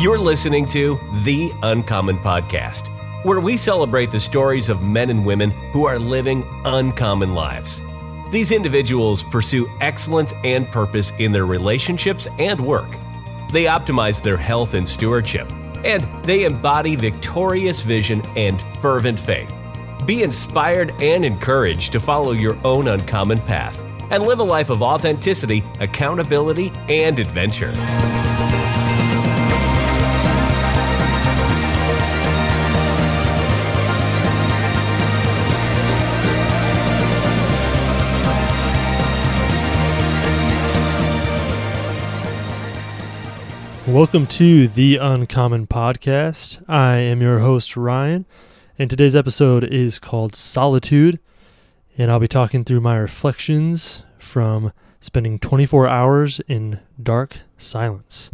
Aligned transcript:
You're 0.00 0.18
listening 0.18 0.64
to 0.68 0.98
The 1.24 1.52
Uncommon 1.62 2.16
Podcast, 2.16 2.86
where 3.22 3.38
we 3.38 3.58
celebrate 3.58 4.10
the 4.10 4.18
stories 4.18 4.70
of 4.70 4.82
men 4.82 5.10
and 5.10 5.26
women 5.26 5.50
who 5.74 5.84
are 5.84 5.98
living 5.98 6.42
uncommon 6.64 7.34
lives. 7.34 7.82
These 8.30 8.50
individuals 8.50 9.22
pursue 9.22 9.68
excellence 9.82 10.32
and 10.42 10.66
purpose 10.70 11.12
in 11.18 11.32
their 11.32 11.44
relationships 11.44 12.26
and 12.38 12.58
work. 12.58 12.88
They 13.52 13.64
optimize 13.64 14.22
their 14.22 14.38
health 14.38 14.72
and 14.72 14.88
stewardship, 14.88 15.52
and 15.84 16.02
they 16.24 16.46
embody 16.46 16.96
victorious 16.96 17.82
vision 17.82 18.22
and 18.38 18.58
fervent 18.80 19.20
faith. 19.20 19.52
Be 20.06 20.22
inspired 20.22 20.94
and 21.02 21.26
encouraged 21.26 21.92
to 21.92 22.00
follow 22.00 22.32
your 22.32 22.56
own 22.64 22.88
uncommon 22.88 23.38
path 23.40 23.84
and 24.10 24.22
live 24.22 24.38
a 24.38 24.44
life 24.44 24.70
of 24.70 24.80
authenticity, 24.80 25.62
accountability, 25.78 26.72
and 26.88 27.18
adventure. 27.18 27.74
Welcome 43.90 44.28
to 44.28 44.68
the 44.68 44.98
Uncommon 44.98 45.66
Podcast. 45.66 46.62
I 46.68 46.98
am 46.98 47.20
your 47.20 47.40
host, 47.40 47.76
Ryan, 47.76 48.24
and 48.78 48.88
today's 48.88 49.16
episode 49.16 49.64
is 49.64 49.98
called 49.98 50.36
Solitude. 50.36 51.18
And 51.98 52.08
I'll 52.08 52.20
be 52.20 52.28
talking 52.28 52.62
through 52.62 52.82
my 52.82 52.96
reflections 52.96 54.04
from 54.16 54.72
spending 55.00 55.40
24 55.40 55.88
hours 55.88 56.40
in 56.46 56.78
dark 57.02 57.40
silence. 57.58 58.30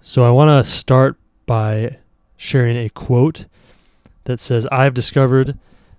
So 0.00 0.24
I 0.24 0.32
want 0.32 0.48
to 0.48 0.68
start 0.68 1.16
by 1.46 1.98
sharing 2.36 2.76
a 2.76 2.88
quote 2.88 3.46
that 4.24 4.40
says, 4.40 4.66
I 4.72 4.82
have 4.82 4.92
discovered 4.92 5.56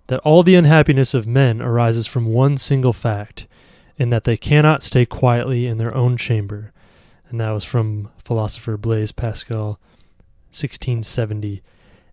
that 0.08 0.20
all 0.20 0.44
the 0.44 0.56
unhappiness 0.56 1.14
of 1.14 1.26
men 1.26 1.62
arises 1.62 2.08
from 2.08 2.26
one 2.26 2.58
single 2.58 2.94
fact, 2.94 3.48
and 3.98 4.12
that 4.12 4.26
they 4.26 4.36
cannot 4.36 4.84
stay 4.84 5.06
quietly 5.06 5.66
in 5.66 5.78
their 5.78 5.96
own 5.96 6.18
chamber 6.18 6.74
and 7.30 7.40
that 7.40 7.52
was 7.52 7.64
from 7.64 8.10
philosopher 8.24 8.78
Blaise 8.78 9.12
Pascal, 9.12 9.80
1670. 10.52 11.62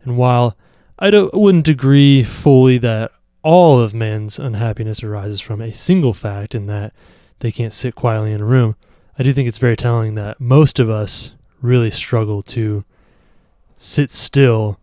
And 0.03 0.17
while 0.17 0.57
I 0.99 1.11
wouldn't 1.33 1.69
agree 1.69 2.23
fully 2.23 2.79
that 2.79 3.13
all 3.43 3.79
of 3.81 3.95
man's 3.95 4.39
unhappiness 4.39 5.03
arises 5.03 5.41
from 5.41 5.61
a 5.61 5.73
single 5.73 6.13
fact 6.13 6.55
in 6.55 6.67
that 6.67 6.93
they 7.41 7.53
can't 7.53 7.73
sit 7.73 7.95
quietly 7.95 8.33
in 8.33 8.41
a 8.41 8.47
room, 8.47 8.77
I 9.19 9.23
do 9.23 9.33
think 9.33 9.49
it's 9.49 9.59
very 9.59 9.77
telling 9.77 10.15
that 10.15 10.41
most 10.41 10.79
of 10.79 10.91
us 10.91 11.33
really 11.63 11.91
struggle 11.91 12.43
to 12.43 12.85
sit 13.79 14.11
still 14.11 14.79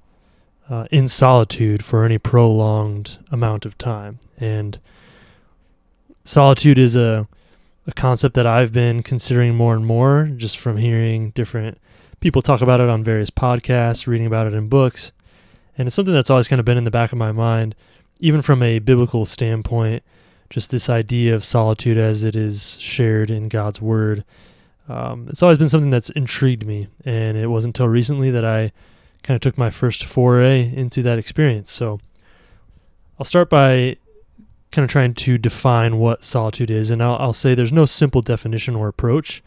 uh, 0.70 0.86
in 0.92 1.08
solitude 1.08 1.84
for 1.84 2.04
any 2.04 2.18
prolonged 2.18 3.18
amount 3.32 3.66
of 3.66 3.78
time. 3.78 4.20
And 4.38 4.80
solitude 6.24 6.78
is 6.78 6.96
a 6.96 7.28
a 7.86 7.92
concept 7.92 8.36
that 8.36 8.46
I've 8.46 8.72
been 8.72 9.04
considering 9.04 9.56
more 9.56 9.76
and 9.76 9.86
more 9.86 10.30
just 10.36 10.58
from 10.58 10.78
hearing 10.78 11.32
different 11.32 11.80
people 12.24 12.42
talk 12.42 12.62
about 12.62 12.80
it 12.80 12.90
on 12.90 13.04
various 13.04 13.30
podcasts, 13.30 14.08
reading 14.08 14.26
about 14.26 14.48
it 14.48 14.54
in 14.54 14.70
books. 14.70 15.12
And 15.78 15.88
it's 15.88 15.96
something 15.96 16.14
that's 16.14 16.30
always 16.30 16.48
kind 16.48 16.60
of 16.60 16.66
been 16.66 16.78
in 16.78 16.86
the 16.86 16.92
back 16.92 17.12
of 17.12 17.18
my 17.18 17.34
mind, 17.34 17.76
even 18.20 18.42
from 18.42 18.64
a 18.64 18.80
biblical 18.80 19.26
standpoint, 19.26 20.04
just 20.50 20.72
this 20.72 20.90
idea 20.90 21.36
of 21.36 21.44
solitude 21.44 21.98
as 21.98 22.24
it 22.24 22.36
is 22.36 22.78
shared 22.80 23.30
in 23.30 23.50
God's 23.50 23.82
Word. 23.82 24.24
Um, 24.88 25.28
it's 25.30 25.44
always 25.44 25.58
been 25.58 25.68
something 25.68 25.90
that's 25.90 26.12
intrigued 26.12 26.66
me. 26.66 26.88
And 27.04 27.38
it 27.38 27.48
wasn't 27.48 27.78
until 27.78 27.90
recently 27.90 28.32
that 28.32 28.46
I 28.46 28.72
kind 29.24 29.36
of 29.36 29.42
took 29.42 29.58
my 29.58 29.70
first 29.70 30.06
foray 30.06 30.74
into 30.74 31.02
that 31.02 31.20
experience. 31.20 31.72
So 31.72 32.00
I'll 33.20 33.26
start 33.26 33.50
by 33.50 33.98
kind 34.74 34.84
of 34.84 34.90
trying 34.90 35.14
to 35.14 35.38
define 35.38 35.98
what 35.98 36.26
solitude 36.26 36.72
is, 36.72 36.90
and 36.90 37.02
I'll, 37.02 37.16
I'll 37.18 37.34
say 37.34 37.54
there's 37.54 37.72
no 37.72 37.86
simple 37.86 38.22
definition 38.22 38.76
or 38.76 38.88
approach, 38.88 39.44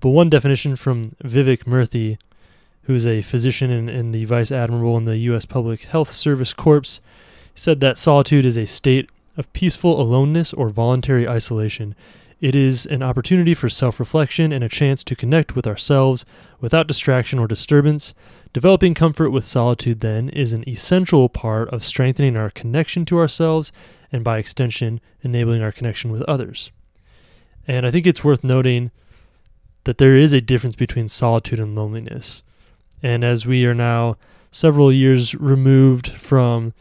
but 0.00 0.08
one 0.08 0.30
definition 0.30 0.74
from 0.74 1.14
Vivek 1.22 1.64
Murthy, 1.64 2.18
who's 2.84 3.04
a 3.04 3.20
physician 3.22 3.70
and, 3.70 3.90
and 3.90 4.14
the 4.14 4.24
vice 4.24 4.50
admiral 4.50 4.96
in 4.96 5.04
the 5.04 5.18
U.S. 5.18 5.44
Public 5.44 5.82
Health 5.82 6.10
Service 6.10 6.54
Corps, 6.54 7.00
said 7.54 7.80
that 7.80 7.98
solitude 7.98 8.46
is 8.46 8.56
a 8.56 8.66
state 8.66 9.10
of 9.36 9.52
peaceful 9.52 10.00
aloneness 10.00 10.52
or 10.54 10.70
voluntary 10.70 11.28
isolation. 11.28 11.94
It 12.44 12.54
is 12.54 12.84
an 12.84 13.02
opportunity 13.02 13.54
for 13.54 13.70
self 13.70 13.98
reflection 13.98 14.52
and 14.52 14.62
a 14.62 14.68
chance 14.68 15.02
to 15.04 15.16
connect 15.16 15.56
with 15.56 15.66
ourselves 15.66 16.26
without 16.60 16.86
distraction 16.86 17.38
or 17.38 17.48
disturbance. 17.48 18.12
Developing 18.52 18.92
comfort 18.92 19.30
with 19.30 19.46
solitude, 19.46 20.00
then, 20.00 20.28
is 20.28 20.52
an 20.52 20.62
essential 20.68 21.30
part 21.30 21.70
of 21.70 21.82
strengthening 21.82 22.36
our 22.36 22.50
connection 22.50 23.06
to 23.06 23.18
ourselves 23.18 23.72
and 24.12 24.22
by 24.22 24.36
extension, 24.36 25.00
enabling 25.22 25.62
our 25.62 25.72
connection 25.72 26.12
with 26.12 26.20
others. 26.24 26.70
And 27.66 27.86
I 27.86 27.90
think 27.90 28.06
it's 28.06 28.22
worth 28.22 28.44
noting 28.44 28.90
that 29.84 29.96
there 29.96 30.14
is 30.14 30.34
a 30.34 30.42
difference 30.42 30.76
between 30.76 31.08
solitude 31.08 31.58
and 31.58 31.74
loneliness. 31.74 32.42
And 33.02 33.24
as 33.24 33.46
we 33.46 33.64
are 33.64 33.72
now 33.72 34.18
several 34.50 34.92
years 34.92 35.34
removed 35.34 36.08
from 36.08 36.74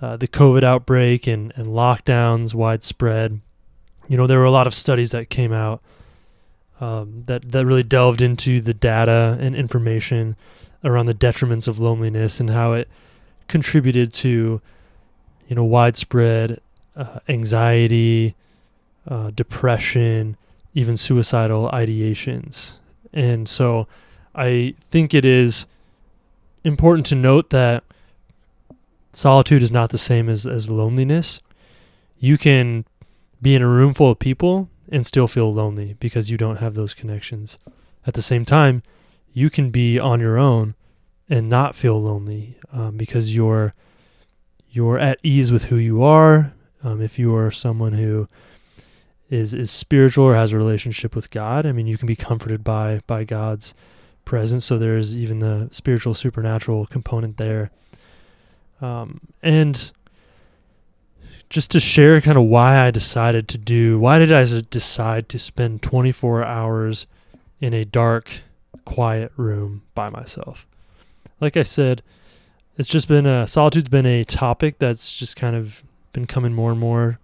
uh, 0.00 0.16
the 0.18 0.28
COVID 0.28 0.62
outbreak 0.62 1.26
and, 1.26 1.52
and 1.56 1.66
lockdowns 1.66 2.54
widespread, 2.54 3.40
you 4.10 4.16
know, 4.16 4.26
there 4.26 4.40
were 4.40 4.44
a 4.44 4.50
lot 4.50 4.66
of 4.66 4.74
studies 4.74 5.12
that 5.12 5.30
came 5.30 5.52
out 5.52 5.80
um, 6.80 7.22
that, 7.26 7.52
that 7.52 7.64
really 7.64 7.84
delved 7.84 8.20
into 8.20 8.60
the 8.60 8.74
data 8.74 9.38
and 9.40 9.54
information 9.54 10.34
around 10.82 11.06
the 11.06 11.14
detriments 11.14 11.68
of 11.68 11.78
loneliness 11.78 12.40
and 12.40 12.50
how 12.50 12.72
it 12.72 12.88
contributed 13.46 14.12
to, 14.12 14.60
you 15.46 15.54
know, 15.54 15.62
widespread 15.62 16.60
uh, 16.96 17.20
anxiety, 17.28 18.34
uh, 19.06 19.30
depression, 19.30 20.36
even 20.74 20.96
suicidal 20.96 21.70
ideations. 21.72 22.72
And 23.12 23.48
so 23.48 23.86
I 24.34 24.74
think 24.80 25.14
it 25.14 25.24
is 25.24 25.66
important 26.64 27.06
to 27.06 27.14
note 27.14 27.50
that 27.50 27.84
solitude 29.12 29.62
is 29.62 29.70
not 29.70 29.90
the 29.90 29.98
same 29.98 30.28
as, 30.28 30.46
as 30.46 30.68
loneliness. 30.68 31.38
You 32.18 32.36
can 32.36 32.84
be 33.40 33.54
in 33.54 33.62
a 33.62 33.68
room 33.68 33.94
full 33.94 34.10
of 34.10 34.18
people 34.18 34.68
and 34.90 35.06
still 35.06 35.28
feel 35.28 35.52
lonely 35.52 35.96
because 36.00 36.30
you 36.30 36.36
don't 36.36 36.58
have 36.58 36.74
those 36.74 36.94
connections. 36.94 37.58
At 38.06 38.14
the 38.14 38.22
same 38.22 38.44
time, 38.44 38.82
you 39.32 39.50
can 39.50 39.70
be 39.70 39.98
on 39.98 40.20
your 40.20 40.38
own 40.38 40.74
and 41.28 41.48
not 41.48 41.76
feel 41.76 42.00
lonely 42.00 42.58
um, 42.72 42.96
because 42.96 43.34
you're 43.34 43.74
you're 44.72 44.98
at 44.98 45.18
ease 45.22 45.50
with 45.50 45.64
who 45.64 45.76
you 45.76 46.02
are 46.02 46.52
um, 46.82 47.00
if 47.00 47.18
you 47.18 47.34
are 47.34 47.50
someone 47.50 47.92
who 47.92 48.28
is 49.28 49.54
is 49.54 49.70
spiritual 49.70 50.24
or 50.24 50.34
has 50.34 50.52
a 50.52 50.58
relationship 50.58 51.14
with 51.14 51.30
God, 51.30 51.66
I 51.66 51.72
mean, 51.72 51.86
you 51.86 51.96
can 51.96 52.06
be 52.06 52.16
comforted 52.16 52.64
by 52.64 53.00
by 53.06 53.24
God's 53.24 53.74
presence. 54.24 54.64
So 54.64 54.78
there's 54.78 55.16
even 55.16 55.38
the 55.38 55.68
spiritual 55.70 56.14
supernatural 56.14 56.86
component 56.86 57.36
there. 57.36 57.70
Um, 58.80 59.20
and 59.42 59.90
just 61.50 61.72
to 61.72 61.80
share 61.80 62.20
kind 62.20 62.38
of 62.38 62.44
why 62.44 62.78
I 62.78 62.92
decided 62.92 63.48
to 63.48 63.58
do, 63.58 63.98
why 63.98 64.20
did 64.20 64.32
I 64.32 64.44
decide 64.70 65.28
to 65.28 65.38
spend 65.38 65.82
24 65.82 66.44
hours 66.44 67.06
in 67.60 67.74
a 67.74 67.84
dark, 67.84 68.30
quiet 68.84 69.32
room 69.36 69.82
by 69.96 70.08
myself? 70.08 70.64
Like 71.40 71.56
I 71.56 71.64
said, 71.64 72.02
it's 72.78 72.88
just 72.88 73.08
been 73.08 73.26
a 73.26 73.48
solitude's 73.48 73.88
been 73.88 74.06
a 74.06 74.24
topic 74.24 74.78
that's 74.78 75.12
just 75.12 75.34
kind 75.34 75.56
of 75.56 75.82
been 76.12 76.26
coming 76.26 76.54
more 76.54 76.70
and 76.70 76.80
more 76.80 77.18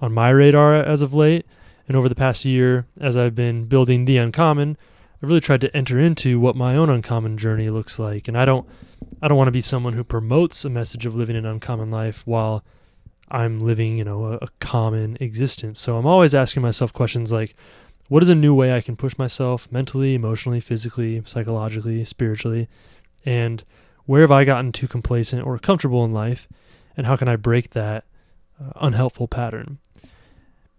on 0.00 0.12
my 0.12 0.28
radar 0.28 0.74
as 0.74 1.00
of 1.00 1.14
late. 1.14 1.46
And 1.88 1.96
over 1.96 2.08
the 2.08 2.14
past 2.14 2.44
year, 2.44 2.86
as 3.00 3.16
I've 3.16 3.34
been 3.34 3.64
building 3.64 4.04
the 4.04 4.18
uncommon, 4.18 4.76
I've 5.22 5.28
really 5.30 5.40
tried 5.40 5.62
to 5.62 5.74
enter 5.74 5.98
into 5.98 6.38
what 6.38 6.54
my 6.54 6.76
own 6.76 6.90
uncommon 6.90 7.38
journey 7.38 7.70
looks 7.70 7.98
like. 7.98 8.28
And 8.28 8.36
I 8.36 8.44
don't 8.44 8.68
I 9.22 9.28
don't 9.28 9.38
want 9.38 9.48
to 9.48 9.52
be 9.52 9.62
someone 9.62 9.94
who 9.94 10.04
promotes 10.04 10.66
a 10.66 10.70
message 10.70 11.06
of 11.06 11.14
living 11.14 11.36
an 11.36 11.46
uncommon 11.46 11.90
life 11.90 12.26
while 12.26 12.62
I'm 13.30 13.60
living, 13.60 13.98
you 13.98 14.04
know, 14.04 14.24
a, 14.24 14.32
a 14.36 14.48
common 14.60 15.16
existence. 15.20 15.80
So 15.80 15.96
I'm 15.96 16.06
always 16.06 16.34
asking 16.34 16.62
myself 16.62 16.92
questions 16.92 17.32
like 17.32 17.54
what 18.08 18.22
is 18.22 18.28
a 18.28 18.34
new 18.34 18.54
way 18.54 18.74
I 18.74 18.80
can 18.80 18.96
push 18.96 19.18
myself 19.18 19.70
mentally, 19.70 20.14
emotionally, 20.14 20.60
physically, 20.60 21.22
psychologically, 21.26 22.04
spiritually? 22.04 22.68
And 23.24 23.64
where 24.06 24.22
have 24.22 24.30
I 24.30 24.44
gotten 24.44 24.72
too 24.72 24.88
complacent 24.88 25.46
or 25.46 25.58
comfortable 25.58 26.04
in 26.04 26.12
life? 26.12 26.48
and 26.98 27.06
how 27.06 27.16
can 27.16 27.28
I 27.28 27.36
break 27.36 27.70
that 27.70 28.04
uh, 28.60 28.72
unhelpful 28.80 29.28
pattern? 29.28 29.78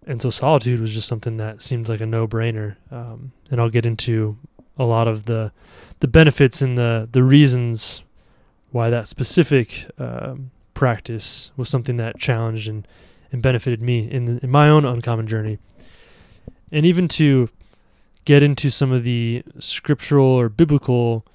And 0.06 0.22
so 0.22 0.30
solitude 0.30 0.78
was 0.80 0.94
just 0.94 1.08
something 1.08 1.38
that 1.38 1.62
seemed 1.62 1.88
like 1.88 2.00
a 2.00 2.06
no-brainer. 2.06 2.76
Um, 2.92 3.32
and 3.50 3.60
I'll 3.60 3.70
get 3.70 3.86
into 3.86 4.36
a 4.78 4.84
lot 4.84 5.08
of 5.08 5.24
the 5.24 5.52
the 5.98 6.08
benefits 6.08 6.62
and 6.62 6.78
the 6.78 7.08
the 7.10 7.22
reasons 7.22 8.02
why 8.70 8.88
that 8.90 9.08
specific 9.08 9.86
um, 9.98 10.50
practice 10.80 11.50
was 11.58 11.68
something 11.68 11.98
that 11.98 12.18
challenged 12.18 12.66
and, 12.66 12.88
and 13.30 13.42
benefited 13.42 13.82
me 13.82 14.10
in, 14.10 14.24
the, 14.24 14.40
in 14.42 14.50
my 14.50 14.66
own 14.66 14.86
uncommon 14.86 15.26
journey. 15.26 15.58
And 16.72 16.86
even 16.86 17.06
to 17.08 17.50
get 18.24 18.42
into 18.42 18.70
some 18.70 18.90
of 18.90 19.04
the 19.04 19.42
scriptural 19.58 20.26
or 20.26 20.48
biblical 20.48 21.26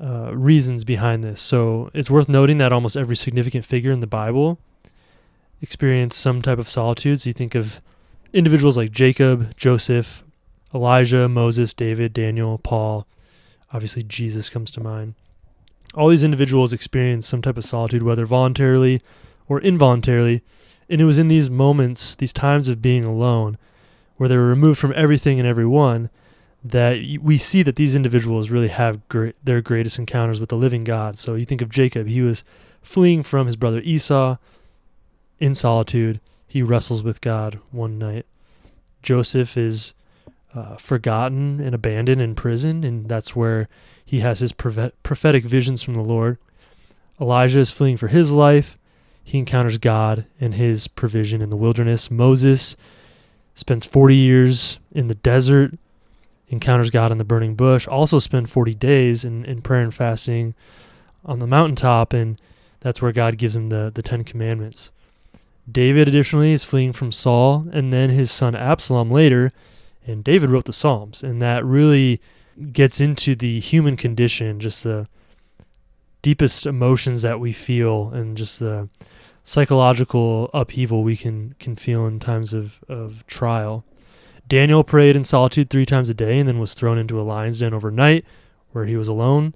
uh, 0.00 0.34
reasons 0.34 0.82
behind 0.82 1.22
this. 1.22 1.40
So 1.40 1.92
it's 1.94 2.10
worth 2.10 2.28
noting 2.28 2.58
that 2.58 2.72
almost 2.72 2.96
every 2.96 3.14
significant 3.14 3.64
figure 3.64 3.92
in 3.92 4.00
the 4.00 4.08
Bible 4.08 4.58
experienced 5.62 6.18
some 6.18 6.42
type 6.42 6.58
of 6.58 6.68
solitude. 6.68 7.20
So 7.20 7.30
you 7.30 7.34
think 7.34 7.54
of 7.54 7.80
individuals 8.32 8.76
like 8.76 8.90
Jacob, 8.90 9.56
Joseph, 9.56 10.24
Elijah, 10.74 11.28
Moses, 11.28 11.72
David, 11.72 12.12
Daniel, 12.12 12.58
Paul. 12.58 13.06
Obviously, 13.72 14.02
Jesus 14.02 14.50
comes 14.50 14.72
to 14.72 14.80
mind. 14.80 15.14
All 15.94 16.08
these 16.08 16.24
individuals 16.24 16.72
experienced 16.72 17.28
some 17.28 17.42
type 17.42 17.56
of 17.56 17.64
solitude, 17.64 18.02
whether 18.02 18.26
voluntarily 18.26 19.00
or 19.48 19.60
involuntarily. 19.60 20.42
And 20.88 21.00
it 21.00 21.04
was 21.04 21.18
in 21.18 21.28
these 21.28 21.50
moments, 21.50 22.14
these 22.14 22.32
times 22.32 22.68
of 22.68 22.82
being 22.82 23.04
alone, 23.04 23.58
where 24.16 24.28
they 24.28 24.36
were 24.36 24.46
removed 24.46 24.78
from 24.78 24.92
everything 24.94 25.38
and 25.38 25.48
everyone, 25.48 26.10
that 26.62 27.18
we 27.22 27.38
see 27.38 27.62
that 27.62 27.76
these 27.76 27.94
individuals 27.94 28.50
really 28.50 28.68
have 28.68 29.06
great, 29.08 29.34
their 29.42 29.62
greatest 29.62 29.98
encounters 29.98 30.38
with 30.38 30.50
the 30.50 30.56
living 30.56 30.84
God. 30.84 31.16
So 31.16 31.34
you 31.34 31.44
think 31.44 31.62
of 31.62 31.70
Jacob, 31.70 32.06
he 32.06 32.20
was 32.20 32.44
fleeing 32.82 33.22
from 33.22 33.46
his 33.46 33.56
brother 33.56 33.80
Esau 33.80 34.36
in 35.38 35.54
solitude. 35.54 36.20
He 36.46 36.62
wrestles 36.62 37.02
with 37.02 37.20
God 37.20 37.60
one 37.70 37.98
night. 37.98 38.26
Joseph 39.02 39.56
is 39.56 39.94
uh, 40.54 40.76
forgotten 40.76 41.60
and 41.60 41.74
abandoned 41.74 42.20
in 42.20 42.34
prison, 42.34 42.84
and 42.84 43.08
that's 43.08 43.34
where 43.34 43.68
he 44.10 44.18
has 44.18 44.40
his 44.40 44.52
prophetic 44.52 45.44
visions 45.44 45.84
from 45.84 45.94
the 45.94 46.02
Lord. 46.02 46.36
Elijah 47.20 47.60
is 47.60 47.70
fleeing 47.70 47.96
for 47.96 48.08
his 48.08 48.32
life. 48.32 48.76
He 49.22 49.38
encounters 49.38 49.78
God 49.78 50.26
and 50.40 50.54
his 50.54 50.88
provision 50.88 51.40
in 51.40 51.48
the 51.48 51.56
wilderness. 51.56 52.10
Moses 52.10 52.76
spends 53.54 53.86
40 53.86 54.16
years 54.16 54.80
in 54.90 55.06
the 55.06 55.14
desert, 55.14 55.78
encounters 56.48 56.90
God 56.90 57.12
in 57.12 57.18
the 57.18 57.24
burning 57.24 57.54
bush, 57.54 57.86
also 57.86 58.18
spend 58.18 58.50
40 58.50 58.74
days 58.74 59.24
in, 59.24 59.44
in 59.44 59.62
prayer 59.62 59.84
and 59.84 59.94
fasting 59.94 60.56
on 61.24 61.38
the 61.38 61.46
mountaintop, 61.46 62.12
and 62.12 62.40
that's 62.80 63.00
where 63.00 63.12
God 63.12 63.38
gives 63.38 63.54
him 63.54 63.68
the, 63.68 63.92
the 63.94 64.02
Ten 64.02 64.24
Commandments. 64.24 64.90
David, 65.70 66.08
additionally, 66.08 66.50
is 66.50 66.64
fleeing 66.64 66.92
from 66.92 67.12
Saul 67.12 67.68
and 67.72 67.92
then 67.92 68.10
his 68.10 68.32
son 68.32 68.56
Absalom 68.56 69.08
later, 69.08 69.52
and 70.04 70.24
David 70.24 70.50
wrote 70.50 70.64
the 70.64 70.72
Psalms, 70.72 71.22
and 71.22 71.40
that 71.40 71.64
really 71.64 72.20
gets 72.72 73.00
into 73.00 73.34
the 73.34 73.60
human 73.60 73.96
condition, 73.96 74.60
just 74.60 74.84
the 74.84 75.06
deepest 76.22 76.66
emotions 76.66 77.22
that 77.22 77.40
we 77.40 77.52
feel, 77.52 78.10
and 78.10 78.36
just 78.36 78.60
the 78.60 78.88
psychological 79.42 80.50
upheaval 80.52 81.02
we 81.02 81.16
can 81.16 81.54
can 81.58 81.76
feel 81.76 82.06
in 82.06 82.18
times 82.18 82.52
of, 82.52 82.80
of 82.88 83.26
trial. 83.26 83.84
Daniel 84.50 84.82
prayed 84.82 85.16
in 85.16 85.24
solitude 85.24 85.70
three 85.70 85.86
times 85.86 86.10
a 86.10 86.14
day 86.14 86.38
and 86.38 86.48
then 86.48 86.58
was 86.58 86.74
thrown 86.74 86.98
into 86.98 87.20
a 87.20 87.22
lion's 87.22 87.60
den 87.60 87.72
overnight 87.72 88.24
where 88.72 88.84
he 88.84 88.96
was 88.96 89.08
alone 89.08 89.54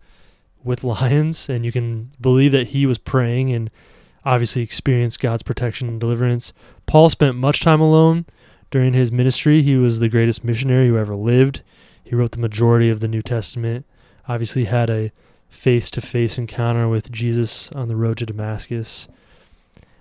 with 0.62 0.84
lions. 0.84 1.48
And 1.48 1.64
you 1.64 1.72
can 1.72 2.12
believe 2.20 2.52
that 2.52 2.68
he 2.68 2.86
was 2.86 2.98
praying 2.98 3.52
and 3.52 3.70
obviously 4.24 4.62
experienced 4.62 5.20
God's 5.20 5.42
protection 5.42 5.88
and 5.88 6.00
deliverance. 6.00 6.52
Paul 6.86 7.10
spent 7.10 7.36
much 7.36 7.60
time 7.60 7.80
alone 7.80 8.24
during 8.70 8.92
his 8.94 9.12
ministry. 9.12 9.62
He 9.62 9.76
was 9.76 9.98
the 9.98 10.08
greatest 10.08 10.44
missionary 10.44 10.88
who 10.88 10.96
ever 10.96 11.14
lived. 11.14 11.62
He 12.04 12.14
wrote 12.14 12.32
the 12.32 12.38
majority 12.38 12.90
of 12.90 13.00
the 13.00 13.08
New 13.08 13.22
Testament. 13.22 13.86
Obviously, 14.28 14.64
had 14.64 14.90
a 14.90 15.10
face 15.48 15.90
to 15.90 16.00
face 16.00 16.36
encounter 16.36 16.88
with 16.88 17.10
Jesus 17.10 17.72
on 17.72 17.88
the 17.88 17.96
road 17.96 18.18
to 18.18 18.26
Damascus. 18.26 19.08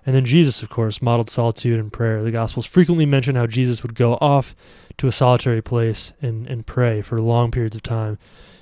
And 0.06 0.16
then 0.16 0.26
Jesus, 0.26 0.62
of 0.62 0.70
course, 0.70 1.02
modeled 1.02 1.30
solitude 1.30 1.80
and 1.80 1.94
prayer. 1.94 2.24
The 2.24 2.32
Gospels 2.32 2.66
frequently 2.66 3.06
mention 3.06 3.36
how 3.36 3.48
Jesus 3.48 3.84
would 3.84 3.96
go 3.96 4.18
off 4.20 4.56
to 4.98 5.08
a 5.08 5.12
solitary 5.12 5.62
place 5.62 6.14
and, 6.22 6.46
and 6.48 6.66
pray 6.66 7.02
for 7.02 7.22
long 7.22 7.52
periods 7.52 7.76
of 7.76 7.84
time. 7.84 8.18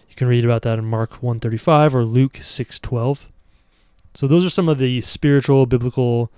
You 0.08 0.16
can 0.16 0.28
read 0.28 0.46
about 0.46 0.62
that 0.64 0.78
in 0.78 0.86
Mark 0.86 1.24
135 1.24 1.96
or 1.96 2.06
Luke 2.06 2.38
612. 2.42 3.28
So 4.14 4.28
those 4.28 4.46
are 4.46 4.50
some 4.50 4.70
of 4.70 4.78
the 4.78 5.02
spiritual, 5.02 5.66
biblical, 5.66 6.32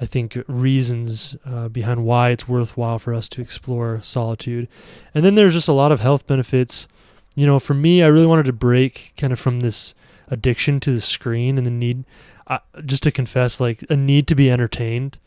I 0.00 0.06
think, 0.06 0.38
reasons 0.46 1.36
uh, 1.44 1.68
behind 1.68 2.04
why 2.04 2.30
it's 2.30 2.48
worthwhile 2.48 2.98
for 2.98 3.12
us 3.12 3.28
to 3.30 3.42
explore 3.42 4.00
solitude. 4.02 4.66
And 5.14 5.24
then 5.24 5.34
there's 5.34 5.52
just 5.52 5.68
a 5.68 5.74
lot 5.74 5.92
of 5.92 6.00
health 6.00 6.26
benefits. 6.26 6.88
You 7.34 7.46
know, 7.46 7.58
for 7.58 7.74
me, 7.74 8.02
I 8.02 8.06
really 8.06 8.26
wanted 8.26 8.46
to 8.46 8.52
break 8.52 9.12
kind 9.16 9.32
of 9.32 9.38
from 9.38 9.60
this 9.60 9.94
addiction 10.28 10.80
to 10.80 10.92
the 10.92 11.00
screen 11.00 11.58
and 11.58 11.66
the 11.66 11.70
need, 11.70 12.04
uh, 12.46 12.60
just 12.86 13.02
to 13.02 13.10
confess, 13.10 13.60
like 13.60 13.84
a 13.90 13.96
need 13.96 14.26
to 14.28 14.34
be 14.34 14.50
entertained. 14.50 15.18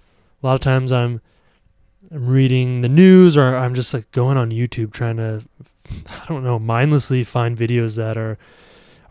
A 0.42 0.46
lot 0.46 0.56
of 0.56 0.62
times 0.62 0.92
I'm, 0.92 1.22
I'm 2.12 2.28
reading 2.28 2.82
the 2.82 2.90
news 2.90 3.38
or 3.38 3.56
I'm 3.56 3.76
just 3.76 3.94
like 3.94 4.12
going 4.12 4.38
on 4.38 4.50
YouTube 4.50 4.92
trying 4.92 5.18
to, 5.18 5.44
I 6.10 6.26
don't 6.28 6.44
know, 6.44 6.58
mindlessly 6.58 7.24
find 7.24 7.58
videos 7.58 7.98
that 7.98 8.18
are 8.18 8.38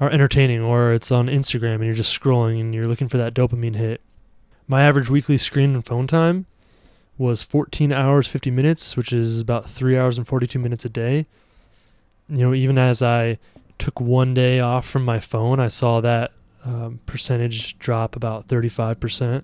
are 0.00 0.10
entertaining 0.10 0.60
or 0.60 0.92
it's 0.92 1.12
on 1.12 1.28
Instagram 1.28 1.76
and 1.76 1.84
you're 1.84 1.94
just 1.94 2.18
scrolling 2.18 2.60
and 2.60 2.74
you're 2.74 2.86
looking 2.86 3.06
for 3.06 3.18
that 3.18 3.34
dopamine 3.34 3.76
hit. 3.76 4.00
My 4.68 4.82
average 4.82 5.10
weekly 5.10 5.38
screen 5.38 5.74
and 5.74 5.84
phone 5.84 6.06
time 6.06 6.46
was 7.18 7.42
14 7.42 7.92
hours 7.92 8.26
50 8.26 8.50
minutes, 8.50 8.96
which 8.96 9.12
is 9.12 9.40
about 9.40 9.68
3 9.68 9.96
hours 9.98 10.18
and 10.18 10.26
42 10.26 10.58
minutes 10.58 10.84
a 10.84 10.88
day. 10.88 11.26
You 12.28 12.38
know, 12.38 12.54
even 12.54 12.78
as 12.78 13.02
I 13.02 13.38
took 13.78 14.00
one 14.00 14.34
day 14.34 14.60
off 14.60 14.86
from 14.86 15.04
my 15.04 15.20
phone, 15.20 15.60
I 15.60 15.68
saw 15.68 16.00
that 16.00 16.32
um, 16.64 17.00
percentage 17.06 17.78
drop 17.78 18.16
about 18.16 18.48
35%. 18.48 19.42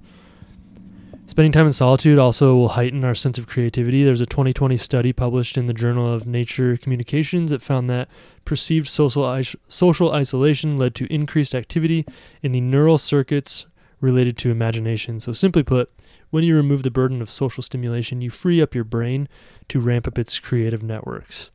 Spending 1.26 1.53
time 1.53 1.67
in 1.67 1.73
solitude 1.73 2.19
also 2.19 2.56
will 2.56 2.69
heighten 2.69 3.05
our 3.05 3.15
sense 3.15 3.37
of 3.37 3.47
creativity. 3.47 4.03
There's 4.03 4.23
a 4.23 4.26
2020 4.26 4.79
study 4.79 5.12
published 5.12 5.59
in 5.59 5.67
the 5.67 5.75
Journal 5.75 6.11
of 6.11 6.26
Nature 6.26 6.79
Communications 6.79 7.50
that 7.50 7.61
found 7.61 7.91
that 7.91 8.09
perceived 8.47 8.88
social, 8.88 9.31
is- 9.35 9.55
social 9.69 10.12
isolation 10.12 10.79
led 10.79 10.94
to 10.94 11.12
increased 11.12 11.55
activity 11.55 12.06
in 12.43 12.53
the 12.53 12.62
neural 12.62 12.97
circuits 12.97 13.67
related 14.00 14.38
to 14.38 14.50
imagination. 14.50 15.20
So, 15.20 15.32
simply 15.32 15.62
put, 15.62 15.90
when 16.30 16.44
you 16.44 16.54
remove 16.56 16.82
the 16.82 16.90
burden 16.90 17.22
of 17.22 17.30
social 17.30 17.62
stimulation, 17.62 18.20
you 18.20 18.30
free 18.30 18.60
up 18.62 18.74
your 18.74 18.84
brain 18.84 19.28
to 19.68 19.80
ramp 19.80 20.06
up 20.06 20.18
its 20.18 20.38
creative 20.38 20.82
networks. 20.82 21.50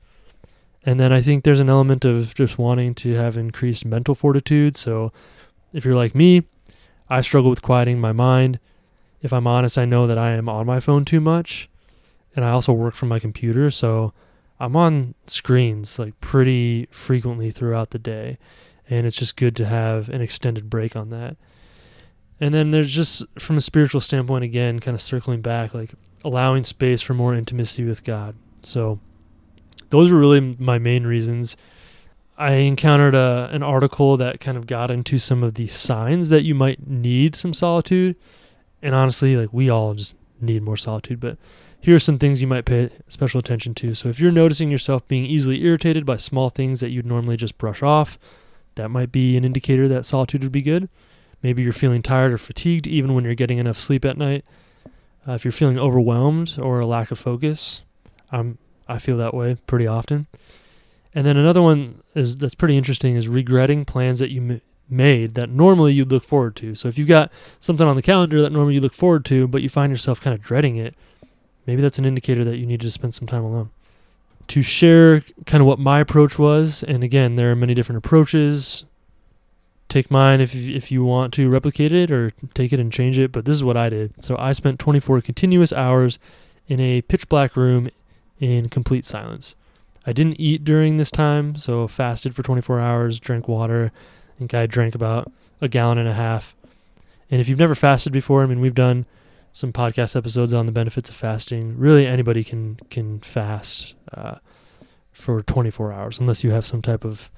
And 0.85 0.99
then 0.99 1.13
I 1.13 1.21
think 1.21 1.43
there's 1.43 1.59
an 1.59 1.69
element 1.69 2.03
of 2.03 2.35
just 2.35 2.57
wanting 2.57 2.93
to 2.95 3.13
have 3.13 3.37
increased 3.37 3.85
mental 3.85 4.15
fortitude. 4.15 4.75
So, 4.75 5.11
if 5.71 5.85
you're 5.85 5.95
like 5.95 6.15
me, 6.15 6.43
I 7.09 7.21
struggle 7.21 7.49
with 7.49 7.61
quieting 7.61 7.99
my 7.99 8.11
mind 8.11 8.59
if 9.23 9.31
I'm 9.31 9.47
honest, 9.47 9.77
I 9.77 9.85
know 9.85 10.05
that 10.05 10.17
I 10.17 10.31
am 10.31 10.49
on 10.49 10.67
my 10.67 10.81
phone 10.81 11.05
too 11.05 11.21
much. 11.21 11.69
And 12.35 12.43
I 12.43 12.51
also 12.51 12.73
work 12.73 12.93
from 12.93 13.09
my 13.09 13.19
computer. 13.19 13.71
So 13.71 14.13
I'm 14.59 14.75
on 14.75 15.15
screens 15.27 15.97
like 15.97 16.19
pretty 16.19 16.87
frequently 16.91 17.49
throughout 17.49 17.91
the 17.91 17.99
day. 17.99 18.37
And 18.89 19.07
it's 19.07 19.15
just 19.15 19.37
good 19.37 19.55
to 19.55 19.65
have 19.65 20.09
an 20.09 20.21
extended 20.21 20.69
break 20.69 20.95
on 20.95 21.09
that. 21.11 21.37
And 22.43 22.53
then 22.53 22.71
there's 22.71 22.93
just, 22.93 23.23
from 23.39 23.57
a 23.57 23.61
spiritual 23.61 24.01
standpoint, 24.01 24.43
again, 24.43 24.79
kind 24.79 24.95
of 24.95 25.01
circling 25.01 25.41
back, 25.41 25.73
like 25.73 25.91
allowing 26.25 26.63
space 26.63 27.01
for 27.01 27.13
more 27.13 27.33
intimacy 27.33 27.85
with 27.85 28.03
God. 28.03 28.35
So 28.63 28.99
those 29.89 30.11
were 30.11 30.19
really 30.19 30.55
my 30.59 30.77
main 30.77 31.07
reasons. 31.07 31.55
I 32.37 32.53
encountered 32.53 33.13
a, 33.13 33.49
an 33.51 33.63
article 33.63 34.17
that 34.17 34.41
kind 34.41 34.57
of 34.57 34.67
got 34.67 34.91
into 34.91 35.19
some 35.19 35.43
of 35.43 35.53
the 35.53 35.67
signs 35.67 36.29
that 36.29 36.43
you 36.43 36.55
might 36.55 36.85
need 36.87 37.35
some 37.35 37.53
solitude 37.53 38.15
and 38.83 38.93
honestly, 38.93 39.37
like 39.37 39.51
we 39.53 39.69
all 39.69 39.93
just 39.93 40.15
need 40.41 40.61
more 40.61 40.77
solitude, 40.77 41.19
but 41.21 41.37
here 41.79 41.95
are 41.95 41.99
some 41.99 42.19
things 42.19 42.41
you 42.41 42.47
might 42.47 42.65
pay 42.65 42.89
special 43.07 43.39
attention 43.39 43.73
to. 43.75 43.93
So 43.93 44.09
if 44.09 44.19
you're 44.19 44.31
noticing 44.31 44.69
yourself 44.69 45.07
being 45.07 45.25
easily 45.25 45.63
irritated 45.63 46.05
by 46.05 46.17
small 46.17 46.49
things 46.49 46.81
that 46.81 46.89
you'd 46.89 47.05
normally 47.05 47.37
just 47.37 47.57
brush 47.57 47.81
off, 47.81 48.19
that 48.75 48.89
might 48.89 49.11
be 49.11 49.37
an 49.37 49.45
indicator 49.45 49.87
that 49.87 50.05
solitude 50.05 50.43
would 50.43 50.51
be 50.51 50.61
good. 50.61 50.89
Maybe 51.43 51.61
you're 51.61 51.73
feeling 51.73 52.01
tired 52.01 52.31
or 52.31 52.37
fatigued 52.37 52.87
even 52.87 53.13
when 53.13 53.25
you're 53.25 53.35
getting 53.35 53.59
enough 53.59 53.77
sleep 53.77 54.05
at 54.05 54.17
night. 54.17 54.45
Uh, 55.27 55.33
if 55.33 55.45
you're 55.45 55.51
feeling 55.51 55.79
overwhelmed 55.79 56.57
or 56.59 56.79
a 56.79 56.85
lack 56.85 57.11
of 57.11 57.19
focus, 57.19 57.83
I'm 58.31 58.57
I 58.87 58.97
feel 58.97 59.17
that 59.17 59.33
way 59.33 59.57
pretty 59.67 59.87
often. 59.87 60.27
And 61.13 61.27
then 61.27 61.37
another 61.37 61.61
one 61.61 62.01
is 62.15 62.37
that's 62.37 62.55
pretty 62.55 62.77
interesting 62.77 63.15
is 63.15 63.27
regretting 63.27 63.85
plans 63.85 64.19
that 64.19 64.31
you 64.31 64.61
made 64.89 65.35
that 65.35 65.49
normally 65.49 65.93
you'd 65.93 66.11
look 66.11 66.23
forward 66.23 66.55
to. 66.57 66.75
So 66.75 66.87
if 66.87 66.97
you've 66.97 67.07
got 67.07 67.31
something 67.59 67.87
on 67.87 67.95
the 67.95 68.01
calendar 68.01 68.41
that 68.41 68.51
normally 68.51 68.75
you 68.75 68.81
look 68.81 68.93
forward 68.93 69.25
to, 69.25 69.47
but 69.47 69.61
you 69.61 69.69
find 69.69 69.91
yourself 69.91 70.19
kind 70.19 70.33
of 70.33 70.41
dreading 70.41 70.77
it, 70.77 70.95
maybe 71.65 71.81
that's 71.81 71.99
an 71.99 72.05
indicator 72.05 72.43
that 72.43 72.57
you 72.57 72.65
need 72.65 72.81
to 72.81 72.89
spend 72.89 73.15
some 73.15 73.27
time 73.27 73.43
alone. 73.43 73.69
To 74.47 74.61
share 74.61 75.21
kind 75.45 75.61
of 75.61 75.67
what 75.67 75.79
my 75.79 75.99
approach 75.99 76.37
was, 76.37 76.83
and 76.83 77.03
again, 77.03 77.35
there 77.35 77.51
are 77.51 77.55
many 77.55 77.73
different 77.73 77.97
approaches. 77.97 78.85
Take 79.93 80.09
mine 80.09 80.41
if 80.41 80.55
if 80.55 80.91
you 80.91 81.03
want 81.03 81.35
to 81.35 81.47
replicate 81.47 81.91
it 81.91 82.09
or 82.09 82.31
take 82.55 82.73
it 82.73 82.79
and 82.79 82.91
change 82.91 83.19
it, 83.19 83.31
but 83.31 83.45
this 83.45 83.53
is 83.53 83.63
what 83.63 83.77
I 83.77 83.89
did. 83.89 84.11
So 84.25 84.35
I 84.39 84.51
spent 84.53 84.79
24 84.79 85.21
continuous 85.21 85.71
hours 85.71 86.17
in 86.67 86.79
a 86.79 87.03
pitch 87.03 87.29
black 87.29 87.55
room 87.55 87.91
in 88.39 88.69
complete 88.69 89.05
silence. 89.05 89.53
I 90.03 90.11
didn't 90.11 90.39
eat 90.39 90.63
during 90.63 90.97
this 90.97 91.11
time, 91.11 91.57
so 91.57 91.87
fasted 91.87 92.35
for 92.35 92.41
24 92.41 92.79
hours, 92.79 93.19
drank 93.19 93.47
water, 93.47 93.91
I 94.35 94.39
think 94.39 94.55
I 94.55 94.65
drank 94.65 94.95
about 94.95 95.31
a 95.61 95.67
gallon 95.67 95.99
and 95.99 96.09
a 96.09 96.13
half. 96.13 96.55
And 97.29 97.39
if 97.39 97.47
you've 97.47 97.59
never 97.59 97.75
fasted 97.75 98.11
before, 98.11 98.41
I 98.41 98.47
mean, 98.47 98.61
we've 98.61 98.73
done 98.73 99.05
some 99.51 99.71
podcast 99.71 100.15
episodes 100.15 100.55
on 100.55 100.65
the 100.65 100.71
benefits 100.71 101.11
of 101.11 101.15
fasting. 101.15 101.77
Really, 101.77 102.07
anybody 102.07 102.43
can 102.43 102.79
can 102.89 103.19
fast 103.19 103.93
uh, 104.11 104.37
for 105.11 105.43
24 105.43 105.93
hours, 105.93 106.19
unless 106.19 106.43
you 106.43 106.49
have 106.49 106.65
some 106.65 106.81
type 106.81 107.05
of 107.05 107.29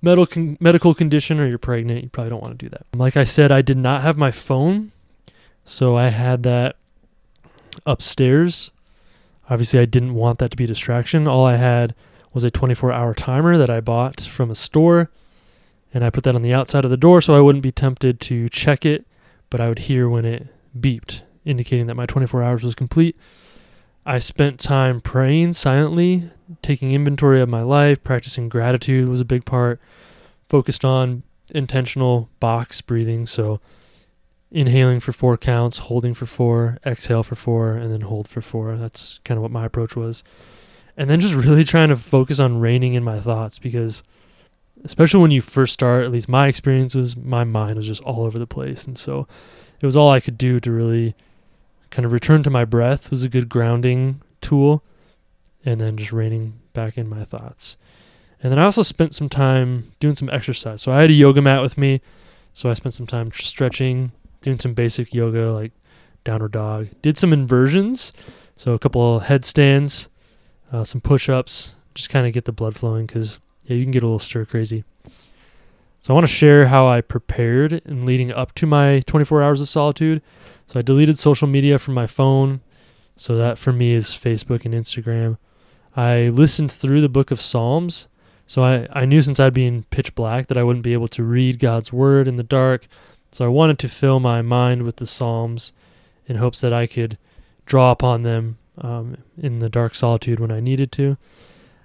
medical 0.00 0.56
medical 0.60 0.94
condition 0.94 1.40
or 1.40 1.46
you're 1.46 1.58
pregnant, 1.58 2.02
you 2.04 2.08
probably 2.10 2.30
don't 2.30 2.42
want 2.42 2.58
to 2.58 2.64
do 2.64 2.70
that. 2.70 2.86
Like 2.94 3.16
I 3.16 3.24
said, 3.24 3.50
I 3.50 3.62
did 3.62 3.78
not 3.78 4.02
have 4.02 4.16
my 4.16 4.30
phone, 4.30 4.92
so 5.64 5.96
I 5.96 6.08
had 6.08 6.42
that 6.44 6.76
upstairs. 7.86 8.70
Obviously, 9.50 9.80
I 9.80 9.86
didn't 9.86 10.14
want 10.14 10.38
that 10.40 10.50
to 10.50 10.56
be 10.56 10.64
a 10.64 10.68
distraction. 10.68 11.26
All 11.26 11.46
I 11.46 11.56
had 11.56 11.94
was 12.32 12.44
a 12.44 12.50
24-hour 12.50 13.14
timer 13.14 13.56
that 13.56 13.70
I 13.70 13.80
bought 13.80 14.20
from 14.20 14.50
a 14.50 14.54
store, 14.54 15.10
and 15.94 16.04
I 16.04 16.10
put 16.10 16.24
that 16.24 16.34
on 16.34 16.42
the 16.42 16.52
outside 16.52 16.84
of 16.84 16.90
the 16.90 16.96
door 16.96 17.20
so 17.20 17.34
I 17.34 17.40
wouldn't 17.40 17.62
be 17.62 17.72
tempted 17.72 18.20
to 18.20 18.48
check 18.50 18.84
it, 18.84 19.06
but 19.48 19.60
I 19.60 19.68
would 19.68 19.80
hear 19.80 20.08
when 20.08 20.26
it 20.26 20.48
beeped, 20.78 21.22
indicating 21.46 21.86
that 21.86 21.94
my 21.94 22.04
24 22.04 22.42
hours 22.42 22.62
was 22.62 22.74
complete. 22.74 23.16
I 24.04 24.18
spent 24.18 24.60
time 24.60 25.00
praying 25.00 25.54
silently, 25.54 26.30
taking 26.62 26.92
inventory 26.92 27.40
of 27.40 27.48
my 27.48 27.62
life, 27.62 28.02
practicing 28.02 28.48
gratitude 28.48 29.08
was 29.08 29.20
a 29.20 29.24
big 29.24 29.44
part, 29.44 29.80
focused 30.48 30.84
on 30.84 31.22
intentional 31.50 32.28
box 32.40 32.80
breathing. 32.80 33.26
So, 33.26 33.60
inhaling 34.50 35.00
for 35.00 35.12
four 35.12 35.36
counts, 35.36 35.78
holding 35.78 36.14
for 36.14 36.26
four, 36.26 36.78
exhale 36.84 37.22
for 37.22 37.34
four, 37.34 37.72
and 37.72 37.92
then 37.92 38.02
hold 38.02 38.28
for 38.28 38.40
four. 38.40 38.76
That's 38.76 39.20
kind 39.24 39.36
of 39.36 39.42
what 39.42 39.50
my 39.50 39.66
approach 39.66 39.94
was. 39.94 40.24
And 40.96 41.08
then 41.08 41.20
just 41.20 41.34
really 41.34 41.64
trying 41.64 41.90
to 41.90 41.96
focus 41.96 42.40
on 42.40 42.60
reining 42.60 42.94
in 42.94 43.04
my 43.04 43.20
thoughts 43.20 43.58
because, 43.58 44.02
especially 44.84 45.20
when 45.20 45.30
you 45.30 45.40
first 45.40 45.72
start, 45.72 46.04
at 46.04 46.10
least 46.10 46.28
my 46.28 46.48
experience 46.48 46.94
was 46.94 47.16
my 47.16 47.44
mind 47.44 47.76
was 47.76 47.86
just 47.86 48.02
all 48.02 48.24
over 48.24 48.38
the 48.38 48.46
place. 48.46 48.86
And 48.86 48.98
so, 48.98 49.26
it 49.80 49.86
was 49.86 49.96
all 49.96 50.10
I 50.10 50.20
could 50.20 50.38
do 50.38 50.58
to 50.60 50.72
really 50.72 51.14
kind 51.90 52.04
of 52.04 52.12
return 52.12 52.42
to 52.42 52.50
my 52.50 52.64
breath 52.64 53.10
was 53.10 53.22
a 53.22 53.28
good 53.28 53.48
grounding 53.48 54.20
tool 54.40 54.82
and 55.64 55.80
then 55.80 55.96
just 55.96 56.12
reining 56.12 56.60
back 56.72 56.96
in 56.96 57.08
my 57.08 57.24
thoughts. 57.24 57.76
And 58.42 58.52
then 58.52 58.58
I 58.58 58.64
also 58.64 58.82
spent 58.82 59.14
some 59.14 59.28
time 59.28 59.92
doing 60.00 60.16
some 60.16 60.30
exercise. 60.30 60.82
So 60.82 60.92
I 60.92 61.00
had 61.00 61.10
a 61.10 61.14
yoga 61.14 61.42
mat 61.42 61.62
with 61.62 61.76
me. 61.76 62.00
So 62.52 62.70
I 62.70 62.74
spent 62.74 62.94
some 62.94 63.06
time 63.06 63.30
stretching, 63.32 64.12
doing 64.40 64.58
some 64.58 64.74
basic 64.74 65.12
yoga 65.12 65.52
like 65.52 65.72
downward 66.24 66.52
dog. 66.52 66.88
Did 67.02 67.18
some 67.18 67.32
inversions. 67.32 68.12
So 68.56 68.74
a 68.74 68.78
couple 68.78 69.16
of 69.16 69.24
headstands, 69.24 70.08
uh, 70.72 70.84
some 70.84 71.00
push 71.00 71.28
ups, 71.28 71.76
just 71.94 72.10
kind 72.10 72.26
of 72.26 72.32
get 72.32 72.44
the 72.44 72.52
blood 72.52 72.76
flowing 72.76 73.06
because, 73.06 73.38
yeah, 73.64 73.76
you 73.76 73.84
can 73.84 73.92
get 73.92 74.02
a 74.02 74.06
little 74.06 74.18
stir 74.18 74.44
crazy. 74.44 74.84
So 76.00 76.12
I 76.12 76.14
want 76.14 76.26
to 76.26 76.32
share 76.32 76.66
how 76.66 76.86
I 76.86 77.00
prepared 77.00 77.72
in 77.72 78.06
leading 78.06 78.32
up 78.32 78.54
to 78.56 78.66
my 78.66 79.00
24 79.06 79.42
hours 79.42 79.60
of 79.60 79.68
solitude. 79.68 80.22
So 80.66 80.78
I 80.78 80.82
deleted 80.82 81.18
social 81.18 81.48
media 81.48 81.78
from 81.78 81.94
my 81.94 82.06
phone. 82.06 82.60
So 83.16 83.36
that 83.36 83.58
for 83.58 83.72
me 83.72 83.92
is 83.92 84.08
Facebook 84.08 84.64
and 84.64 84.72
Instagram. 84.72 85.38
I 85.96 86.28
listened 86.28 86.70
through 86.72 87.00
the 87.00 87.08
book 87.08 87.30
of 87.30 87.40
Psalms. 87.40 88.08
So 88.46 88.64
I, 88.64 88.88
I 88.92 89.04
knew 89.04 89.20
since 89.20 89.38
I'd 89.38 89.52
be 89.52 89.66
in 89.66 89.82
pitch 89.84 90.14
black 90.14 90.46
that 90.46 90.56
I 90.56 90.62
wouldn't 90.62 90.84
be 90.84 90.94
able 90.94 91.08
to 91.08 91.22
read 91.22 91.58
God's 91.58 91.92
word 91.92 92.26
in 92.26 92.36
the 92.36 92.42
dark. 92.42 92.86
So 93.30 93.44
I 93.44 93.48
wanted 93.48 93.78
to 93.80 93.88
fill 93.88 94.20
my 94.20 94.40
mind 94.40 94.82
with 94.82 94.96
the 94.96 95.06
Psalms 95.06 95.72
in 96.26 96.36
hopes 96.36 96.60
that 96.62 96.72
I 96.72 96.86
could 96.86 97.18
draw 97.66 97.90
upon 97.90 98.22
them 98.22 98.56
um, 98.80 99.18
in 99.36 99.58
the 99.58 99.68
dark 99.68 99.94
solitude 99.94 100.40
when 100.40 100.50
I 100.50 100.60
needed 100.60 100.92
to. 100.92 101.16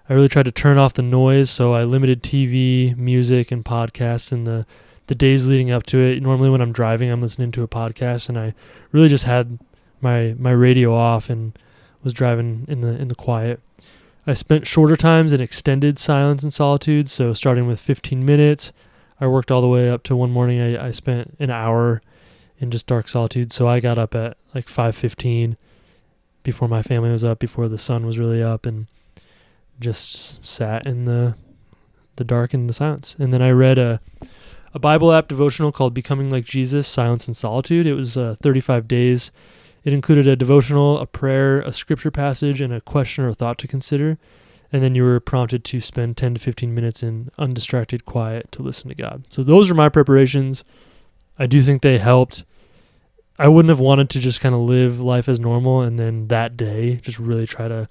I 0.10 0.14
really 0.14 0.30
tried 0.30 0.46
to 0.46 0.52
turn 0.52 0.78
off 0.78 0.94
the 0.94 1.02
noise, 1.02 1.50
so 1.50 1.74
I 1.74 1.84
limited 1.84 2.24
TV, 2.24 2.96
music, 2.98 3.52
and 3.52 3.64
podcasts 3.64 4.32
in 4.32 4.44
the 4.44 4.66
the 5.08 5.16
days 5.16 5.48
leading 5.48 5.70
up 5.70 5.84
to 5.84 5.98
it. 5.98 6.22
Normally, 6.22 6.50
when 6.50 6.62
I'm 6.62 6.72
driving, 6.72 7.10
I'm 7.10 7.22
listening 7.22 7.52
to 7.54 7.64
a 7.64 7.68
podcast, 7.68 8.30
and 8.30 8.38
I 8.38 8.54
really 8.92 9.10
just 9.10 9.26
had 9.26 9.60
my 10.02 10.36
my 10.38 10.52
radio 10.52 10.94
off 10.94 11.30
and 11.30 11.58
was 12.04 12.14
driving 12.14 12.66
in 12.68 12.82
the 12.82 13.00
in 13.00 13.08
the 13.08 13.16
quiet. 13.16 13.62
I 14.26 14.34
spent 14.34 14.68
shorter 14.68 14.96
times 14.96 15.34
in 15.34 15.42
extended 15.42 16.00
silence 16.00 16.44
and 16.44 16.54
solitude, 16.54 17.10
so 17.10 17.34
starting 17.34 17.68
with 17.68 17.80
15 17.80 18.26
minutes, 18.26 18.72
I 19.20 19.28
worked 19.28 19.52
all 19.52 19.62
the 19.62 19.68
way 19.68 19.90
up 19.90 20.04
to 20.04 20.16
one 20.16 20.32
morning. 20.32 20.62
I, 20.62 20.88
I 20.88 20.92
spent 20.92 21.36
an 21.40 21.50
hour 21.50 22.02
in 22.60 22.72
just 22.72 22.88
dark 22.88 23.08
solitude, 23.08 23.52
so 23.52 23.68
I 23.68 23.80
got 23.80 23.98
up 23.98 24.16
at 24.16 24.38
like 24.56 24.68
5:15 24.68 25.58
before 26.44 26.68
my 26.68 26.82
family 26.82 27.12
was 27.12 27.24
up, 27.24 27.40
before 27.40 27.68
the 27.68 27.78
sun 27.78 28.06
was 28.06 28.20
really 28.20 28.42
up, 28.42 28.66
and 28.66 28.88
just 29.80 30.46
sat 30.46 30.86
in 30.86 31.06
the 31.06 31.36
the 32.16 32.24
dark 32.24 32.54
and 32.54 32.70
the 32.70 32.74
silence. 32.74 33.16
And 33.20 33.34
then 33.34 33.42
I 33.42 33.52
read 33.52 33.78
a 33.78 34.00
a 34.74 34.80
Bible 34.80 35.12
app 35.12 35.28
devotional 35.28 35.72
called 35.72 35.94
Becoming 35.94 36.32
Like 36.32 36.46
Jesus: 36.46 36.88
Silence 36.88 37.28
and 37.28 37.38
Solitude. 37.38 37.86
It 37.86 37.94
was 37.94 38.18
uh, 38.18 38.36
35 38.42 38.88
days. 38.88 39.32
It 39.84 39.94
included 39.94 40.28
a 40.28 40.36
devotional, 40.36 40.98
a 40.98 41.06
prayer, 41.06 41.60
a 41.62 41.74
scripture 41.74 42.12
passage, 42.12 42.62
and 42.62 42.74
a 42.74 42.82
question 42.82 43.26
or 43.26 43.34
thought 43.34 43.58
to 43.60 43.68
consider. 43.68 44.18
And 44.72 44.82
then 44.82 44.96
you 44.96 45.04
were 45.04 45.20
prompted 45.20 45.64
to 45.66 45.80
spend 45.80 46.18
10 46.18 46.36
to 46.36 46.40
15 46.40 46.74
minutes 46.74 47.04
in 47.04 47.30
undistracted 47.38 48.06
quiet 48.06 48.52
to 48.54 48.64
listen 48.64 48.90
to 48.90 48.96
God. 48.96 49.24
So 49.30 49.44
those 49.44 49.70
are 49.70 49.76
my 49.76 49.90
preparations. 49.90 50.64
I 51.38 51.46
do 51.46 51.62
think 51.62 51.82
they 51.82 51.98
helped. 52.00 52.44
I 53.38 53.48
wouldn't 53.48 53.70
have 53.70 53.80
wanted 53.80 54.10
to 54.12 54.20
just 54.20 54.42
kind 54.42 54.56
of 54.56 54.62
live 54.62 55.00
life 55.00 55.28
as 55.28 55.40
normal 55.40 55.82
and 55.82 56.00
then 56.00 56.28
that 56.28 56.56
day 56.56 56.98
just 56.98 57.20
really 57.20 57.46
try 57.46 57.68
to 57.68 57.90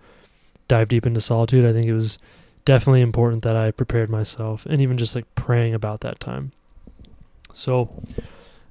dive 0.69 0.89
deep 0.89 1.07
into 1.07 1.21
solitude. 1.21 1.65
I 1.65 1.73
think 1.73 1.87
it 1.87 1.93
was 1.93 2.19
definitely 2.65 3.01
important 3.01 3.43
that 3.43 3.57
I 3.57 3.71
prepared 3.71 4.09
myself 4.09 4.67
and 4.67 4.81
even 4.81 4.97
just 4.97 5.15
like 5.15 5.33
praying 5.35 5.75
about 5.75 6.01
that 6.01 6.21
time. 6.21 6.53
So, 7.53 8.03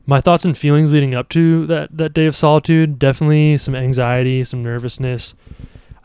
my 0.06 0.22
thoughts 0.22 0.46
and 0.46 0.58
feelings 0.58 0.94
leading 0.94 1.14
up 1.14 1.30
to 1.30 1.66
that 1.68 1.96
that 1.98 2.14
day 2.14 2.26
of 2.26 2.36
solitude, 2.36 3.00
definitely 3.00 3.58
some 3.58 3.76
anxiety, 3.76 4.44
some 4.44 4.64
nervousness. 4.64 5.36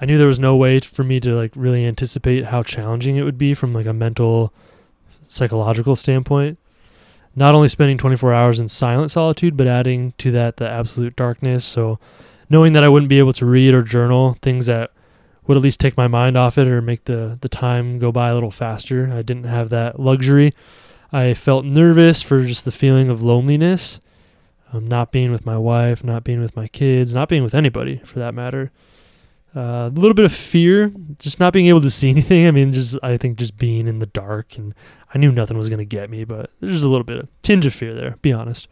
I 0.01 0.05
knew 0.05 0.19
there 0.19 0.27
was 0.27 0.39
no 0.39 0.57
way 0.57 0.81
for 0.81 1.05
me 1.05 1.21
to 1.21 1.35
like 1.35 1.53
really 1.57 1.87
anticipate 1.87 2.47
how 2.47 2.63
challenging 2.63 3.17
it 3.17 3.23
would 3.23 3.39
be 3.39 3.55
from 3.55 3.73
like 3.73 3.87
a 3.87 3.95
mental 3.95 4.53
psychological 5.23 5.97
standpoint. 5.97 6.59
Not 7.35 7.55
only 7.55 7.69
spending 7.69 7.99
24 7.99 8.33
hours 8.33 8.61
in 8.61 8.69
silent 8.69 9.11
solitude, 9.11 9.57
but 9.57 9.67
adding 9.67 10.15
to 10.19 10.31
that 10.33 10.57
the 10.57 10.69
absolute 10.69 11.17
darkness. 11.17 11.65
So, 11.65 11.99
knowing 12.49 12.73
that 12.73 12.85
I 12.85 12.89
wouldn't 12.89 13.11
be 13.11 13.19
able 13.19 13.35
to 13.35 13.47
read 13.47 13.75
or 13.75 13.83
journal 13.83 14.37
things 14.41 14.67
that 14.67 14.93
would 15.47 15.57
at 15.57 15.63
least 15.63 15.81
take 15.81 15.97
my 15.97 16.09
mind 16.09 16.37
off 16.37 16.59
it 16.59 16.67
or 16.67 16.83
make 16.83 17.05
the 17.05 17.39
the 17.41 17.49
time 17.49 17.99
go 17.99 18.11
by 18.13 18.31
a 18.31 18.35
little 18.35 18.51
faster. 18.51 19.11
I 19.13 19.23
didn't 19.23 19.45
have 19.45 19.69
that 19.71 20.01
luxury. 20.01 20.55
I 21.13 21.35
felt 21.35 21.65
nervous 21.65 22.23
for 22.23 22.45
just 22.45 22.65
the 22.65 22.73
feeling 22.73 23.09
of 23.09 23.23
loneliness, 23.23 24.01
um, 24.73 24.87
not 24.87 25.13
being 25.13 25.31
with 25.31 25.47
my 25.47 25.57
wife, 25.57 26.03
not 26.03 26.25
being 26.25 26.41
with 26.41 26.57
my 26.57 26.67
kids, 26.67 27.15
not 27.15 27.29
being 27.29 27.43
with 27.43 27.55
anybody 27.55 27.99
for 28.05 28.19
that 28.19 28.35
matter. 28.35 28.73
Uh, 29.55 29.89
a 29.89 29.93
little 29.95 30.15
bit 30.15 30.25
of 30.25 30.33
fear, 30.33 30.93
just 31.19 31.41
not 31.41 31.53
being 31.53 31.67
able 31.67 31.81
to 31.81 31.91
see 31.91 32.11
anything. 32.11 32.47
I 32.47 32.51
mean, 32.51 32.73
just 32.73 32.99
I 33.03 33.17
think 33.17 33.39
just 33.39 33.57
being 33.57 33.87
in 33.87 34.01
the 34.01 34.07
dark, 34.07 34.57
and 34.57 34.75
I 35.15 35.19
knew 35.19 35.33
nothing 35.33 35.57
was 35.57 35.69
going 35.69 35.79
to 35.79 35.85
get 35.85 36.11
me, 36.11 36.25
but 36.25 36.51
there's 36.61 36.85
a 36.85 36.89
little 36.89 37.05
bit 37.05 37.19
of 37.19 37.29
tinge 37.43 37.67
of 37.67 37.75
fear 37.75 37.95
there. 37.95 38.17
Be 38.23 38.33
honest. 38.33 38.69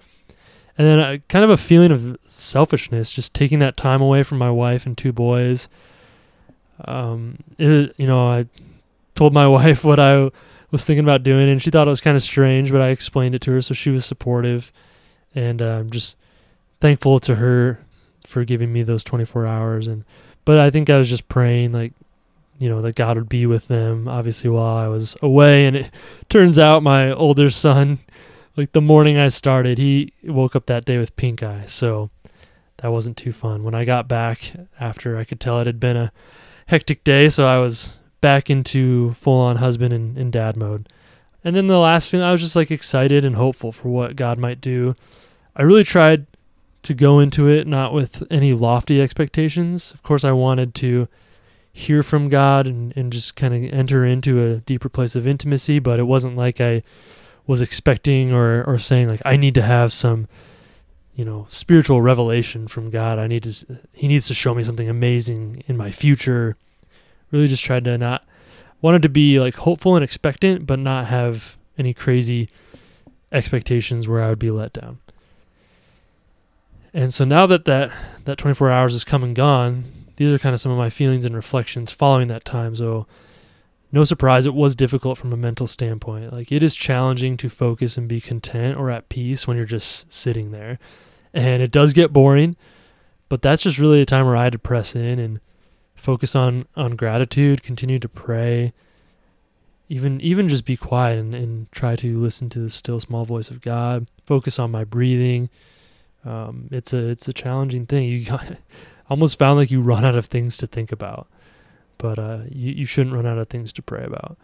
And 0.76 0.86
then 0.86 0.98
uh, 0.98 1.18
kind 1.28 1.44
of 1.44 1.50
a 1.50 1.56
feeling 1.56 1.92
of 1.92 2.18
selfishness, 2.26 3.12
just 3.12 3.32
taking 3.32 3.60
that 3.60 3.76
time 3.76 4.02
away 4.02 4.24
from 4.24 4.38
my 4.38 4.50
wife 4.50 4.86
and 4.86 4.98
two 4.98 5.12
boys 5.12 5.68
um, 6.84 7.38
it, 7.58 7.94
you 7.96 8.06
know, 8.06 8.26
I 8.26 8.46
told 9.14 9.32
my 9.32 9.46
wife 9.48 9.84
what 9.84 10.00
I 10.00 10.30
was 10.74 10.84
thinking 10.84 11.04
about 11.04 11.22
doing, 11.22 11.48
and 11.48 11.62
she 11.62 11.70
thought 11.70 11.86
it 11.86 11.90
was 11.90 12.00
kind 12.00 12.16
of 12.16 12.22
strange, 12.22 12.72
but 12.72 12.80
I 12.80 12.88
explained 12.88 13.36
it 13.36 13.40
to 13.42 13.52
her, 13.52 13.62
so 13.62 13.74
she 13.74 13.90
was 13.90 14.04
supportive, 14.04 14.72
and 15.32 15.62
uh, 15.62 15.78
I'm 15.78 15.90
just 15.90 16.16
thankful 16.80 17.20
to 17.20 17.36
her 17.36 17.78
for 18.26 18.44
giving 18.44 18.72
me 18.72 18.82
those 18.82 19.04
24 19.04 19.46
hours. 19.46 19.86
And 19.86 20.04
but 20.44 20.58
I 20.58 20.70
think 20.70 20.90
I 20.90 20.98
was 20.98 21.08
just 21.08 21.28
praying, 21.28 21.70
like, 21.70 21.92
you 22.58 22.68
know, 22.68 22.82
that 22.82 22.96
God 22.96 23.16
would 23.16 23.28
be 23.28 23.46
with 23.46 23.68
them, 23.68 24.08
obviously 24.08 24.50
while 24.50 24.76
I 24.76 24.88
was 24.88 25.16
away. 25.22 25.66
And 25.66 25.76
it 25.76 25.90
turns 26.28 26.58
out 26.58 26.82
my 26.82 27.12
older 27.12 27.50
son, 27.50 28.00
like 28.56 28.72
the 28.72 28.80
morning 28.80 29.16
I 29.16 29.28
started, 29.28 29.78
he 29.78 30.12
woke 30.24 30.56
up 30.56 30.66
that 30.66 30.84
day 30.84 30.98
with 30.98 31.14
pink 31.14 31.40
eye, 31.40 31.66
so 31.66 32.10
that 32.78 32.90
wasn't 32.90 33.16
too 33.16 33.32
fun. 33.32 33.62
When 33.62 33.76
I 33.76 33.84
got 33.84 34.08
back 34.08 34.52
after, 34.80 35.16
I 35.16 35.22
could 35.22 35.38
tell 35.38 35.60
it 35.60 35.66
had 35.66 35.78
been 35.78 35.96
a 35.96 36.12
hectic 36.66 37.04
day, 37.04 37.28
so 37.28 37.46
I 37.46 37.58
was 37.58 37.98
back 38.24 38.48
into 38.48 39.12
full 39.12 39.38
on 39.38 39.56
husband 39.56 39.92
and, 39.92 40.16
and 40.16 40.32
dad 40.32 40.56
mode. 40.56 40.88
And 41.44 41.54
then 41.54 41.66
the 41.66 41.78
last 41.78 42.08
thing, 42.08 42.22
I 42.22 42.32
was 42.32 42.40
just 42.40 42.56
like 42.56 42.70
excited 42.70 43.22
and 43.22 43.36
hopeful 43.36 43.70
for 43.70 43.90
what 43.90 44.16
God 44.16 44.38
might 44.38 44.62
do. 44.62 44.96
I 45.54 45.60
really 45.60 45.84
tried 45.84 46.26
to 46.84 46.94
go 46.94 47.20
into 47.20 47.48
it 47.48 47.66
not 47.66 47.92
with 47.92 48.26
any 48.30 48.54
lofty 48.54 48.98
expectations. 48.98 49.92
Of 49.92 50.02
course, 50.02 50.24
I 50.24 50.32
wanted 50.32 50.74
to 50.76 51.06
hear 51.70 52.02
from 52.02 52.30
God 52.30 52.66
and, 52.66 52.96
and 52.96 53.12
just 53.12 53.36
kind 53.36 53.52
of 53.52 53.78
enter 53.78 54.06
into 54.06 54.42
a 54.42 54.56
deeper 54.60 54.88
place 54.88 55.14
of 55.14 55.26
intimacy, 55.26 55.78
but 55.78 55.98
it 55.98 56.04
wasn't 56.04 56.34
like 56.34 56.62
I 56.62 56.82
was 57.46 57.60
expecting 57.60 58.32
or, 58.32 58.64
or 58.64 58.78
saying, 58.78 59.08
like, 59.08 59.20
I 59.26 59.36
need 59.36 59.54
to 59.56 59.62
have 59.62 59.92
some 59.92 60.28
you 61.14 61.26
know 61.26 61.44
spiritual 61.50 62.00
revelation 62.00 62.68
from 62.68 62.88
God. 62.88 63.18
I 63.18 63.26
need 63.26 63.42
to 63.42 63.78
he 63.92 64.08
needs 64.08 64.26
to 64.28 64.34
show 64.34 64.54
me 64.54 64.62
something 64.62 64.88
amazing 64.88 65.62
in 65.66 65.76
my 65.76 65.90
future. 65.90 66.56
Really 67.34 67.48
just 67.48 67.64
tried 67.64 67.84
to 67.84 67.98
not 67.98 68.24
wanted 68.80 69.02
to 69.02 69.08
be 69.08 69.40
like 69.40 69.56
hopeful 69.56 69.96
and 69.96 70.04
expectant 70.04 70.66
but 70.66 70.78
not 70.78 71.06
have 71.06 71.56
any 71.76 71.92
crazy 71.92 72.48
expectations 73.32 74.08
where 74.08 74.22
I 74.22 74.28
would 74.28 74.38
be 74.38 74.52
let 74.52 74.72
down. 74.72 75.00
And 76.92 77.12
so 77.12 77.24
now 77.24 77.44
that 77.46 77.64
that 77.64 77.90
that 78.24 78.38
24 78.38 78.70
hours 78.70 78.94
is 78.94 79.02
come 79.02 79.24
and 79.24 79.34
gone, 79.34 79.82
these 80.14 80.32
are 80.32 80.38
kind 80.38 80.54
of 80.54 80.60
some 80.60 80.70
of 80.70 80.78
my 80.78 80.90
feelings 80.90 81.24
and 81.24 81.34
reflections 81.34 81.90
following 81.90 82.28
that 82.28 82.44
time. 82.44 82.76
So 82.76 83.08
no 83.90 84.04
surprise, 84.04 84.46
it 84.46 84.54
was 84.54 84.76
difficult 84.76 85.18
from 85.18 85.32
a 85.32 85.36
mental 85.36 85.66
standpoint. 85.66 86.32
Like, 86.32 86.52
it 86.52 86.62
is 86.62 86.76
challenging 86.76 87.36
to 87.38 87.48
focus 87.48 87.96
and 87.96 88.08
be 88.08 88.20
content 88.20 88.78
or 88.78 88.90
at 88.90 89.08
peace 89.08 89.48
when 89.48 89.56
you're 89.56 89.66
just 89.66 90.12
sitting 90.12 90.52
there. 90.52 90.78
And 91.32 91.62
it 91.62 91.72
does 91.72 91.92
get 91.92 92.12
boring, 92.12 92.54
but 93.28 93.42
that's 93.42 93.64
just 93.64 93.80
really 93.80 94.00
a 94.00 94.06
time 94.06 94.26
where 94.26 94.36
I 94.36 94.44
had 94.44 94.52
to 94.52 94.58
press 94.60 94.94
in 94.94 95.18
and 95.18 95.40
focus 96.04 96.36
on, 96.36 96.66
on 96.76 96.96
gratitude, 96.96 97.62
continue 97.62 97.98
to 97.98 98.08
pray, 98.08 98.74
even 99.88 100.20
even 100.20 100.48
just 100.48 100.66
be 100.66 100.76
quiet 100.76 101.18
and, 101.18 101.34
and 101.34 101.72
try 101.72 101.96
to 101.96 102.18
listen 102.18 102.50
to 102.50 102.58
the 102.58 102.70
still 102.70 103.00
small 103.00 103.24
voice 103.24 103.50
of 103.50 103.60
God. 103.60 104.06
Focus 104.26 104.58
on 104.58 104.70
my 104.70 104.84
breathing. 104.84 105.48
Um, 106.24 106.68
it's 106.70 106.92
a 106.92 107.08
it's 107.08 107.26
a 107.26 107.32
challenging 107.32 107.86
thing. 107.86 108.04
You 108.04 108.24
got, 108.24 108.56
almost 109.10 109.38
found 109.38 109.58
like 109.58 109.70
you 109.70 109.80
run 109.80 110.04
out 110.04 110.14
of 110.14 110.26
things 110.26 110.56
to 110.58 110.66
think 110.66 110.92
about, 110.92 111.26
but 111.96 112.18
uh, 112.18 112.40
you 112.50 112.72
you 112.72 112.86
shouldn't 112.86 113.16
run 113.16 113.26
out 113.26 113.38
of 113.38 113.48
things 113.48 113.72
to 113.72 113.82
pray 113.82 114.04
about. 114.04 114.36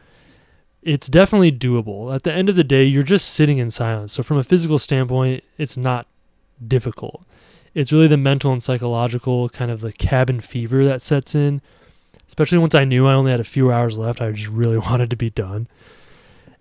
It's 0.82 1.08
definitely 1.08 1.52
doable. 1.52 2.14
At 2.14 2.22
the 2.22 2.32
end 2.32 2.48
of 2.48 2.56
the 2.56 2.64
day, 2.64 2.84
you're 2.84 3.02
just 3.02 3.28
sitting 3.34 3.58
in 3.58 3.70
silence. 3.70 4.14
So 4.14 4.22
from 4.22 4.38
a 4.38 4.44
physical 4.44 4.78
standpoint, 4.78 5.44
it's 5.58 5.76
not 5.76 6.06
difficult. 6.66 7.22
It's 7.74 7.92
really 7.92 8.08
the 8.08 8.16
mental 8.16 8.52
and 8.52 8.62
psychological 8.62 9.48
kind 9.48 9.70
of 9.70 9.80
the 9.80 9.92
cabin 9.92 10.40
fever 10.40 10.84
that 10.84 11.02
sets 11.02 11.34
in 11.34 11.60
especially 12.30 12.58
once 12.58 12.76
I 12.76 12.84
knew 12.84 13.08
I 13.08 13.14
only 13.14 13.32
had 13.32 13.40
a 13.40 13.44
few 13.44 13.72
hours 13.72 13.98
left. 13.98 14.20
I 14.20 14.30
just 14.30 14.48
really 14.48 14.78
wanted 14.88 15.10
to 15.10 15.16
be 15.16 15.30
done. 15.30 15.66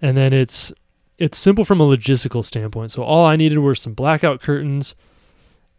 And 0.01 0.17
then 0.17 0.33
it's 0.33 0.73
it's 1.19 1.37
simple 1.37 1.63
from 1.63 1.79
a 1.79 1.85
logistical 1.85 2.43
standpoint. 2.43 2.91
So 2.91 3.03
all 3.03 3.25
I 3.25 3.35
needed 3.35 3.59
were 3.59 3.75
some 3.75 3.93
blackout 3.93 4.41
curtains. 4.41 4.95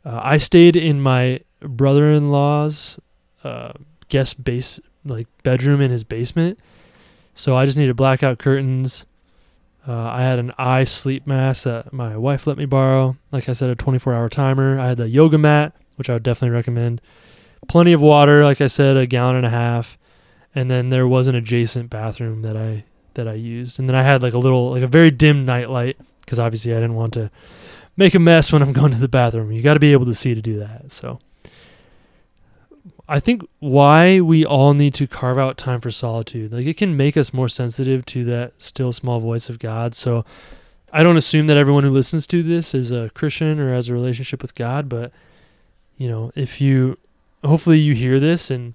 Uh, 0.04 0.20
I 0.22 0.36
stayed 0.36 0.76
in 0.76 1.00
my 1.00 1.40
brother-in-law's 1.60 3.00
uh, 3.42 3.72
guest 4.08 4.44
base 4.44 4.78
like 5.04 5.26
bedroom 5.42 5.80
in 5.80 5.90
his 5.90 6.04
basement. 6.04 6.58
So 7.34 7.56
I 7.56 7.64
just 7.64 7.76
needed 7.78 7.96
blackout 7.96 8.38
curtains. 8.38 9.06
Uh, 9.86 10.10
I 10.10 10.22
had 10.22 10.38
an 10.38 10.52
eye 10.58 10.84
sleep 10.84 11.26
mask 11.26 11.64
that 11.64 11.92
my 11.92 12.16
wife 12.16 12.46
let 12.46 12.58
me 12.58 12.66
borrow. 12.66 13.16
Like 13.32 13.48
I 13.48 13.54
said, 13.54 13.70
a 13.70 13.74
24 13.74 14.14
hour 14.14 14.28
timer. 14.28 14.78
I 14.78 14.88
had 14.88 14.98
the 14.98 15.08
yoga 15.08 15.38
mat, 15.38 15.74
which 15.96 16.10
I 16.10 16.14
would 16.14 16.22
definitely 16.22 16.54
recommend 16.54 17.00
plenty 17.68 17.92
of 17.92 18.02
water, 18.02 18.44
like 18.44 18.60
I 18.60 18.66
said, 18.66 18.96
a 18.96 19.06
gallon 19.06 19.36
and 19.36 19.46
a 19.46 19.50
half, 19.50 19.98
and 20.54 20.70
then 20.70 20.90
there 20.90 21.06
was 21.06 21.28
an 21.28 21.34
adjacent 21.34 21.90
bathroom 21.90 22.42
that 22.42 22.56
I 22.56 22.84
that 23.14 23.26
I 23.26 23.34
used, 23.34 23.78
and 23.78 23.88
then 23.88 23.96
I 23.96 24.02
had 24.02 24.22
like 24.22 24.34
a 24.34 24.38
little 24.38 24.70
like 24.70 24.82
a 24.82 24.88
very 24.88 25.10
dim 25.10 25.44
night 25.44 25.70
light 25.70 25.96
because 26.20 26.38
obviously 26.38 26.72
I 26.72 26.76
didn't 26.76 26.94
want 26.94 27.12
to 27.14 27.30
make 27.96 28.14
a 28.14 28.18
mess 28.18 28.52
when 28.52 28.62
I'm 28.62 28.72
going 28.80 28.92
to 28.92 28.98
the 28.98 29.08
bathroom. 29.08 29.52
You 29.52 29.62
got 29.62 29.74
to 29.74 29.80
be 29.80 29.92
able 29.92 30.06
to 30.06 30.14
see 30.14 30.34
to 30.34 30.42
do 30.42 30.58
that. 30.58 30.92
So 30.92 31.20
I 33.10 33.18
think 33.18 33.42
why 33.58 34.20
we 34.20 34.46
all 34.46 34.72
need 34.72 34.94
to 34.94 35.08
carve 35.08 35.36
out 35.36 35.58
time 35.58 35.80
for 35.80 35.90
solitude, 35.90 36.52
like 36.52 36.64
it 36.64 36.76
can 36.76 36.96
make 36.96 37.16
us 37.16 37.34
more 37.34 37.48
sensitive 37.48 38.06
to 38.06 38.24
that 38.26 38.52
still 38.58 38.92
small 38.92 39.18
voice 39.18 39.50
of 39.50 39.58
God. 39.58 39.96
So 39.96 40.24
I 40.92 41.02
don't 41.02 41.16
assume 41.16 41.48
that 41.48 41.56
everyone 41.56 41.82
who 41.82 41.90
listens 41.90 42.24
to 42.28 42.40
this 42.44 42.72
is 42.72 42.92
a 42.92 43.10
Christian 43.10 43.58
or 43.58 43.74
has 43.74 43.88
a 43.88 43.94
relationship 43.94 44.42
with 44.42 44.54
God, 44.54 44.88
but 44.88 45.10
you 45.96 46.08
know, 46.08 46.30
if 46.36 46.60
you 46.60 46.98
hopefully 47.42 47.80
you 47.80 47.94
hear 47.96 48.20
this 48.20 48.48
and 48.48 48.74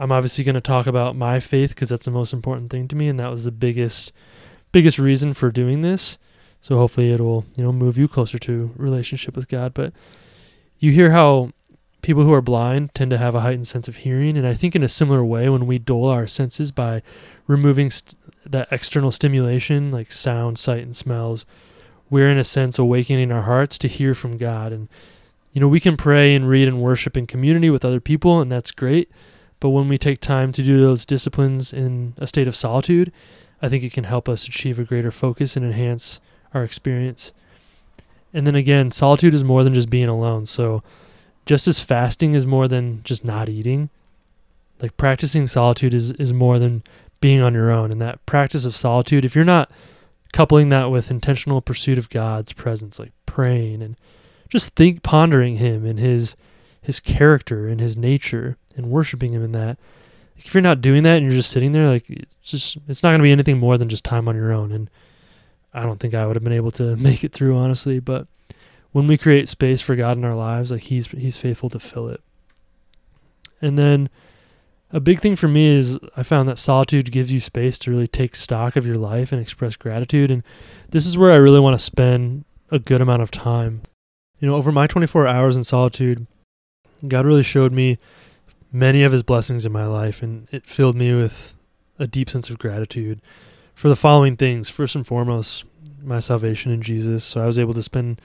I'm 0.00 0.10
obviously 0.10 0.42
going 0.42 0.56
to 0.56 0.60
talk 0.60 0.88
about 0.88 1.14
my 1.14 1.38
faith 1.38 1.70
because 1.70 1.90
that's 1.90 2.06
the 2.06 2.10
most 2.10 2.32
important 2.32 2.72
thing 2.72 2.88
to 2.88 2.96
me 2.96 3.06
and 3.06 3.20
that 3.20 3.30
was 3.30 3.44
the 3.44 3.52
biggest 3.52 4.12
biggest 4.72 4.98
reason 4.98 5.32
for 5.32 5.52
doing 5.52 5.82
this. 5.82 6.18
So 6.60 6.76
hopefully 6.76 7.12
it'll, 7.12 7.44
you 7.54 7.62
know, 7.62 7.72
move 7.72 7.98
you 7.98 8.08
closer 8.08 8.40
to 8.40 8.72
relationship 8.74 9.36
with 9.36 9.46
God, 9.46 9.74
but 9.74 9.92
you 10.80 10.90
hear 10.90 11.12
how 11.12 11.52
people 12.02 12.22
who 12.22 12.32
are 12.32 12.42
blind 12.42 12.94
tend 12.94 13.10
to 13.10 13.18
have 13.18 13.34
a 13.34 13.40
heightened 13.40 13.68
sense 13.68 13.88
of 13.88 13.96
hearing 13.96 14.36
and 14.36 14.46
I 14.46 14.54
think 14.54 14.76
in 14.76 14.82
a 14.82 14.88
similar 14.88 15.24
way 15.24 15.48
when 15.48 15.66
we 15.66 15.78
dull 15.78 16.06
our 16.06 16.26
senses 16.26 16.70
by 16.72 17.02
removing 17.46 17.90
st- 17.90 18.14
that 18.46 18.68
external 18.70 19.10
stimulation 19.10 19.90
like 19.90 20.12
sound, 20.12 20.58
sight 20.58 20.82
and 20.82 20.96
smells, 20.96 21.44
we're 22.08 22.30
in 22.30 22.38
a 22.38 22.44
sense 22.44 22.78
awakening 22.78 23.32
our 23.32 23.42
hearts 23.42 23.76
to 23.78 23.88
hear 23.88 24.14
from 24.14 24.38
God 24.38 24.72
and 24.72 24.88
you 25.52 25.60
know, 25.60 25.68
we 25.68 25.80
can 25.80 25.96
pray 25.96 26.34
and 26.34 26.48
read 26.48 26.68
and 26.68 26.80
worship 26.80 27.16
in 27.16 27.26
community 27.26 27.70
with 27.70 27.84
other 27.84 28.00
people, 28.00 28.40
and 28.40 28.52
that's 28.52 28.70
great. 28.70 29.10
But 29.60 29.70
when 29.70 29.88
we 29.88 29.98
take 29.98 30.20
time 30.20 30.52
to 30.52 30.62
do 30.62 30.80
those 30.80 31.04
disciplines 31.04 31.72
in 31.72 32.14
a 32.18 32.26
state 32.26 32.46
of 32.46 32.54
solitude, 32.54 33.12
I 33.60 33.68
think 33.68 33.82
it 33.82 33.92
can 33.92 34.04
help 34.04 34.28
us 34.28 34.46
achieve 34.46 34.78
a 34.78 34.84
greater 34.84 35.10
focus 35.10 35.56
and 35.56 35.66
enhance 35.66 36.20
our 36.54 36.62
experience. 36.62 37.32
And 38.32 38.46
then 38.46 38.54
again, 38.54 38.92
solitude 38.92 39.34
is 39.34 39.42
more 39.42 39.64
than 39.64 39.74
just 39.74 39.90
being 39.90 40.06
alone. 40.08 40.46
So, 40.46 40.82
just 41.48 41.66
as 41.66 41.80
fasting 41.80 42.34
is 42.34 42.44
more 42.44 42.68
than 42.68 43.02
just 43.04 43.24
not 43.24 43.48
eating, 43.48 43.88
like 44.82 44.98
practicing 44.98 45.46
solitude 45.46 45.94
is, 45.94 46.12
is 46.12 46.30
more 46.30 46.58
than 46.58 46.82
being 47.22 47.40
on 47.40 47.54
your 47.54 47.70
own. 47.70 47.90
And 47.90 48.02
that 48.02 48.24
practice 48.26 48.66
of 48.66 48.76
solitude, 48.76 49.24
if 49.24 49.34
you're 49.34 49.46
not 49.46 49.70
coupling 50.34 50.68
that 50.68 50.90
with 50.90 51.10
intentional 51.10 51.62
pursuit 51.62 51.96
of 51.96 52.10
God's 52.10 52.52
presence, 52.52 52.98
like 52.98 53.12
praying 53.24 53.80
and 53.80 53.96
just 54.50 54.74
think 54.74 55.02
pondering 55.02 55.56
him 55.56 55.86
and 55.86 55.98
his 55.98 56.36
his 56.82 57.00
character 57.00 57.66
and 57.66 57.80
his 57.80 57.96
nature 57.96 58.58
and 58.76 58.86
worshiping 58.86 59.32
him 59.32 59.42
in 59.42 59.52
that. 59.52 59.78
if 60.36 60.52
you're 60.52 60.60
not 60.60 60.82
doing 60.82 61.02
that 61.02 61.16
and 61.16 61.24
you're 61.24 61.32
just 61.32 61.50
sitting 61.50 61.72
there, 61.72 61.88
like 61.88 62.10
it's 62.10 62.34
just 62.42 62.76
it's 62.88 63.02
not 63.02 63.16
to 63.16 63.22
be 63.22 63.32
anything 63.32 63.58
more 63.58 63.78
than 63.78 63.88
just 63.88 64.04
time 64.04 64.28
on 64.28 64.36
your 64.36 64.52
own. 64.52 64.70
And 64.70 64.90
I 65.72 65.82
don't 65.84 65.98
think 65.98 66.12
I 66.12 66.26
would 66.26 66.36
have 66.36 66.44
been 66.44 66.52
able 66.52 66.70
to 66.72 66.94
make 67.08 67.24
it 67.24 67.32
through 67.32 67.56
honestly. 67.56 68.00
But 68.00 68.26
when 68.92 69.06
we 69.06 69.18
create 69.18 69.48
space 69.48 69.80
for 69.80 69.96
God 69.96 70.16
in 70.16 70.24
our 70.24 70.34
lives, 70.34 70.70
like 70.70 70.82
He's 70.82 71.06
He's 71.08 71.38
faithful 71.38 71.70
to 71.70 71.80
fill 71.80 72.08
it. 72.08 72.22
And 73.60 73.76
then 73.76 74.08
a 74.92 75.00
big 75.00 75.20
thing 75.20 75.36
for 75.36 75.48
me 75.48 75.66
is 75.66 75.98
I 76.16 76.22
found 76.22 76.48
that 76.48 76.58
solitude 76.58 77.12
gives 77.12 77.32
you 77.32 77.40
space 77.40 77.78
to 77.80 77.90
really 77.90 78.06
take 78.06 78.34
stock 78.34 78.76
of 78.76 78.86
your 78.86 78.96
life 78.96 79.32
and 79.32 79.40
express 79.40 79.76
gratitude. 79.76 80.30
And 80.30 80.42
this 80.90 81.06
is 81.06 81.18
where 81.18 81.32
I 81.32 81.36
really 81.36 81.60
want 81.60 81.78
to 81.78 81.84
spend 81.84 82.44
a 82.70 82.78
good 82.78 83.00
amount 83.00 83.22
of 83.22 83.30
time 83.30 83.82
you 84.40 84.46
know, 84.46 84.54
over 84.54 84.70
my 84.70 84.86
24 84.86 85.26
hours 85.26 85.56
in 85.56 85.64
solitude, 85.64 86.26
God 87.06 87.26
really 87.26 87.42
showed 87.42 87.72
me 87.72 87.98
many 88.72 89.02
of 89.02 89.12
his 89.12 89.22
blessings 89.22 89.66
in 89.66 89.72
my 89.72 89.86
life, 89.86 90.22
and 90.22 90.48
it 90.52 90.66
filled 90.66 90.96
me 90.96 91.14
with 91.14 91.54
a 91.98 92.06
deep 92.06 92.30
sense 92.30 92.48
of 92.50 92.58
gratitude 92.58 93.20
for 93.74 93.88
the 93.88 93.96
following 93.96 94.36
things. 94.36 94.68
First 94.68 94.94
and 94.94 95.06
foremost, 95.06 95.64
my 96.02 96.20
salvation 96.20 96.70
in 96.70 96.82
Jesus. 96.82 97.24
So 97.24 97.42
I 97.42 97.46
was 97.46 97.58
able 97.58 97.74
to 97.74 97.82
spend 97.82 98.20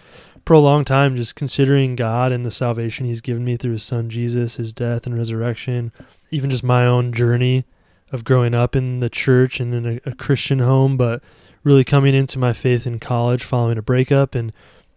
prolonged 0.45 0.88
time 0.88 1.15
just 1.15 1.36
considering 1.36 1.95
God 1.95 2.32
and 2.32 2.45
the 2.45 2.51
salvation 2.51 3.06
he's 3.06 3.21
given 3.21 3.45
me 3.45 3.58
through 3.58 3.73
his 3.73 3.84
son 3.84 4.10
Jesus, 4.10 4.58
his 4.58 4.73
death 4.73 5.06
and 5.06 5.17
resurrection, 5.17 5.91
even 6.32 6.49
just 6.49 6.63
my 6.63 6.86
own 6.86 7.13
journey 7.13 7.65
of 8.12 8.23
growing 8.23 8.53
up 8.53 8.75
in 8.75 8.99
the 8.99 9.10
church 9.10 9.60
and 9.60 9.73
in 9.73 9.86
a, 9.86 10.10
a 10.10 10.15
Christian 10.15 10.60
home, 10.60 10.97
but 10.97 11.23
really 11.63 11.84
coming 11.84 12.13
into 12.13 12.38
my 12.38 12.53
faith 12.53 12.86
in 12.86 12.99
college 12.99 13.43
following 13.43 13.77
a 13.77 13.82
breakup 13.82 14.36
and 14.36 14.51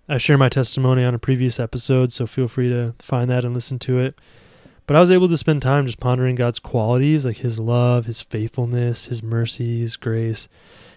I 0.09 0.18
share 0.18 0.38
my 0.38 0.48
testimony 0.48 1.02
on 1.02 1.14
a 1.14 1.18
previous 1.18 1.59
episode, 1.59 2.12
so 2.12 2.28
feel 2.28 2.46
free 2.46 2.68
to 2.68 2.94
find 3.00 3.28
that 3.28 3.44
and 3.44 3.52
listen 3.52 3.80
to 3.80 3.98
it. 3.98 4.16
But 4.87 4.94
I 4.94 5.00
was 5.00 5.11
able 5.11 5.28
to 5.28 5.37
spend 5.37 5.62
time 5.62 5.87
just 5.87 5.98
pondering 5.98 6.37
God's 6.37 6.61
qualities, 6.61 7.26
like 7.26 7.38
His 7.38 7.59
love, 7.59 8.06
His 8.06 8.20
faithfulness, 8.20 9.06
His 9.06 9.20
mercy, 9.20 9.80
His 9.80 9.96
grace, 9.96 10.46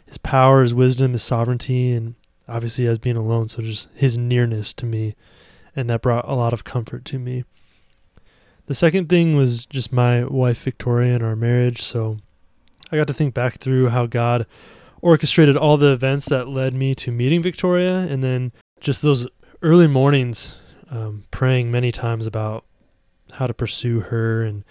His 0.05 0.19
power, 0.19 0.61
His 0.61 0.75
wisdom, 0.75 1.13
His 1.13 1.23
sovereignty, 1.23 1.91
and 1.91 2.13
obviously 2.49 2.87
as 2.87 2.97
being 2.97 3.15
alone, 3.15 3.49
so 3.49 3.61
just 3.61 3.89
His 3.93 4.17
nearness 4.17 4.73
to 4.73 4.85
me. 4.85 5.15
And 5.75 5.89
that 5.89 6.01
brought 6.01 6.27
a 6.27 6.33
lot 6.33 6.53
of 6.53 6.63
comfort 6.63 7.05
to 7.05 7.19
me. 7.19 7.45
The 8.65 8.75
second 8.75 9.09
thing 9.09 9.35
was 9.35 9.65
just 9.65 9.91
my 9.91 10.23
wife, 10.25 10.63
Victoria, 10.63 11.15
and 11.15 11.23
our 11.23 11.35
marriage. 11.35 11.81
So 11.81 12.17
I 12.91 12.97
got 12.97 13.07
to 13.07 13.13
think 13.13 13.33
back 13.33 13.55
through 13.55 13.89
how 13.89 14.05
God 14.05 14.45
orchestrated 15.01 15.55
all 15.55 15.77
the 15.77 15.91
events 15.91 16.27
that 16.29 16.47
led 16.47 16.73
me 16.73 16.93
to 16.95 17.11
meeting 17.11 17.41
Victoria 17.41 17.99
and 17.99 18.23
then 18.23 18.51
just 18.81 19.01
those 19.01 19.27
early 19.61 19.87
mornings 19.87 20.57
um, 20.91 21.23
praying 21.31 21.71
many 21.71 21.91
times 21.91 22.27
about 22.27 22.65
how 23.33 23.47
to 23.47 23.53
pursue 23.53 24.01
her 24.01 24.43
and 24.43 24.63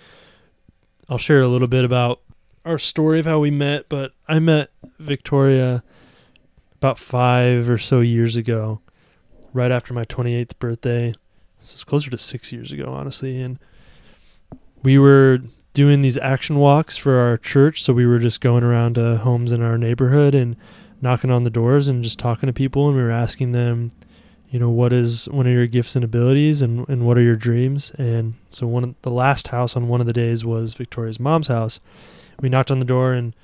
I'll 1.09 1.19
share 1.19 1.41
a 1.41 1.49
little 1.49 1.69
bit 1.69 1.85
about 1.85 2.21
our 2.65 2.79
story 2.79 3.19
of 3.19 3.25
how 3.25 3.39
we 3.39 3.51
met, 3.51 3.89
but 3.89 4.13
I 4.27 4.41
met 4.41 4.71
Victoria 4.99 5.83
about 6.79 6.99
five 6.99 7.69
or 7.69 7.79
so 7.79 8.01
years 8.01 8.37
ago, 8.37 8.81
right 9.53 9.71
after 9.71 9.93
my 9.93 10.05
28th 10.05 10.59
birthday. 10.59 11.15
This 11.61 11.75
is 11.75 11.85
closer 11.85 12.11
to 12.11 12.19
six 12.19 12.53
years 12.53 12.73
ago, 12.73 12.93
honestly. 12.93 13.41
And 13.41 13.59
we 14.83 14.99
were 14.99 15.41
doing 15.73 16.03
these 16.03 16.19
action 16.19 16.57
walks 16.57 16.97
for 16.97 17.19
our 17.19 17.37
church. 17.37 17.83
So 17.83 17.93
we 17.93 18.07
were 18.07 18.19
just 18.19 18.41
going 18.41 18.63
around 18.63 18.95
to 18.95 19.19
homes 19.19 19.53
in 19.53 19.63
our 19.63 19.77
neighborhood 19.77 20.35
and 20.35 20.57
knocking 21.03 21.31
on 21.31 21.45
the 21.45 21.51
doors 21.51 21.89
and 21.89 22.05
just 22.05 22.19
talking 22.19 22.47
to 22.47 22.53
people. 22.53 22.89
And 22.89 22.97
we 22.97 23.03
were 23.03 23.11
asking 23.11 23.53
them 23.53 23.93
you 24.51 24.59
know 24.59 24.71
what 24.71 24.93
is 24.93 25.29
one 25.29 25.47
of 25.47 25.53
your 25.53 25.67
gifts 25.67 25.95
and 25.95 26.05
abilities 26.05 26.63
and, 26.63 26.89
and 26.89 27.07
what 27.07 27.19
are 27.19 27.23
your 27.23 27.37
dreams 27.37 27.93
and 27.99 28.35
so 28.51 28.67
one 28.67 28.85
of 28.85 28.95
the 29.03 29.11
last 29.11 29.49
house 29.49 29.77
on 29.77 29.89
one 29.89 30.01
of 30.01 30.07
the 30.07 30.13
days 30.13 30.45
was 30.45 30.75
victoria's 30.75 31.21
mom's 31.21 31.49
house 31.49 31.81
we 32.41 32.49
knocked 32.49 32.71
on 32.71 32.79
the 32.79 32.85
door 32.85 33.13
and 33.13 33.35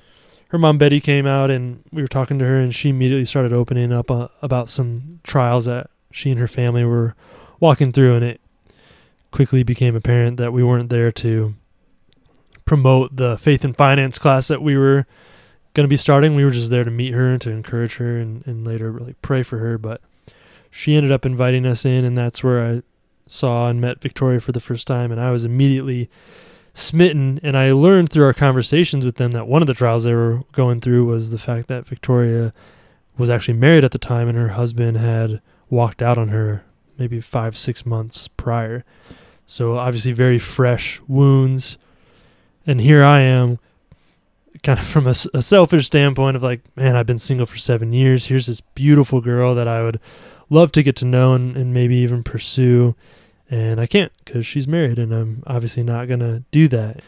her 0.55 0.59
mom 0.59 0.77
betty 0.77 1.01
came 1.01 1.27
out 1.27 1.51
and 1.51 1.83
we 1.91 2.01
were 2.01 2.07
talking 2.07 2.39
to 2.39 2.45
her 2.45 2.57
and 2.57 2.73
she 2.73 2.87
immediately 2.87 3.25
started 3.25 3.51
opening 3.51 3.91
up 3.91 4.09
uh, 4.09 4.29
about 4.41 4.69
some 4.69 5.19
trials 5.21 5.65
that 5.65 5.89
she 6.11 6.31
and 6.31 6.39
her 6.39 6.47
family 6.47 6.85
were 6.85 7.13
walking 7.59 7.91
through 7.91 8.15
and 8.15 8.23
it 8.23 8.39
quickly 9.31 9.63
became 9.63 9.97
apparent 9.97 10.37
that 10.37 10.53
we 10.53 10.63
weren't 10.63 10.89
there 10.89 11.11
to 11.11 11.55
promote 12.63 13.17
the 13.17 13.37
faith 13.37 13.65
and 13.65 13.75
finance 13.75 14.17
class 14.17 14.47
that 14.47 14.61
we 14.61 14.77
were 14.77 15.05
going 15.73 15.83
to 15.83 15.89
be 15.89 15.97
starting. 15.97 16.35
We 16.35 16.45
were 16.45 16.51
just 16.51 16.71
there 16.71 16.85
to 16.85 16.89
meet 16.89 17.13
her 17.13 17.33
and 17.33 17.41
to 17.41 17.51
encourage 17.51 17.97
her 17.97 18.17
and, 18.17 18.47
and 18.47 18.65
later 18.65 18.93
really 18.93 19.15
pray 19.21 19.43
for 19.43 19.57
her. 19.57 19.77
But 19.77 19.99
she 20.71 20.95
ended 20.95 21.11
up 21.11 21.25
inviting 21.25 21.65
us 21.65 21.83
in, 21.83 22.05
and 22.05 22.17
that's 22.17 22.45
where 22.45 22.65
I 22.65 22.81
saw 23.27 23.67
and 23.67 23.81
met 23.81 24.01
Victoria 24.01 24.39
for 24.39 24.53
the 24.53 24.61
first 24.61 24.87
time. 24.87 25.11
And 25.11 25.19
I 25.19 25.31
was 25.31 25.43
immediately 25.43 26.09
smitten. 26.75 27.39
And 27.41 27.57
I 27.57 27.71
learned 27.71 28.09
through 28.09 28.25
our 28.25 28.33
conversations 28.33 29.03
with 29.03 29.15
them 29.15 29.31
that 29.31 29.47
one 29.47 29.63
of 29.63 29.67
the 29.67 29.73
trials 29.73 30.03
they 30.03 30.13
were 30.13 30.43
going 30.51 30.81
through 30.81 31.05
was 31.05 31.31
the 31.31 31.39
fact 31.39 31.67
that 31.69 31.87
Victoria 31.87 32.53
was 33.17 33.29
actually 33.29 33.57
married 33.57 33.83
at 33.83 33.91
the 33.91 33.97
time 33.97 34.27
and 34.27 34.37
her 34.37 34.49
husband 34.49 34.97
had 34.97 35.41
walked 35.69 36.01
out 36.01 36.17
on 36.17 36.27
her 36.27 36.63
maybe 36.97 37.19
five, 37.21 37.57
six 37.57 37.85
months 37.85 38.27
prior. 38.27 38.83
So 39.47 39.77
obviously, 39.77 40.11
very 40.11 40.37
fresh 40.37 41.01
wounds. 41.07 41.77
And 42.67 42.81
here 42.81 43.03
I 43.03 43.21
am, 43.21 43.59
kind 44.63 44.79
of 44.79 44.85
from 44.87 45.07
a, 45.07 45.15
a, 45.33 45.41
selfish 45.41 45.85
standpoint 45.85 46.35
of 46.35 46.43
like, 46.43 46.61
man, 46.75 46.95
I've 46.95 47.05
been 47.05 47.19
single 47.19 47.45
for 47.45 47.57
seven 47.57 47.93
years. 47.93 48.25
Here's 48.25 48.47
this 48.47 48.61
beautiful 48.61 49.21
girl 49.21 49.55
that 49.55 49.67
I 49.67 49.81
would 49.81 49.99
love 50.49 50.71
to 50.73 50.83
get 50.83 50.95
to 50.97 51.05
know 51.05 51.33
and, 51.33 51.55
and 51.55 51.73
maybe 51.73 51.95
even 51.97 52.23
pursue. 52.23 52.95
And 53.49 53.79
I 53.79 53.85
can't 53.85 54.11
because 54.23 54.45
she's 54.45 54.67
married, 54.67 54.97
and 54.97 55.13
I'm 55.13 55.43
obviously 55.45 55.83
not 55.83 56.07
to 56.07 56.43
do 56.51 56.67
that. 56.69 57.01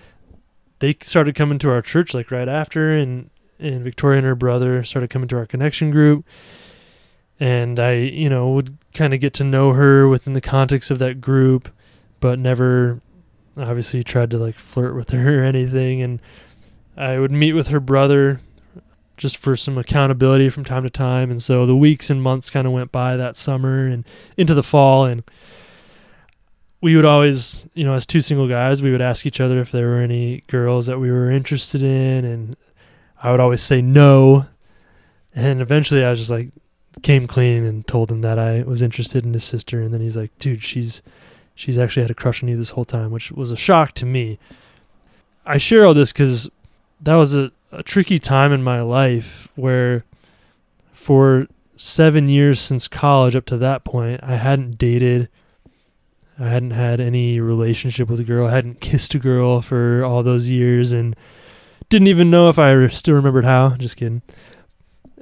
They 0.80 0.95
started 1.02 1.34
coming 1.34 1.58
to 1.60 1.71
our 1.71 1.82
church 1.82 2.13
like 2.13 2.30
right 2.30 2.47
after, 2.47 2.95
and, 2.95 3.32
and 3.60 3.84
Victoria 3.84 4.19
and 4.19 4.28
her 4.28 4.36
brother 4.36 4.84
started 4.84 5.10
coming 5.10 5.28
to 5.30 5.38
our 5.38 5.47
connection 5.47 5.89
group. 5.89 6.26
And 7.39 7.80
I, 7.80 7.93
you 7.93 8.30
know, 8.30 8.50
would 8.50 8.78
kind 8.93 9.13
of 9.13 9.19
get 9.19 9.34
to 9.36 9.43
know 9.43 9.73
her 9.73 10.08
within 10.08 10.34
the 10.34 10.41
context 10.41 10.91
of 10.91 11.00
that 11.00 11.21
group 11.21 11.69
but 12.19 12.39
never 12.39 13.02
obviously 13.58 14.04
tried 14.04 14.32
to 14.32 14.38
like 14.38 14.60
flirt 14.60 14.95
with 14.95 15.10
her 15.12 15.41
or 15.41 15.43
anything. 15.43 16.02
And 16.02 16.21
I 16.95 17.19
would 17.19 17.32
meet 17.32 17.54
with 17.54 17.67
her 17.67 17.80
brother 17.80 18.39
just 19.17 19.38
for 19.38 19.56
some 19.56 19.78
accountability 19.78 20.50
from 20.50 20.63
time 20.63 20.84
to 20.84 20.89
time. 20.89 21.32
And 21.32 21.41
so 21.41 21.65
the 21.65 21.76
weeks 21.76 22.10
and 22.10 22.21
months 22.21 22.50
kind 22.50 22.67
of 22.67 22.73
went 22.73 22.91
by 22.91 23.17
that 23.17 23.36
summer 23.36 23.88
and 23.88 24.06
into 24.36 24.54
the 24.54 24.63
fall. 24.63 25.06
And 25.06 25.23
we 26.81 26.95
would 26.95 27.05
always, 27.05 27.65
you 27.73 27.83
know, 27.83 27.93
as 27.93 28.05
two 28.05 28.21
single 28.21 28.47
guys, 28.47 28.81
we 28.81 28.91
would 28.91 29.01
ask 29.01 29.25
each 29.25 29.39
other 29.39 29.59
if 29.59 29.71
there 29.71 29.87
were 29.87 29.97
any 29.97 30.43
girls 30.47 30.85
that 30.85 30.99
we 30.99 31.11
were 31.11 31.31
interested 31.31 31.81
in. 31.81 32.23
And 32.25 32.57
I 33.21 33.31
would 33.31 33.39
always 33.39 33.61
say 33.61 33.81
no. 33.81 34.45
And 35.33 35.61
eventually 35.61 36.03
I 36.03 36.09
was 36.11 36.19
just 36.19 36.31
like, 36.31 36.49
came 37.01 37.27
clean 37.27 37.63
and 37.63 37.85
told 37.87 38.11
him 38.11 38.21
that 38.21 38.39
I 38.39 38.63
was 38.63 38.81
interested 38.81 39.25
in 39.25 39.33
his 39.33 39.43
sister. 39.43 39.81
And 39.81 39.93
then 39.93 40.01
he's 40.01 40.17
like, 40.17 40.37
dude, 40.39 40.63
she's 40.63 41.01
she's 41.55 41.77
actually 41.77 42.03
had 42.03 42.11
a 42.11 42.15
crush 42.15 42.43
on 42.43 42.49
you 42.49 42.57
this 42.57 42.71
whole 42.71 42.85
time, 42.85 43.11
which 43.11 43.31
was 43.31 43.51
a 43.51 43.57
shock 43.57 43.93
to 43.93 44.05
me. 44.05 44.37
I 45.45 45.57
share 45.57 45.85
all 45.85 45.93
this 45.93 46.11
because 46.11 46.49
that 47.01 47.15
was 47.15 47.35
a, 47.35 47.51
a 47.71 47.83
tricky 47.83 48.19
time 48.19 48.51
in 48.51 48.63
my 48.63 48.81
life 48.81 49.47
where 49.55 50.03
for 50.93 51.47
seven 51.75 52.29
years 52.29 52.59
since 52.59 52.87
college 52.87 53.35
up 53.35 53.45
to 53.45 53.57
that 53.57 53.83
point, 53.83 54.19
I 54.23 54.35
hadn't 54.35 54.77
dated. 54.77 55.29
I 56.39 56.50
hadn't 56.50 56.71
had 56.71 57.00
any 57.00 57.39
relationship 57.39 58.10
with 58.10 58.19
a 58.19 58.23
girl. 58.23 58.47
I 58.47 58.52
hadn't 58.52 58.80
kissed 58.82 59.15
a 59.15 59.19
girl 59.19 59.62
for 59.62 60.04
all 60.04 60.23
those 60.23 60.50
years 60.50 60.91
and 60.91 61.15
didn't 61.89 62.08
even 62.08 62.30
know 62.30 62.50
if 62.50 62.60
I 62.60 62.88
still 62.88 63.15
remembered 63.15 63.45
how. 63.45 63.76
Just 63.76 63.97
kidding. 63.97 64.21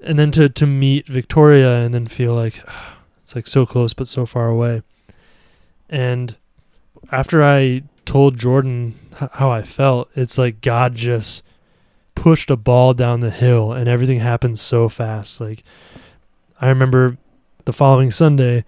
And 0.03 0.19
then 0.19 0.31
to, 0.31 0.49
to 0.49 0.65
meet 0.65 1.07
Victoria 1.07 1.77
and 1.77 1.93
then 1.93 2.07
feel 2.07 2.33
like 2.33 2.61
it's 3.23 3.35
like 3.35 3.47
so 3.47 3.65
close 3.65 3.93
but 3.93 4.07
so 4.07 4.25
far 4.25 4.49
away. 4.49 4.81
And 5.89 6.35
after 7.11 7.43
I 7.43 7.83
told 8.05 8.37
Jordan 8.37 8.95
how 9.33 9.51
I 9.51 9.61
felt, 9.61 10.09
it's 10.15 10.37
like 10.37 10.61
God 10.61 10.95
just 10.95 11.43
pushed 12.13 12.49
a 12.49 12.55
ball 12.55 12.93
down 12.93 13.19
the 13.19 13.29
hill 13.29 13.71
and 13.71 13.87
everything 13.87 14.19
happened 14.19 14.59
so 14.59 14.89
fast. 14.89 15.39
Like 15.39 15.63
I 16.59 16.67
remember 16.67 17.17
the 17.65 17.73
following 17.73 18.11
Sunday, 18.11 18.65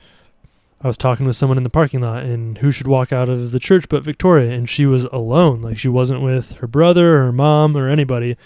I 0.81 0.87
was 0.87 0.97
talking 0.97 1.25
with 1.25 1.35
someone 1.35 1.57
in 1.57 1.63
the 1.63 1.69
parking 1.69 2.01
lot 2.01 2.23
and 2.23 2.59
who 2.59 2.71
should 2.71 2.87
walk 2.87 3.11
out 3.11 3.29
of 3.29 3.51
the 3.51 3.59
church 3.59 3.89
but 3.89 4.03
Victoria 4.03 4.51
and 4.51 4.69
she 4.69 4.85
was 4.85 5.05
alone. 5.05 5.61
Like 5.61 5.77
she 5.77 5.87
wasn't 5.87 6.21
with 6.21 6.53
her 6.53 6.67
brother 6.67 7.17
or 7.17 7.25
her 7.25 7.31
mom 7.31 7.75
or 7.75 7.89
anybody. 7.89 8.37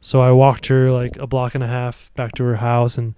So 0.00 0.20
I 0.20 0.30
walked 0.30 0.66
her 0.66 0.90
like 0.90 1.16
a 1.16 1.26
block 1.26 1.54
and 1.54 1.64
a 1.64 1.68
half 1.68 2.12
back 2.14 2.32
to 2.34 2.44
her 2.44 2.56
house 2.56 2.96
and 2.96 3.14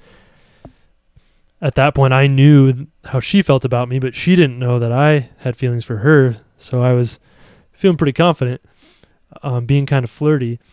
at 1.60 1.74
that 1.74 1.94
point 1.94 2.14
I 2.14 2.26
knew 2.26 2.86
how 3.04 3.20
she 3.20 3.42
felt 3.42 3.64
about 3.64 3.88
me, 3.88 3.98
but 3.98 4.14
she 4.14 4.34
didn't 4.34 4.58
know 4.58 4.78
that 4.78 4.92
I 4.92 5.30
had 5.38 5.56
feelings 5.56 5.84
for 5.84 5.98
her. 5.98 6.38
So 6.56 6.82
I 6.82 6.92
was 6.92 7.18
feeling 7.72 7.96
pretty 7.98 8.12
confident, 8.12 8.62
um, 9.42 9.66
being 9.66 9.86
kind 9.86 10.04
of 10.04 10.10
flirty. 10.10 10.58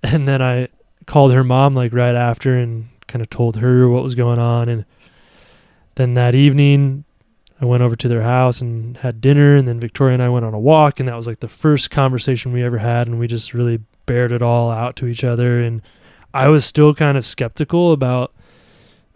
And 0.00 0.28
then 0.28 0.40
I 0.40 0.68
called 1.06 1.32
her 1.32 1.42
mom 1.42 1.74
like 1.74 1.92
right 1.92 2.14
after 2.14 2.54
and 2.54 2.88
kind 3.08 3.20
of 3.20 3.28
told 3.30 3.56
her 3.56 3.88
what 3.88 4.04
was 4.04 4.14
going 4.14 4.38
on. 4.38 4.68
And 4.68 4.84
then 5.96 6.14
that 6.14 6.36
evening, 6.36 7.04
I 7.60 7.64
went 7.64 7.82
over 7.82 7.96
to 7.96 8.08
their 8.08 8.22
house 8.22 8.60
and 8.60 8.96
had 8.98 9.20
dinner. 9.20 9.56
And 9.56 9.66
then 9.66 9.80
Victoria 9.80 10.14
and 10.14 10.22
I 10.22 10.28
went 10.28 10.44
on 10.44 10.54
a 10.54 10.60
walk. 10.60 11.00
And 11.00 11.08
that 11.08 11.16
was 11.16 11.26
like 11.26 11.40
the 11.40 11.48
first 11.48 11.90
conversation 11.90 12.52
we 12.52 12.62
ever 12.62 12.78
had. 12.78 13.06
And 13.06 13.18
we 13.18 13.26
just 13.26 13.54
really 13.54 13.80
bared 14.06 14.32
it 14.32 14.42
all 14.42 14.70
out 14.70 14.96
to 14.96 15.06
each 15.06 15.24
other. 15.24 15.60
And 15.60 15.82
I 16.32 16.48
was 16.48 16.64
still 16.64 16.94
kind 16.94 17.18
of 17.18 17.26
skeptical 17.26 17.92
about 17.92 18.32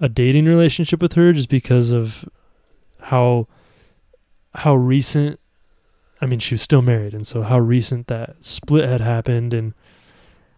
a 0.01 0.09
dating 0.09 0.47
relationship 0.47 1.01
with 1.01 1.13
her 1.13 1.33
just 1.33 1.49
because 1.49 1.93
of 1.93 2.29
how 3.03 3.47
how 4.55 4.75
recent 4.75 5.39
I 6.21 6.27
mean 6.27 6.41
she 6.41 6.55
was 6.55 6.63
still 6.63 6.83
married 6.83 7.15
and 7.15 7.27
so 7.27 7.43
how 7.43 7.59
recent 7.59 8.09
that 8.09 8.37
split 8.45 8.89
had 8.89 9.01
happened 9.01 9.55
and 9.55 9.75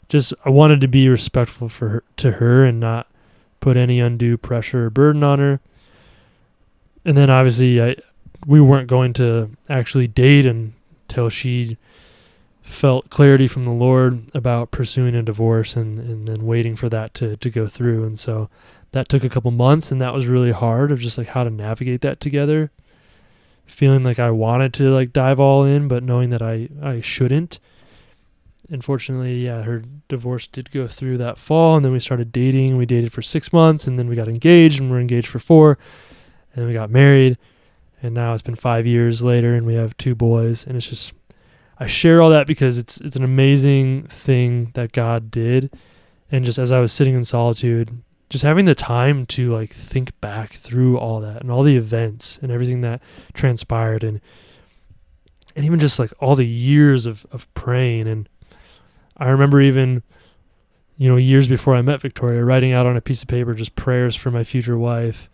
just 0.08 0.32
I 0.44 0.50
wanted 0.50 0.80
to 0.80 0.88
be 0.88 1.08
respectful 1.08 1.68
for 1.68 1.88
her 1.88 2.04
to 2.16 2.32
her 2.32 2.64
and 2.64 2.80
not 2.80 3.08
put 3.60 3.76
any 3.76 4.00
undue 4.00 4.36
pressure 4.36 4.86
or 4.86 4.90
burden 4.90 5.22
on 5.22 5.38
her. 5.38 5.60
And 7.04 7.16
then 7.16 7.30
obviously 7.30 7.82
I 7.82 7.96
we 8.46 8.60
weren't 8.60 8.88
going 8.88 9.12
to 9.14 9.50
actually 9.68 10.06
date 10.06 10.46
until 10.46 11.28
she 11.28 11.78
felt 12.62 13.10
clarity 13.10 13.46
from 13.46 13.64
the 13.64 13.70
Lord 13.70 14.22
about 14.34 14.70
pursuing 14.70 15.14
a 15.14 15.22
divorce 15.22 15.76
and, 15.76 15.98
and 15.98 16.26
then 16.26 16.46
waiting 16.46 16.76
for 16.76 16.88
that 16.88 17.14
to, 17.14 17.36
to 17.36 17.50
go 17.50 17.66
through. 17.66 18.04
And 18.04 18.18
so 18.18 18.48
that 18.92 19.08
took 19.08 19.22
a 19.22 19.28
couple 19.28 19.50
months 19.50 19.92
and 19.92 20.00
that 20.00 20.14
was 20.14 20.26
really 20.26 20.50
hard 20.50 20.90
of 20.90 21.00
just 21.00 21.18
like 21.18 21.28
how 21.28 21.44
to 21.44 21.50
navigate 21.50 22.00
that 22.00 22.20
together. 22.20 22.70
Feeling 23.66 24.02
like 24.02 24.18
i 24.18 24.30
wanted 24.30 24.74
to 24.74 24.90
like 24.90 25.12
dive 25.12 25.40
all 25.40 25.64
in 25.64 25.88
but 25.88 26.02
knowing 26.02 26.30
that 26.30 26.42
i 26.42 26.68
i 26.82 27.00
shouldn't. 27.00 27.60
Unfortunately 28.70 29.44
yeah 29.44 29.62
her 29.62 29.84
divorce 30.08 30.46
did 30.46 30.70
go 30.70 30.86
through 30.86 31.18
that 31.18 31.38
fall 31.38 31.76
and 31.76 31.84
then 31.84 31.92
we 31.92 32.00
started 32.00 32.32
dating. 32.32 32.76
We 32.76 32.86
dated 32.86 33.12
for 33.12 33.22
six 33.22 33.52
months 33.52 33.86
and 33.86 33.98
then 33.98 34.08
we 34.08 34.16
got 34.16 34.28
engaged 34.28 34.80
and 34.80 34.90
we're 34.90 35.00
engaged 35.00 35.28
for 35.28 35.38
four 35.38 35.78
and 36.54 36.62
then 36.62 36.66
we 36.66 36.72
got 36.72 36.90
married 36.90 37.36
and 38.02 38.14
now 38.14 38.32
it's 38.32 38.42
been 38.42 38.54
five 38.54 38.86
years 38.86 39.22
later 39.22 39.54
and 39.54 39.66
we 39.66 39.74
have 39.74 39.96
two 39.96 40.14
boys 40.14 40.66
and 40.66 40.76
it's 40.76 40.88
just 40.88 41.12
i 41.78 41.86
share 41.86 42.22
all 42.22 42.30
that 42.30 42.46
because 42.46 42.78
it's 42.78 42.98
it's 43.00 43.16
an 43.16 43.24
amazing 43.24 44.06
thing 44.06 44.70
that 44.74 44.92
god 44.92 45.30
did. 45.30 45.74
And 46.30 46.44
just 46.44 46.58
as 46.58 46.72
i 46.72 46.80
was 46.80 46.92
sitting 46.92 47.14
in 47.14 47.24
solitude 47.24 48.02
just 48.30 48.44
having 48.44 48.64
the 48.64 48.74
time 48.74 49.26
to 49.26 49.52
like 49.52 49.70
think 49.70 50.18
back 50.20 50.52
through 50.54 50.98
all 50.98 51.20
that 51.20 51.40
and 51.40 51.50
all 51.50 51.62
the 51.62 51.76
events 51.76 52.38
and 52.42 52.50
everything 52.50 52.80
that 52.80 53.00
transpired 53.32 54.02
and 54.02 54.20
and 55.54 55.64
even 55.64 55.78
just 55.78 55.98
like 55.98 56.12
all 56.18 56.34
the 56.34 56.46
years 56.46 57.06
of, 57.06 57.26
of 57.30 57.52
praying. 57.54 58.08
And 58.08 58.28
I 59.16 59.28
remember 59.28 59.60
even 59.60 60.02
you 60.96 61.08
know 61.08 61.16
years 61.16 61.48
before 61.48 61.74
I 61.74 61.82
met 61.82 62.00
Victoria 62.00 62.44
writing 62.44 62.72
out 62.72 62.86
on 62.86 62.96
a 62.96 63.00
piece 63.00 63.22
of 63.22 63.28
paper 63.28 63.54
just 63.54 63.76
prayers 63.76 64.16
for 64.16 64.30
my 64.30 64.44
future 64.44 64.78
wife 64.78 65.28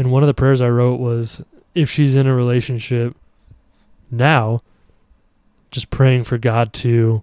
and 0.00 0.10
one 0.10 0.22
of 0.22 0.26
the 0.26 0.34
prayers 0.34 0.62
I 0.62 0.70
wrote 0.70 0.98
was 0.98 1.42
if 1.74 1.90
she's 1.90 2.14
in 2.14 2.26
a 2.26 2.34
relationship 2.34 3.14
now 4.10 4.62
just 5.70 5.90
praying 5.90 6.24
for 6.24 6.38
God 6.38 6.72
to 6.72 7.22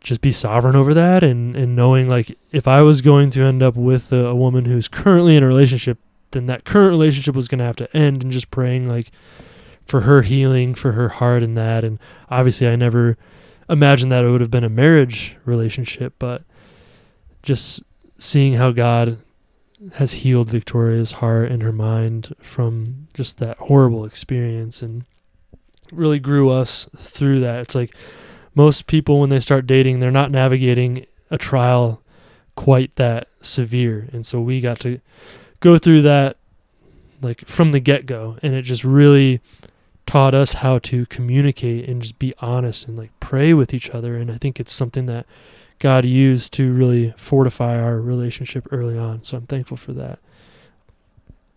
just 0.00 0.22
be 0.22 0.32
sovereign 0.32 0.74
over 0.74 0.94
that 0.94 1.22
and, 1.22 1.54
and 1.54 1.76
knowing 1.76 2.08
like 2.08 2.38
if 2.52 2.66
I 2.66 2.80
was 2.80 3.02
going 3.02 3.28
to 3.32 3.42
end 3.42 3.62
up 3.62 3.76
with 3.76 4.14
a, 4.14 4.28
a 4.28 4.34
woman 4.34 4.64
who's 4.64 4.88
currently 4.88 5.36
in 5.36 5.42
a 5.42 5.46
relationship, 5.46 5.98
then 6.30 6.46
that 6.46 6.64
current 6.64 6.90
relationship 6.90 7.34
was 7.34 7.48
going 7.48 7.58
to 7.58 7.66
have 7.66 7.76
to 7.76 7.94
end 7.94 8.22
and 8.22 8.32
just 8.32 8.50
praying 8.50 8.88
like 8.88 9.12
for 9.84 10.00
her 10.00 10.22
healing, 10.22 10.74
for 10.74 10.92
her 10.92 11.10
heart 11.10 11.42
and 11.42 11.54
that. 11.58 11.84
And 11.84 11.98
obviously 12.30 12.66
I 12.66 12.76
never 12.76 13.18
imagined 13.68 14.10
that 14.10 14.24
it 14.24 14.30
would 14.30 14.40
have 14.40 14.50
been 14.50 14.64
a 14.64 14.70
marriage 14.70 15.36
relationship, 15.44 16.14
but 16.18 16.44
just 17.42 17.82
seeing 18.16 18.54
how 18.54 18.70
God 18.70 19.18
has 19.94 20.12
healed 20.12 20.50
Victoria's 20.50 21.12
heart 21.12 21.50
and 21.50 21.62
her 21.62 21.72
mind 21.72 22.34
from 22.40 23.08
just 23.14 23.38
that 23.38 23.58
horrible 23.58 24.04
experience 24.04 24.82
and 24.82 25.04
really 25.90 26.18
grew 26.18 26.50
us 26.50 26.88
through 26.96 27.40
that. 27.40 27.60
It's 27.60 27.74
like 27.74 27.94
most 28.54 28.86
people 28.86 29.20
when 29.20 29.30
they 29.30 29.40
start 29.40 29.66
dating 29.66 29.98
they're 29.98 30.10
not 30.10 30.30
navigating 30.30 31.06
a 31.30 31.38
trial 31.38 32.02
quite 32.54 32.94
that 32.96 33.28
severe 33.40 34.08
and 34.12 34.26
so 34.26 34.40
we 34.40 34.60
got 34.60 34.78
to 34.78 35.00
go 35.60 35.78
through 35.78 36.02
that 36.02 36.36
like 37.22 37.46
from 37.46 37.72
the 37.72 37.80
get-go 37.80 38.36
and 38.42 38.54
it 38.54 38.62
just 38.62 38.84
really 38.84 39.40
taught 40.06 40.34
us 40.34 40.54
how 40.54 40.78
to 40.78 41.06
communicate 41.06 41.88
and 41.88 42.02
just 42.02 42.18
be 42.18 42.34
honest 42.40 42.86
and 42.86 42.96
like 42.96 43.10
pray 43.20 43.54
with 43.54 43.72
each 43.72 43.90
other. 43.90 44.16
And 44.16 44.30
I 44.30 44.36
think 44.36 44.58
it's 44.58 44.72
something 44.72 45.06
that 45.06 45.26
God 45.82 46.04
used 46.04 46.52
to 46.52 46.72
really 46.72 47.12
fortify 47.16 47.76
our 47.76 48.00
relationship 48.00 48.68
early 48.70 48.96
on. 48.96 49.24
So 49.24 49.36
I'm 49.36 49.46
thankful 49.46 49.76
for 49.76 49.92
that. 49.94 50.20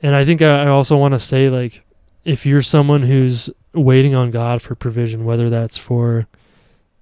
And 0.01 0.15
I 0.15 0.25
think 0.25 0.41
I 0.41 0.65
also 0.65 0.97
want 0.97 1.13
to 1.13 1.19
say, 1.19 1.47
like, 1.47 1.83
if 2.23 2.43
you're 2.43 2.63
someone 2.63 3.03
who's 3.03 3.51
waiting 3.71 4.15
on 4.15 4.31
God 4.31 4.63
for 4.63 4.73
provision, 4.73 5.25
whether 5.25 5.47
that's 5.47 5.77
for 5.77 6.25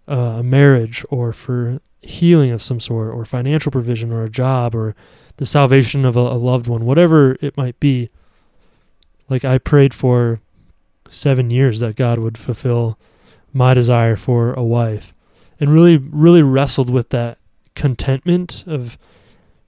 uh, 0.06 0.40
a 0.40 0.44
marriage 0.44 1.06
or 1.10 1.32
for 1.32 1.80
healing 2.02 2.52
of 2.52 2.62
some 2.62 2.82
sort, 2.82 3.16
or 3.16 3.24
financial 3.24 3.72
provision, 3.72 4.12
or 4.12 4.26
a 4.26 4.30
job, 4.30 4.76
or 4.76 4.94
the 5.38 5.46
salvation 5.46 6.04
of 6.04 6.18
a, 6.18 6.20
a 6.20 6.36
loved 6.36 6.68
one, 6.68 6.86
whatever 6.86 7.38
it 7.40 7.56
might 7.56 7.80
be, 7.80 8.10
like 9.30 9.46
I 9.46 9.60
prayed 9.60 9.94
for 9.94 10.42
seven 11.08 11.50
years 11.50 11.80
that 11.80 11.96
God 11.96 12.20
would 12.20 12.38
fulfill 12.38 13.00
my 13.54 13.74
desire 13.74 14.18
for 14.18 14.54
a 14.56 14.64
wife 14.64 15.14
and 15.60 15.74
really, 15.74 15.98
really 15.98 16.42
wrestled 16.42 16.90
with 16.90 17.10
that 17.10 17.38
contentment 17.76 18.64
of 18.68 18.98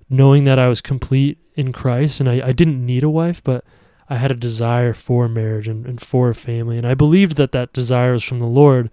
knowing 0.09 0.43
that 0.43 0.59
I 0.59 0.67
was 0.67 0.81
complete 0.81 1.37
in 1.55 1.71
Christ 1.71 2.19
and 2.19 2.29
I, 2.29 2.47
I 2.47 2.51
didn't 2.51 2.85
need 2.85 3.03
a 3.03 3.09
wife, 3.09 3.43
but 3.43 3.63
I 4.09 4.17
had 4.17 4.31
a 4.31 4.35
desire 4.35 4.93
for 4.93 5.27
marriage 5.27 5.67
and, 5.67 5.85
and 5.85 5.99
for 5.99 6.29
a 6.29 6.35
family. 6.35 6.77
And 6.77 6.85
I 6.85 6.93
believed 6.93 7.37
that 7.37 7.51
that 7.53 7.73
desire 7.73 8.13
was 8.13 8.23
from 8.23 8.39
the 8.39 8.45
Lord. 8.45 8.91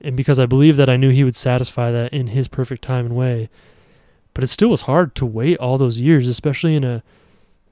And 0.00 0.16
because 0.16 0.38
I 0.38 0.46
believed 0.46 0.78
that, 0.78 0.88
I 0.88 0.96
knew 0.96 1.10
He 1.10 1.24
would 1.24 1.36
satisfy 1.36 1.90
that 1.90 2.12
in 2.12 2.28
His 2.28 2.48
perfect 2.48 2.82
time 2.82 3.06
and 3.06 3.16
way. 3.16 3.50
But 4.34 4.42
it 4.42 4.48
still 4.48 4.70
was 4.70 4.82
hard 4.82 5.14
to 5.16 5.26
wait 5.26 5.58
all 5.58 5.76
those 5.76 6.00
years, 6.00 6.26
especially 6.26 6.74
in 6.74 6.84
a, 6.84 7.02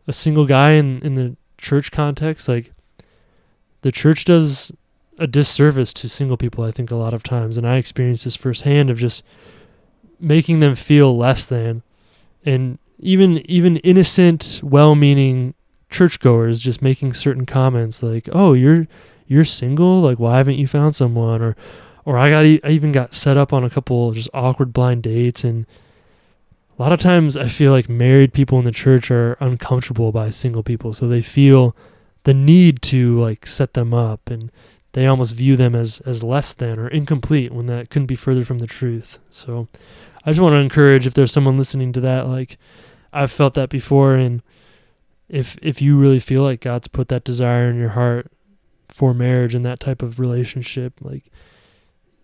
a 0.06 0.12
single 0.12 0.44
guy 0.44 0.72
in, 0.72 1.00
in 1.00 1.14
the 1.14 1.36
church 1.56 1.90
context. 1.90 2.46
Like, 2.46 2.72
the 3.80 3.90
church 3.90 4.26
does 4.26 4.72
a 5.20 5.26
disservice 5.26 5.92
to 5.92 6.08
single 6.08 6.38
people, 6.38 6.64
I 6.64 6.72
think, 6.72 6.90
a 6.90 6.96
lot 6.96 7.14
of 7.14 7.22
times. 7.22 7.56
And 7.56 7.68
I 7.68 7.76
experienced 7.76 8.24
this 8.24 8.34
firsthand 8.34 8.90
of 8.90 8.98
just 8.98 9.22
making 10.18 10.60
them 10.60 10.74
feel 10.74 11.16
less 11.16 11.46
than. 11.46 11.82
And 12.44 12.78
even 12.98 13.38
even 13.48 13.76
innocent, 13.78 14.60
well 14.62 14.94
meaning 14.94 15.54
churchgoers 15.90 16.60
just 16.60 16.80
making 16.82 17.12
certain 17.12 17.46
comments 17.46 18.02
like, 18.02 18.28
"Oh, 18.32 18.54
you're 18.54 18.88
you're 19.26 19.44
single? 19.44 20.00
Like, 20.00 20.18
why 20.18 20.38
haven't 20.38 20.58
you 20.58 20.66
found 20.66 20.96
someone?" 20.96 21.42
Or, 21.42 21.54
or 22.04 22.16
I 22.16 22.30
got 22.30 22.44
I 22.44 22.72
even 22.72 22.92
got 22.92 23.14
set 23.14 23.36
up 23.36 23.52
on 23.52 23.62
a 23.62 23.70
couple 23.70 24.08
of 24.08 24.14
just 24.14 24.30
awkward 24.32 24.72
blind 24.72 25.02
dates, 25.02 25.44
and 25.44 25.66
a 26.78 26.82
lot 26.82 26.92
of 26.92 27.00
times 27.00 27.36
I 27.36 27.48
feel 27.48 27.72
like 27.72 27.90
married 27.90 28.32
people 28.32 28.58
in 28.58 28.64
the 28.64 28.72
church 28.72 29.10
are 29.10 29.36
uncomfortable 29.40 30.12
by 30.12 30.30
single 30.30 30.62
people, 30.62 30.94
so 30.94 31.06
they 31.06 31.22
feel 31.22 31.76
the 32.24 32.34
need 32.34 32.80
to 32.82 33.18
like 33.20 33.46
set 33.46 33.74
them 33.74 33.92
up, 33.92 34.30
and 34.30 34.50
they 34.92 35.06
almost 35.06 35.34
view 35.34 35.56
them 35.56 35.74
as 35.74 36.00
as 36.00 36.22
less 36.22 36.52
than 36.54 36.78
or 36.78 36.88
incomplete 36.88 37.52
when 37.52 37.66
that 37.66 37.90
couldn't 37.90 38.06
be 38.06 38.16
further 38.16 38.44
from 38.44 38.58
the 38.58 38.66
truth. 38.66 39.18
So, 39.30 39.68
I 40.24 40.30
just 40.30 40.40
want 40.40 40.54
to 40.54 40.58
encourage 40.58 41.06
if 41.06 41.14
there's 41.14 41.32
someone 41.32 41.56
listening 41.56 41.92
to 41.94 42.00
that, 42.00 42.26
like 42.26 42.58
I've 43.12 43.32
felt 43.32 43.54
that 43.54 43.70
before, 43.70 44.14
and 44.14 44.42
if 45.28 45.56
if 45.62 45.80
you 45.80 45.96
really 45.96 46.20
feel 46.20 46.42
like 46.42 46.60
God's 46.60 46.88
put 46.88 47.08
that 47.08 47.24
desire 47.24 47.70
in 47.70 47.78
your 47.78 47.90
heart 47.90 48.30
for 48.88 49.14
marriage 49.14 49.54
and 49.54 49.64
that 49.64 49.80
type 49.80 50.02
of 50.02 50.18
relationship, 50.18 50.94
like 51.00 51.30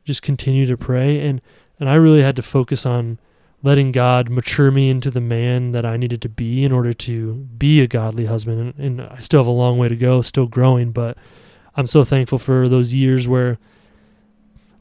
just 0.05 0.23
continue 0.23 0.67
to 0.67 0.77
pray 0.77 1.27
and 1.27 1.41
and 1.79 1.89
I 1.89 1.95
really 1.95 2.23
had 2.23 2.37
to 2.37 2.43
focus 2.43 2.87
on 2.87 3.19
letting 3.63 3.91
God 3.91 4.31
mature 4.31 4.71
me 4.71 4.89
into 4.89 5.11
the 5.11 5.21
man 5.21 5.73
that 5.73 5.85
I 5.85 5.97
needed 5.97 6.23
to 6.23 6.29
be 6.29 6.65
in 6.65 6.73
order 6.73 6.93
to 6.93 7.35
be 7.35 7.81
a 7.81 7.87
godly 7.87 8.27
husband 8.27 8.61
and, 8.61 9.01
and 9.01 9.09
I 9.09 9.19
still 9.19 9.41
have 9.41 9.47
a 9.47 9.51
long 9.51 9.79
way 9.79 9.89
to 9.89 9.97
go, 9.97 10.23
still 10.23 10.47
growing, 10.47 10.93
but 10.93 11.17
I'm 11.77 11.87
so 11.87 12.05
thankful 12.05 12.39
for 12.39 12.69
those 12.69 12.95
years 12.95 13.29
where 13.29 13.59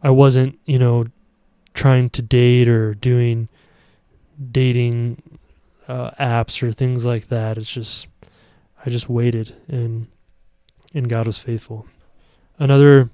I 0.02 0.10
wasn't, 0.10 0.60
you 0.66 0.80
know, 0.80 1.08
trying 1.74 2.10
to 2.12 2.22
date 2.22 2.70
or 2.70 2.94
doing 2.94 3.50
dating 4.52 5.22
uh, 5.88 6.12
apps 6.12 6.64
or 6.64 6.72
things 6.72 7.06
like 7.06 7.28
that. 7.28 7.58
It's 7.58 7.70
just 7.72 8.08
I 8.86 8.90
just 8.90 9.10
waited 9.10 9.56
and 9.68 10.08
and 10.94 11.10
God 11.10 11.26
was 11.26 11.38
faithful. 11.38 11.86
Another 12.58 13.10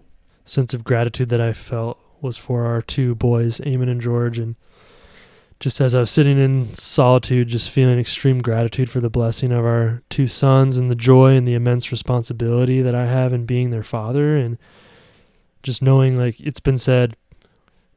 sense 0.45 0.73
of 0.73 0.83
gratitude 0.83 1.29
that 1.29 1.41
I 1.41 1.53
felt 1.53 1.97
was 2.21 2.37
for 2.37 2.65
our 2.65 2.81
two 2.81 3.15
boys, 3.15 3.59
Eamon 3.61 3.89
and 3.89 3.99
George, 3.99 4.37
and 4.37 4.55
just 5.62 5.80
as 5.80 5.93
I 5.93 6.00
was 6.00 6.10
sitting 6.10 6.39
in 6.39 6.74
solitude, 6.74 7.47
just 7.47 7.69
feeling 7.69 8.00
extreme 8.00 8.41
gratitude 8.41 8.89
for 8.89 9.00
the 9.00 9.12
blessing 9.12 9.52
of 9.52 9.63
our 9.63 10.02
two 10.10 10.26
sons 10.26 10.78
and 10.78 10.89
the 10.89 10.95
joy 10.95 11.36
and 11.36 11.47
the 11.47 11.54
immense 11.54 11.91
responsibility 11.91 12.82
that 12.82 12.95
I 12.95 13.06
have 13.06 13.32
in 13.32 13.45
being 13.45 13.69
their 13.69 13.84
father, 13.84 14.36
and 14.36 14.58
just 15.62 15.84
knowing 15.84 16.17
like 16.17 16.39
it's 16.39 16.60
been 16.60 16.80
said, 16.80 17.15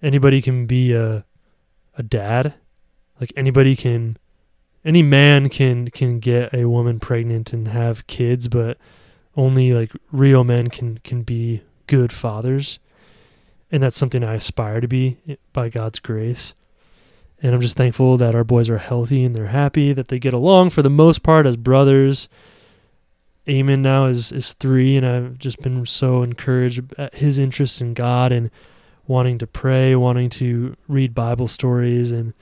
anybody 0.03 0.42
can 0.42 0.66
be 0.66 0.92
a 0.92 1.24
a 1.96 2.03
dad, 2.03 2.53
like 3.18 3.33
anybody 3.35 3.74
can 3.74 4.18
any 4.85 5.03
man 5.03 5.48
can 5.48 5.88
can 5.88 6.18
get 6.18 6.53
a 6.53 6.66
woman 6.66 7.00
pregnant 7.00 7.55
and 7.55 7.68
have 7.68 8.07
kids, 8.07 8.46
but 8.46 8.77
only 9.37 9.72
like 9.72 9.92
real 10.12 10.44
men 10.44 10.68
can 10.68 10.98
can 10.98 11.22
be 11.22 11.62
good 11.87 12.12
fathers. 12.12 12.79
And 13.72 13.83
that's 13.83 13.96
something 13.96 14.22
I 14.22 14.35
aspire 14.35 14.83
to 14.83 14.87
be 14.87 15.16
eh, 15.27 15.37
by 15.55 15.70
God's 15.70 15.98
grace. 15.98 16.53
And 17.44 17.54
I'm 17.54 17.61
just 17.61 17.76
thankful 17.76 18.16
that 18.16 18.35
our 18.35 18.42
boys 18.42 18.70
are 18.70 18.78
healthy 18.78 19.22
and 19.22 19.37
they're 19.37 19.48
happy, 19.48 19.92
that 19.92 20.09
they 20.09 20.18
get 20.18 20.33
along. 20.33 20.70
For 20.70 20.80
the 20.80 20.88
most 20.88 21.22
part 21.22 21.44
as 21.44 21.59
brothers. 21.59 22.26
Eamon 23.46 23.80
now 23.80 24.07
is, 24.07 24.33
is 24.33 24.54
three, 24.54 24.96
and 24.96 25.04
I've 25.04 25.37
just 25.37 25.61
been 25.61 25.85
so 25.85 26.22
encouraged 26.22 26.94
at 26.96 27.16
his 27.16 27.38
interest 27.38 27.83
in 27.83 27.92
God 27.92 28.33
and 28.33 28.50
wanting 29.07 29.37
to 29.37 29.46
pray, 29.46 29.94
wanting 29.94 30.30
to 30.30 30.74
read 30.88 31.14
Bible 31.14 31.46
stories, 31.46 32.11
and 32.11 32.33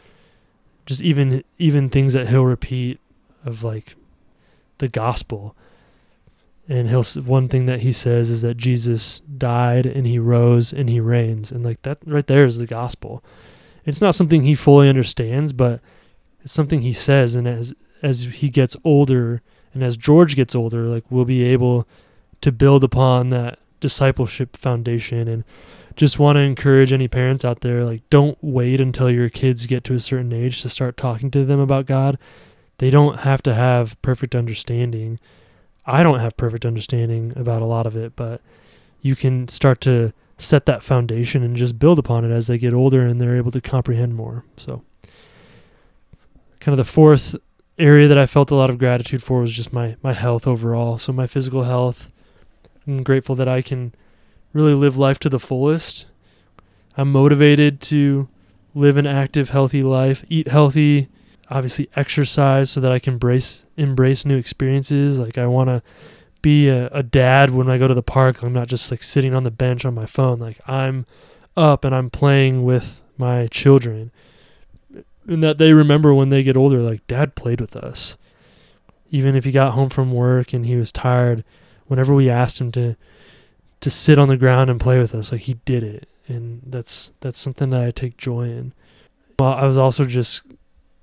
just 0.87 1.03
even 1.03 1.43
even 1.59 1.91
things 1.91 2.13
that 2.13 2.29
he'll 2.29 2.45
repeat 2.45 3.01
of 3.45 3.65
like 3.65 3.97
the 4.79 4.87
gospel. 4.87 5.57
And 6.69 6.89
he'll 6.89 7.03
one 7.03 7.49
thing 7.49 7.67
that 7.67 7.81
he 7.81 7.91
says 7.91 8.31
is 8.31 8.43
that 8.43 8.57
Jesus 8.57 9.19
died 9.19 9.85
and 9.85 10.07
he 10.07 10.21
rose 10.21 10.73
and 10.73 10.89
he 10.89 11.01
reigns. 11.01 11.51
And 11.51 11.65
like 11.65 11.83
that 11.83 11.99
right 12.07 12.29
there 12.29 12.45
is 12.45 12.59
the 12.59 12.67
gospel 12.69 13.25
it's 13.85 14.01
not 14.01 14.15
something 14.15 14.43
he 14.43 14.55
fully 14.55 14.89
understands 14.89 15.53
but 15.53 15.81
it's 16.43 16.53
something 16.53 16.83
he 16.83 16.93
says 16.93 17.35
and 17.35 17.47
as 17.47 17.75
as 18.03 18.23
he 18.23 18.49
gets 18.49 18.77
older 18.85 19.43
and 19.75 19.83
as 19.83 19.97
George 19.97 20.37
gets 20.37 20.55
older 20.55 20.83
like 20.83 21.05
we'll 21.11 21.25
be 21.25 21.45
able 21.45 21.87
to 22.41 22.53
build 22.53 22.85
upon 22.85 23.31
that 23.31 23.59
discipleship 23.81 24.57
foundation 24.57 25.29
and 25.29 25.45
just 25.97 26.19
want 26.19 26.37
to 26.37 26.41
encourage 26.41 26.93
any 26.93 27.09
parents 27.09 27.45
out 27.45 27.61
there 27.61 27.85
like 27.85 28.09
don't 28.11 28.39
wait 28.41 28.81
until 28.81 29.11
your 29.11 29.29
kids 29.29 29.67
get 29.67 29.85
to 29.85 29.95
a 29.95 30.01
certain 30.01 30.33
age 30.33 30.63
to 30.63 30.69
start 30.69 30.97
talking 30.97 31.31
to 31.31 31.45
them 31.45 31.61
about 31.61 31.87
God. 31.87 32.19
They 32.79 32.91
don't 32.91 33.21
have 33.21 33.43
to 33.43 33.55
have 33.55 34.01
perfect 34.03 34.35
understanding. 34.35 35.19
I 35.85 36.03
don't 36.03 36.21
have 36.21 36.37
perfect 36.37 36.65
understanding 36.65 37.33
about 37.37 37.63
a 37.63 37.67
lot 37.67 37.87
of 37.87 37.97
it, 37.97 38.17
but 38.17 38.41
you 39.01 39.15
can 39.15 39.49
start 39.49 39.81
to 39.83 40.13
set 40.43 40.67
that 40.67 40.83
foundation 40.83 41.43
and 41.43 41.57
just 41.57 41.79
build 41.79 41.99
upon 41.99 42.25
it 42.25 42.35
as 42.35 42.47
they 42.47 42.59
get 42.59 42.75
older 42.75 43.07
and 43.07 43.21
they're 43.21 43.37
able 43.37 43.51
to 43.53 43.61
comprehend 43.61 44.15
more. 44.15 44.45
So 44.57 44.83
kind 46.61 46.79
of 46.79 46.85
the 46.85 46.91
fourth 46.91 47.37
area 47.79 48.07
that 48.09 48.19
I 48.19 48.27
felt 48.27 48.51
a 48.51 48.55
lot 48.55 48.71
of 48.71 48.79
gratitude 48.79 49.23
for 49.23 49.41
was 49.41 49.53
just 49.53 49.73
my 49.73 49.97
my 50.03 50.13
health 50.13 50.47
overall. 50.47 50.99
So 50.99 51.13
my 51.13 51.27
physical 51.27 51.65
health. 51.65 52.11
I'm 52.87 53.05
grateful 53.05 53.37
that 53.37 53.49
I 53.49 53.63
can 53.63 53.95
really 54.53 54.75
live 54.75 54.97
life 54.97 55.19
to 55.21 55.29
the 55.29 55.39
fullest. 55.39 56.07
I'm 56.97 57.13
motivated 57.13 57.81
to 57.83 58.29
live 58.75 58.97
an 58.97 59.07
active, 59.07 59.51
healthy 59.51 59.83
life, 59.83 60.25
eat 60.29 60.49
healthy, 60.49 61.09
obviously 61.49 61.89
exercise 61.95 62.71
so 62.71 62.81
that 62.81 62.93
I 62.93 62.99
can 62.99 63.15
embrace 63.15 63.65
embrace 63.77 64.25
new 64.25 64.37
experiences. 64.37 65.19
Like 65.19 65.39
I 65.39 65.47
want 65.47 65.69
to 65.69 65.83
be 66.43 66.69
a, 66.69 66.89
a, 66.89 67.03
dad 67.03 67.51
when 67.51 67.71
I 67.71 67.79
go 67.79 67.89
to 67.89 67.95
the 67.95 68.03
park. 68.03 68.43
I'm 68.43 68.53
not 68.53 68.69
just 68.69 68.91
like 68.91 69.03
sitting 69.03 69.35
on 69.35 69.45
the 69.45 69.51
bench 69.51 69.85
on 69.85 69.95
my 69.95 70.07
phone. 70.07 70.39
Like 70.39 70.61
I'm 70.69 71.07
up 71.57 71.85
and 71.85 71.95
I'm 71.95 72.11
playing 72.11 72.65
with 72.65 73.03
my 73.17 73.47
children. 73.47 74.11
And 75.27 75.43
that 75.43 75.59
they 75.59 75.73
remember 75.73 76.13
when 76.13 76.31
they 76.31 76.43
get 76.43 76.57
older, 76.57 76.81
like 76.81 77.07
dad 77.07 77.35
played 77.35 77.61
with 77.61 77.77
us. 77.77 78.17
Even 79.11 79.37
if 79.37 79.45
he 79.45 79.53
got 79.53 79.75
home 79.75 79.89
from 79.89 80.13
work 80.13 80.53
and 80.53 80.67
he 80.67 80.77
was 80.77 80.91
tired, 80.91 81.45
whenever 81.87 82.15
we 82.15 82.31
asked 82.31 82.59
him 82.59 82.73
to 82.73 82.97
to 83.83 83.91
sit 83.91 84.19
on 84.19 84.29
the 84.29 84.37
ground 84.37 84.71
and 84.71 84.81
play 84.81 84.99
with 84.99 85.15
us. 85.15 85.31
Like 85.33 85.43
he 85.43 85.55
did 85.67 85.83
it, 85.83 86.09
and 86.27 86.63
that's 86.65 87.13
that's 87.21 87.39
something 87.39 87.71
that 87.71 87.85
I 87.85 87.91
take 87.91 88.17
joy 88.17 88.45
in. 88.45 88.73
Well, 89.39 89.53
I 89.53 89.67
was 89.67 89.77
also 89.77 90.05
just 90.05 90.43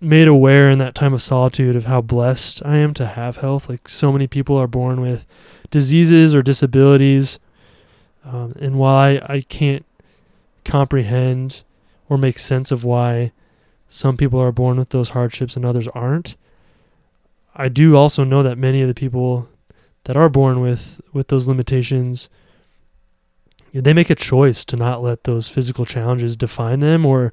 made 0.02 0.28
aware 0.28 0.70
in 0.70 0.80
that 0.80 0.96
time 0.96 1.14
of 1.14 1.22
solitude 1.22 1.76
of 1.76 1.86
how 1.86 2.02
blessed 2.02 2.62
I 2.64 2.78
am 2.78 2.94
to 2.96 3.06
have 3.06 3.38
health. 3.38 3.70
Like 3.70 3.88
so 3.88 4.12
many 4.12 4.28
people 4.28 4.58
are 4.58 4.68
born 4.68 5.02
with 5.02 5.26
diseases 5.72 6.34
or 6.34 6.42
disabilities, 6.42 7.40
um, 8.24 8.54
and 8.60 8.78
while 8.78 8.98
I, 8.98 9.22
I 9.28 9.42
can't 9.42 9.86
comprehend 10.64 11.64
or 12.08 12.18
make 12.18 12.40
sense 12.40 12.72
of 12.72 12.84
why 12.84 13.32
some 13.90 14.18
people 14.18 14.40
are 14.40 14.52
born 14.52 14.78
with 14.78 14.90
those 14.90 15.10
hardships 15.10 15.56
and 15.56 15.66
others 15.66 15.88
aren't, 15.90 16.36
I 17.56 17.70
do 17.70 17.96
also 17.96 18.24
know 18.24 18.44
that 18.44 18.58
many 18.58 18.82
of 18.82 18.88
the 18.88 18.94
people 18.94 19.50
that 20.06 20.16
are 20.16 20.30
born 20.30 20.62
with 20.62 21.02
with 21.14 21.28
those 21.28 21.48
limitations 21.48 22.30
they 23.74 23.94
make 23.94 24.10
a 24.10 24.16
choice 24.16 24.66
to 24.66 24.76
not 24.76 25.04
let 25.04 25.26
those 25.26 25.48
physical 25.48 25.86
challenges 25.86 26.36
define 26.36 26.80
them 26.80 27.06
or 27.06 27.32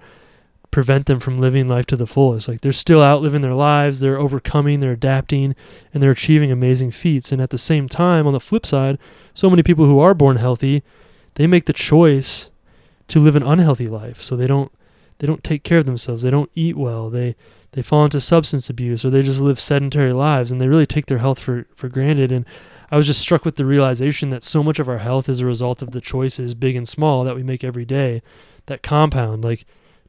prevent 0.70 1.06
them 1.06 1.20
from 1.20 1.38
living 1.38 1.68
life 1.68 1.86
to 1.86 1.96
the 1.96 2.06
fullest. 2.06 2.48
Like 2.48 2.60
they're 2.60 2.72
still 2.72 3.02
out 3.02 3.22
living 3.22 3.40
their 3.40 3.54
lives, 3.54 4.00
they're 4.00 4.18
overcoming, 4.18 4.80
they're 4.80 4.92
adapting, 4.92 5.54
and 5.92 6.02
they're 6.02 6.10
achieving 6.10 6.50
amazing 6.50 6.90
feats. 6.90 7.32
And 7.32 7.40
at 7.40 7.50
the 7.50 7.58
same 7.58 7.88
time, 7.88 8.26
on 8.26 8.32
the 8.32 8.40
flip 8.40 8.66
side, 8.66 8.98
so 9.34 9.48
many 9.48 9.62
people 9.62 9.86
who 9.86 9.98
are 10.00 10.14
born 10.14 10.36
healthy, 10.36 10.82
they 11.34 11.46
make 11.46 11.66
the 11.66 11.72
choice 11.72 12.50
to 13.08 13.20
live 13.20 13.36
an 13.36 13.42
unhealthy 13.42 13.88
life. 13.88 14.20
So 14.22 14.36
they 14.36 14.46
don't 14.46 14.72
they 15.18 15.26
don't 15.26 15.44
take 15.44 15.62
care 15.62 15.78
of 15.78 15.86
themselves. 15.86 16.22
They 16.22 16.30
don't 16.30 16.50
eat 16.54 16.76
well. 16.76 17.08
They 17.10 17.36
they 17.72 17.82
fall 17.82 18.04
into 18.04 18.20
substance 18.20 18.70
abuse 18.70 19.04
or 19.04 19.10
they 19.10 19.22
just 19.22 19.40
live 19.40 19.60
sedentary 19.60 20.12
lives 20.12 20.50
and 20.50 20.60
they 20.60 20.68
really 20.68 20.86
take 20.86 21.06
their 21.06 21.18
health 21.18 21.38
for, 21.38 21.66
for 21.74 21.88
granted. 21.88 22.32
And 22.32 22.46
I 22.90 22.96
was 22.96 23.06
just 23.06 23.20
struck 23.20 23.44
with 23.44 23.56
the 23.56 23.66
realization 23.66 24.30
that 24.30 24.42
so 24.42 24.62
much 24.62 24.78
of 24.78 24.88
our 24.88 24.98
health 24.98 25.28
is 25.28 25.40
a 25.40 25.46
result 25.46 25.82
of 25.82 25.90
the 25.90 26.00
choices, 26.00 26.54
big 26.54 26.74
and 26.74 26.88
small, 26.88 27.22
that 27.24 27.34
we 27.34 27.42
make 27.42 27.62
every 27.62 27.84
day 27.84 28.22
that 28.64 28.82
compound. 28.82 29.44
Like, 29.44 29.66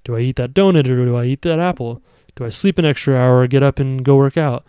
do 0.07 0.15
I 0.15 0.21
eat 0.21 0.37
that 0.37 0.53
donut 0.53 0.87
or 0.87 1.05
do 1.05 1.17
I 1.17 1.25
eat 1.25 1.41
that 1.41 1.59
apple? 1.59 2.01
Do 2.37 2.45
I 2.45 2.49
sleep 2.49 2.77
an 2.77 2.85
extra 2.85 3.17
hour 3.17 3.41
or 3.41 3.47
get 3.47 3.61
up 3.61 3.77
and 3.77 4.05
go 4.05 4.15
work 4.15 4.37
out? 4.37 4.63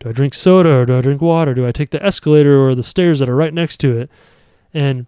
Do 0.00 0.08
I 0.08 0.12
drink 0.12 0.34
soda 0.34 0.78
or 0.78 0.84
do 0.84 0.98
I 0.98 1.00
drink 1.00 1.22
water? 1.22 1.54
Do 1.54 1.64
I 1.64 1.70
take 1.70 1.90
the 1.90 2.04
escalator 2.04 2.60
or 2.60 2.74
the 2.74 2.82
stairs 2.82 3.20
that 3.20 3.28
are 3.28 3.36
right 3.36 3.54
next 3.54 3.76
to 3.80 3.96
it? 3.96 4.10
And 4.74 5.06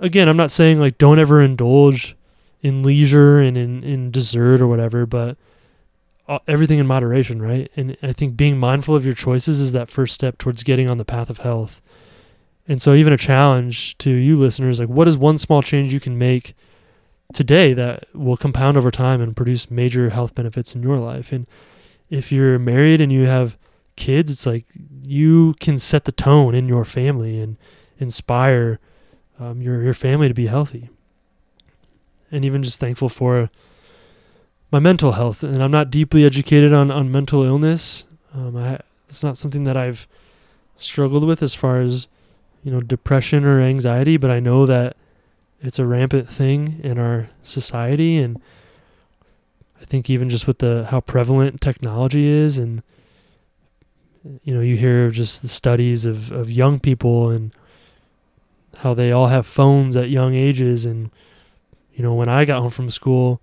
again, 0.00 0.28
I'm 0.28 0.36
not 0.36 0.50
saying 0.50 0.80
like 0.80 0.98
don't 0.98 1.20
ever 1.20 1.40
indulge 1.40 2.16
in 2.60 2.82
leisure 2.82 3.38
and 3.38 3.56
in, 3.56 3.84
in 3.84 4.10
dessert 4.10 4.60
or 4.60 4.66
whatever, 4.66 5.06
but 5.06 5.36
uh, 6.26 6.40
everything 6.48 6.80
in 6.80 6.86
moderation, 6.88 7.40
right? 7.40 7.70
And 7.76 7.96
I 8.02 8.12
think 8.12 8.36
being 8.36 8.58
mindful 8.58 8.96
of 8.96 9.04
your 9.04 9.14
choices 9.14 9.60
is 9.60 9.70
that 9.70 9.90
first 9.90 10.12
step 10.12 10.38
towards 10.38 10.64
getting 10.64 10.88
on 10.88 10.98
the 10.98 11.04
path 11.04 11.30
of 11.30 11.38
health. 11.38 11.80
And 12.66 12.82
so, 12.82 12.94
even 12.94 13.12
a 13.12 13.18
challenge 13.18 13.96
to 13.98 14.10
you 14.10 14.36
listeners 14.36 14.80
like, 14.80 14.88
what 14.88 15.06
is 15.06 15.16
one 15.16 15.38
small 15.38 15.62
change 15.62 15.92
you 15.92 16.00
can 16.00 16.18
make 16.18 16.56
today 17.32 17.72
that 17.74 18.04
will 18.14 18.36
compound 18.36 18.76
over 18.76 18.90
time 18.90 19.20
and 19.20 19.36
produce 19.36 19.70
major 19.70 20.10
health 20.10 20.34
benefits 20.34 20.74
in 20.74 20.82
your 20.82 20.98
life? 20.98 21.32
And 21.32 21.46
if 22.10 22.30
you're 22.30 22.58
married 22.58 23.00
and 23.00 23.12
you 23.12 23.26
have 23.26 23.56
kids, 23.96 24.30
it's 24.30 24.46
like 24.46 24.66
you 25.06 25.54
can 25.60 25.78
set 25.78 26.04
the 26.04 26.12
tone 26.12 26.54
in 26.54 26.68
your 26.68 26.84
family 26.84 27.40
and 27.40 27.56
inspire 27.98 28.78
um, 29.38 29.60
your 29.60 29.82
your 29.82 29.94
family 29.94 30.28
to 30.28 30.34
be 30.34 30.46
healthy. 30.46 30.90
And 32.30 32.44
even 32.44 32.62
just 32.62 32.80
thankful 32.80 33.08
for 33.08 33.50
my 34.70 34.80
mental 34.80 35.12
health, 35.12 35.42
and 35.42 35.62
I'm 35.62 35.70
not 35.70 35.90
deeply 35.90 36.24
educated 36.24 36.72
on 36.72 36.90
on 36.90 37.10
mental 37.10 37.42
illness. 37.42 38.04
Um, 38.32 38.56
I, 38.56 38.80
it's 39.08 39.22
not 39.22 39.36
something 39.36 39.64
that 39.64 39.76
I've 39.76 40.08
struggled 40.76 41.24
with 41.24 41.42
as 41.42 41.54
far 41.54 41.80
as 41.80 42.08
you 42.62 42.72
know 42.72 42.80
depression 42.80 43.44
or 43.44 43.60
anxiety, 43.60 44.16
but 44.16 44.30
I 44.30 44.40
know 44.40 44.66
that 44.66 44.96
it's 45.66 45.78
a 45.78 45.86
rampant 45.86 46.28
thing 46.28 46.80
in 46.82 46.98
our 46.98 47.28
society, 47.42 48.18
and 48.18 48.40
I 49.80 49.84
think 49.84 50.08
even 50.08 50.28
just 50.28 50.46
with 50.46 50.58
the 50.58 50.86
how 50.90 51.00
prevalent 51.00 51.60
technology 51.60 52.26
is, 52.26 52.58
and 52.58 52.82
you 54.42 54.54
know 54.54 54.60
you 54.60 54.76
hear 54.76 55.10
just 55.10 55.42
the 55.42 55.48
studies 55.48 56.04
of 56.04 56.32
of 56.32 56.50
young 56.50 56.78
people 56.78 57.30
and 57.30 57.52
how 58.78 58.94
they 58.94 59.12
all 59.12 59.28
have 59.28 59.46
phones 59.46 59.96
at 59.96 60.10
young 60.10 60.34
ages, 60.34 60.84
and 60.84 61.10
you 61.92 62.02
know 62.02 62.14
when 62.14 62.28
I 62.28 62.44
got 62.44 62.60
home 62.60 62.70
from 62.70 62.90
school 62.90 63.40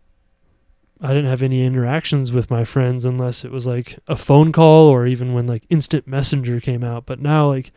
I 1.03 1.07
didn't 1.07 1.25
have 1.25 1.41
any 1.41 1.65
interactions 1.65 2.31
with 2.31 2.51
my 2.51 2.63
friends 2.63 3.05
unless 3.05 3.43
it 3.43 3.51
was 3.51 3.65
like 3.65 3.97
a 4.07 4.15
phone 4.15 4.51
call 4.51 4.87
or 4.87 5.07
even 5.07 5.33
when 5.33 5.47
like 5.47 5.63
instant 5.69 6.05
messenger 6.05 6.59
came 6.59 6.83
out. 6.83 7.07
But 7.07 7.19
now 7.19 7.47
like 7.47 7.71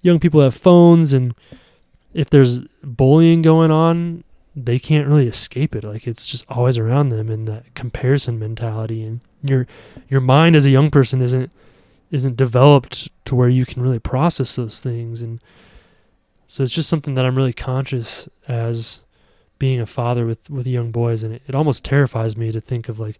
young 0.00 0.18
people 0.18 0.40
have 0.40 0.54
phones 0.54 1.12
and 1.12 1.34
if 2.14 2.30
there's 2.30 2.60
bullying 2.82 3.42
going 3.42 3.70
on, 3.70 4.24
they 4.56 4.78
can't 4.78 5.08
really 5.08 5.26
escape 5.26 5.74
it. 5.74 5.84
Like 5.84 6.06
it's 6.06 6.28
just 6.28 6.44
always 6.48 6.78
around 6.78 7.08
them 7.08 7.28
and 7.28 7.46
that 7.48 7.74
comparison 7.74 8.38
mentality. 8.38 9.02
And 9.02 9.20
your 9.42 9.66
your 10.08 10.20
mind 10.20 10.56
as 10.56 10.64
a 10.64 10.70
young 10.70 10.90
person 10.90 11.20
isn't 11.20 11.50
isn't 12.10 12.36
developed 12.36 13.08
to 13.24 13.34
where 13.34 13.48
you 13.48 13.66
can 13.66 13.82
really 13.82 13.98
process 13.98 14.54
those 14.54 14.80
things. 14.80 15.20
And 15.20 15.40
so 16.46 16.62
it's 16.62 16.72
just 16.72 16.88
something 16.88 17.14
that 17.14 17.24
I'm 17.24 17.34
really 17.34 17.52
conscious 17.52 18.28
as 18.46 19.00
being 19.58 19.80
a 19.80 19.86
father 19.86 20.24
with 20.24 20.48
with 20.48 20.66
young 20.66 20.92
boys. 20.92 21.24
And 21.24 21.34
it, 21.34 21.42
it 21.48 21.54
almost 21.54 21.84
terrifies 21.84 22.36
me 22.36 22.52
to 22.52 22.60
think 22.60 22.88
of 22.88 23.00
like 23.00 23.18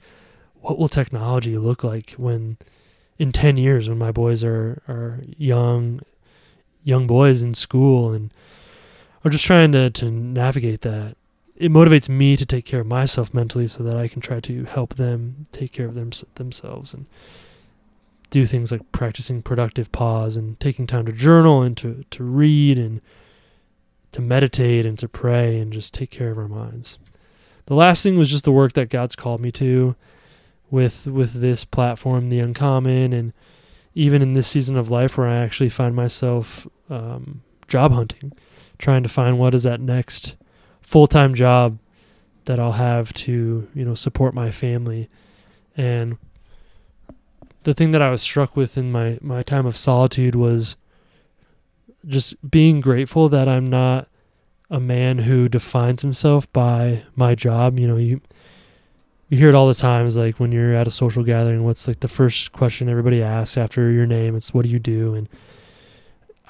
what 0.60 0.78
will 0.78 0.88
technology 0.88 1.58
look 1.58 1.82
like 1.82 2.12
when 2.12 2.58
in 3.18 3.32
10 3.32 3.56
years 3.56 3.88
when 3.88 3.98
my 3.98 4.12
boys 4.12 4.44
are 4.44 4.82
are 4.88 5.20
young 5.36 6.00
young 6.82 7.06
boys 7.06 7.42
in 7.42 7.54
school 7.54 8.12
and 8.12 8.32
are 9.24 9.30
just 9.30 9.44
trying 9.44 9.72
to 9.72 9.90
to 9.90 10.10
navigate 10.10 10.82
that 10.82 11.16
it 11.56 11.70
motivates 11.70 12.08
me 12.08 12.36
to 12.36 12.44
take 12.44 12.64
care 12.64 12.80
of 12.80 12.86
myself 12.86 13.32
mentally 13.32 13.68
so 13.68 13.82
that 13.84 13.96
I 13.96 14.08
can 14.08 14.20
try 14.20 14.40
to 14.40 14.64
help 14.64 14.94
them 14.94 15.46
take 15.52 15.72
care 15.72 15.86
of 15.86 15.94
them 15.94 16.10
themselves 16.34 16.92
and 16.92 17.06
do 18.30 18.46
things 18.46 18.72
like 18.72 18.90
practicing 18.90 19.42
productive 19.42 19.92
pause 19.92 20.36
and 20.36 20.58
taking 20.58 20.86
time 20.86 21.06
to 21.06 21.12
journal 21.12 21.62
and 21.62 21.76
to 21.76 22.04
to 22.10 22.24
read 22.24 22.78
and 22.78 23.00
to 24.12 24.20
meditate 24.20 24.86
and 24.86 24.98
to 24.98 25.08
pray 25.08 25.58
and 25.58 25.72
just 25.72 25.92
take 25.92 26.10
care 26.10 26.30
of 26.30 26.38
our 26.38 26.48
minds. 26.48 26.98
The 27.66 27.74
last 27.74 28.02
thing 28.02 28.18
was 28.18 28.30
just 28.30 28.44
the 28.44 28.52
work 28.52 28.74
that 28.74 28.90
God's 28.90 29.16
called 29.16 29.40
me 29.40 29.50
to 29.52 29.96
with 30.70 31.06
with 31.06 31.34
this 31.34 31.64
platform, 31.64 32.28
the 32.28 32.40
uncommon, 32.40 33.12
and 33.12 33.32
even 33.94 34.22
in 34.22 34.34
this 34.34 34.48
season 34.48 34.76
of 34.76 34.90
life 34.90 35.16
where 35.16 35.28
I 35.28 35.36
actually 35.36 35.70
find 35.70 35.94
myself 35.94 36.66
um, 36.90 37.42
job 37.68 37.92
hunting, 37.92 38.32
trying 38.84 39.02
to 39.02 39.08
find 39.08 39.38
what 39.38 39.54
is 39.54 39.62
that 39.62 39.80
next 39.80 40.36
full 40.82 41.06
time 41.06 41.34
job 41.34 41.78
that 42.44 42.60
I'll 42.60 42.72
have 42.72 43.14
to 43.14 43.66
you 43.74 43.84
know 43.84 43.94
support 43.94 44.34
my 44.34 44.50
family, 44.50 45.08
and 45.74 46.18
the 47.62 47.72
thing 47.72 47.92
that 47.92 48.02
I 48.02 48.10
was 48.10 48.20
struck 48.20 48.56
with 48.56 48.76
in 48.76 48.92
my 48.92 49.18
my 49.22 49.42
time 49.42 49.64
of 49.64 49.76
solitude 49.76 50.34
was 50.34 50.76
just 52.06 52.50
being 52.50 52.82
grateful 52.82 53.30
that 53.30 53.48
I'm 53.48 53.68
not 53.68 54.06
a 54.70 54.78
man 54.78 55.18
who 55.18 55.48
defines 55.48 56.02
himself 56.02 56.52
by 56.52 57.04
my 57.16 57.34
job. 57.34 57.80
You 57.80 57.88
know, 57.88 57.96
you 57.96 58.20
you 59.30 59.38
hear 59.38 59.48
it 59.48 59.54
all 59.54 59.66
the 59.66 59.74
time. 59.74 60.04
Is 60.04 60.18
like 60.18 60.38
when 60.38 60.52
you're 60.52 60.74
at 60.74 60.86
a 60.86 60.90
social 60.90 61.24
gathering, 61.24 61.64
what's 61.64 61.88
like 61.88 62.00
the 62.00 62.08
first 62.08 62.52
question 62.52 62.90
everybody 62.90 63.22
asks 63.22 63.56
after 63.56 63.90
your 63.90 64.04
name? 64.04 64.36
It's 64.36 64.52
what 64.52 64.66
do 64.66 64.70
you 64.70 64.78
do? 64.78 65.14
And 65.14 65.26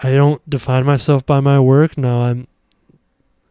I 0.02 0.12
don't 0.12 0.48
define 0.48 0.84
myself 0.84 1.24
by 1.24 1.40
my 1.40 1.60
work. 1.60 1.96
No, 1.96 2.22
I'm 2.22 2.48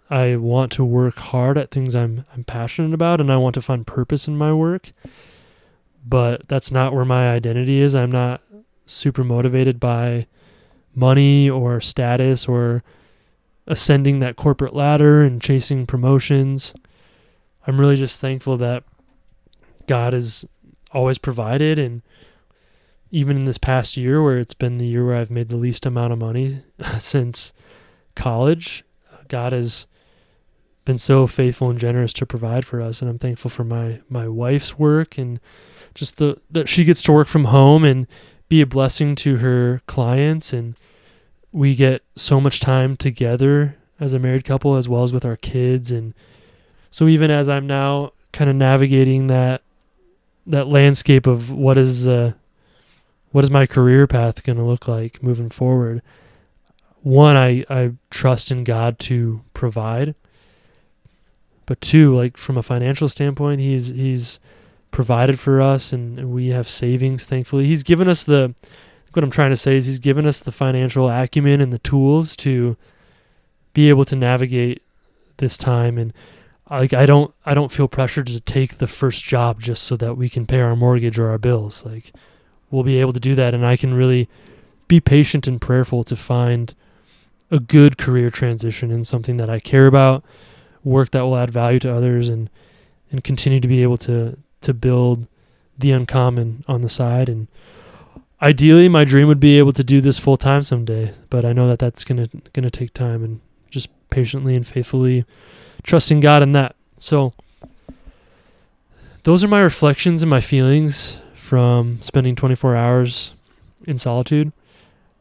I 0.10 0.36
want 0.36 0.72
to 0.74 0.86
work 0.86 1.18
hard 1.18 1.58
at 1.58 1.72
things 1.72 1.96
I'm 1.96 2.26
I'm 2.34 2.44
passionate 2.44 2.94
about 2.94 3.20
and 3.22 3.32
I 3.32 3.38
want 3.38 3.56
to 3.56 3.62
find 3.62 3.88
purpose 3.88 4.28
in 4.28 4.38
my 4.38 4.54
work. 4.54 4.92
But 6.06 6.48
that's 6.48 6.72
not 6.72 6.94
where 6.94 7.06
my 7.06 7.30
identity 7.32 7.80
is. 7.80 7.96
I'm 7.96 8.12
not 8.12 8.42
super 8.86 9.24
motivated 9.24 9.80
by 9.80 10.28
money 10.94 11.50
or 11.50 11.80
status 11.82 12.48
or 12.48 12.84
ascending 13.66 14.20
that 14.20 14.36
corporate 14.36 14.76
ladder 14.76 15.22
and 15.22 15.42
chasing 15.42 15.86
promotions. 15.86 16.74
I'm 17.66 17.80
really 17.80 17.96
just 17.96 18.20
thankful 18.20 18.58
that 18.58 18.84
God 19.88 20.14
has 20.14 20.46
always 20.92 21.18
provided 21.18 21.80
and 21.80 22.02
even 23.14 23.38
in 23.38 23.46
this 23.46 23.60
past 23.60 23.96
year 23.96 24.24
where 24.24 24.40
it's 24.40 24.56
been 24.56 24.80
the 24.80 24.88
year 24.88 25.06
where 25.06 25.16
I've 25.16 25.30
made 25.30 25.50
the 25.50 25.56
least 25.56 25.86
amount 25.86 26.12
of 26.12 26.20
money 26.20 26.64
since 26.98 27.54
college, 28.16 28.84
God 29.28 29.52
has 29.52 29.86
been 30.84 30.98
so 30.98 31.28
faithful 31.28 31.70
and 31.70 31.78
generous 31.78 32.12
to 32.14 32.26
provide 32.26 32.66
for 32.66 32.82
us 32.82 33.02
and 33.02 33.10
I'm 33.10 33.20
thankful 33.20 33.52
for 33.52 33.64
my 33.64 34.02
my 34.10 34.28
wife's 34.28 34.78
work 34.78 35.18
and 35.18 35.40
just 35.94 36.18
the 36.18 36.42
that 36.50 36.68
she 36.68 36.84
gets 36.84 37.02
to 37.04 37.14
work 37.14 37.28
from 37.28 37.46
home 37.46 37.86
and 37.86 38.08
be 38.50 38.62
a 38.62 38.66
blessing 38.66 39.16
to 39.18 39.38
her 39.38 39.82
clients 39.86 40.52
and 40.52 40.76
we 41.52 41.76
get 41.76 42.02
so 42.16 42.42
much 42.42 42.60
time 42.60 42.98
together 42.98 43.78
as 44.00 44.14
a 44.14 44.20
married 44.20 44.44
couple 44.44 44.76
as 44.76 44.90
well 44.90 45.04
as 45.04 45.14
with 45.14 45.24
our 45.24 45.38
kids 45.38 45.90
and 45.92 46.14
so 46.90 47.08
even 47.08 47.32
as 47.32 47.48
I'm 47.48 47.68
now 47.68 48.12
kind 48.34 48.50
of 48.50 48.56
navigating 48.56 49.28
that 49.28 49.62
that 50.48 50.68
landscape 50.68 51.28
of 51.28 51.52
what 51.52 51.78
is 51.78 52.08
uh 52.08 52.34
what 53.34 53.44
is 53.44 53.50
my 53.50 53.66
career 53.66 54.06
path 54.06 54.44
going 54.44 54.60
to 54.60 54.64
look 54.64 54.88
like 54.88 55.22
moving 55.22 55.50
forward? 55.50 56.02
One 57.02 57.36
I 57.36 57.66
I 57.70 57.94
trust 58.10 58.52
in 58.52 58.64
God 58.64 59.00
to 59.00 59.42
provide. 59.54 60.16
But 61.66 61.82
two 61.82 62.16
like 62.16 62.38
from 62.38 62.58
a 62.58 62.64
financial 62.64 63.10
standpoint 63.10 63.60
he's 63.60 63.88
he's 63.88 64.40
provided 64.92 65.40
for 65.40 65.60
us 65.60 65.92
and, 65.92 66.32
we 66.32 66.50
have 66.50 66.70
savings 66.70 67.26
thankfully. 67.26 67.66
He's 67.66 67.82
given 67.82 68.08
us 68.08 68.24
the 68.24 68.54
what 69.14 69.24
I'm 69.24 69.32
trying 69.32 69.50
to 69.50 69.58
say 69.58 69.78
is 69.78 69.88
he's 69.88 70.00
given 70.00 70.28
us 70.28 70.40
the 70.40 70.52
financial 70.52 71.10
acumen 71.10 71.60
and 71.60 71.74
the 71.74 71.80
tools 71.80 72.36
to 72.38 72.78
be 73.74 73.90
able 73.90 74.06
to 74.06 74.16
navigate 74.16 74.84
this 75.38 75.58
time. 75.58 75.98
And 75.98 76.14
like 76.70 76.94
I 76.94 77.08
don't 77.08 77.34
I 77.48 77.56
don't 77.56 77.72
feel 77.72 77.88
pressured 77.88 78.28
to 78.28 78.40
take 78.40 78.78
the 78.78 78.88
first 78.88 79.24
job 79.24 79.60
just 79.60 79.84
so 79.84 79.96
that 79.98 80.18
we 80.18 80.30
can 80.30 80.46
pay 80.46 80.62
our 80.62 80.76
mortgage 80.76 81.18
or 81.18 81.30
our 81.30 81.40
bills. 81.40 81.84
Like 81.84 82.14
we'll 82.74 82.84
be 82.84 83.00
able 83.00 83.14
to 83.14 83.20
do 83.20 83.36
that 83.36 83.54
and 83.54 83.66
I 83.66 83.78
can 83.78 83.94
really 83.94 84.28
be 84.88 85.00
patient 85.00 85.48
and 85.48 85.62
prayerful 85.62 86.04
to 86.06 86.16
find 86.16 86.74
a 87.52 87.60
good 87.60 88.00
career 88.00 88.32
transition 88.32 88.90
in 88.90 89.06
something 89.06 89.38
that 89.38 89.50
I 89.50 89.60
care 89.60 89.86
about, 89.86 90.24
work 90.84 91.12
that 91.12 91.22
will 91.22 91.38
add 91.38 91.52
value 91.52 91.80
to 91.80 91.96
others, 91.96 92.28
and 92.28 92.50
and 93.12 93.24
continue 93.24 93.60
to 93.60 93.68
be 93.68 93.84
able 93.84 93.98
to 93.98 94.38
to 94.62 94.74
build 94.74 95.28
the 95.78 95.92
uncommon 95.92 96.66
on 96.68 96.82
the 96.82 96.90
side. 96.90 97.30
And 97.30 97.48
ideally, 98.42 98.90
my 98.90 99.06
dream 99.06 99.28
would 99.28 99.40
be 99.40 99.60
able 99.60 99.72
to 99.74 99.84
do 99.84 100.02
this 100.02 100.18
full 100.18 100.38
time 100.38 100.64
someday, 100.64 101.14
but 101.30 101.46
I 101.46 101.54
know 101.54 101.68
that 101.68 101.80
that's 101.80 102.04
gonna 102.04 102.28
gonna 102.54 102.72
take 102.72 102.94
time 102.94 103.24
and 103.24 103.40
just 103.70 103.90
patiently 104.10 104.56
and 104.56 104.66
faithfully 104.66 105.26
trusting 105.84 106.22
God 106.22 106.42
in 106.42 106.54
that. 106.54 106.76
So 106.98 107.34
those 109.24 109.44
are 109.44 109.48
my 109.48 109.62
reflections 109.62 110.24
and 110.24 110.30
my 110.30 110.42
feelings 110.42 111.20
from 111.44 112.00
spending 112.00 112.38
24 112.38 112.74
hours 112.74 113.34
in 113.86 113.98
solitude. 113.98 114.54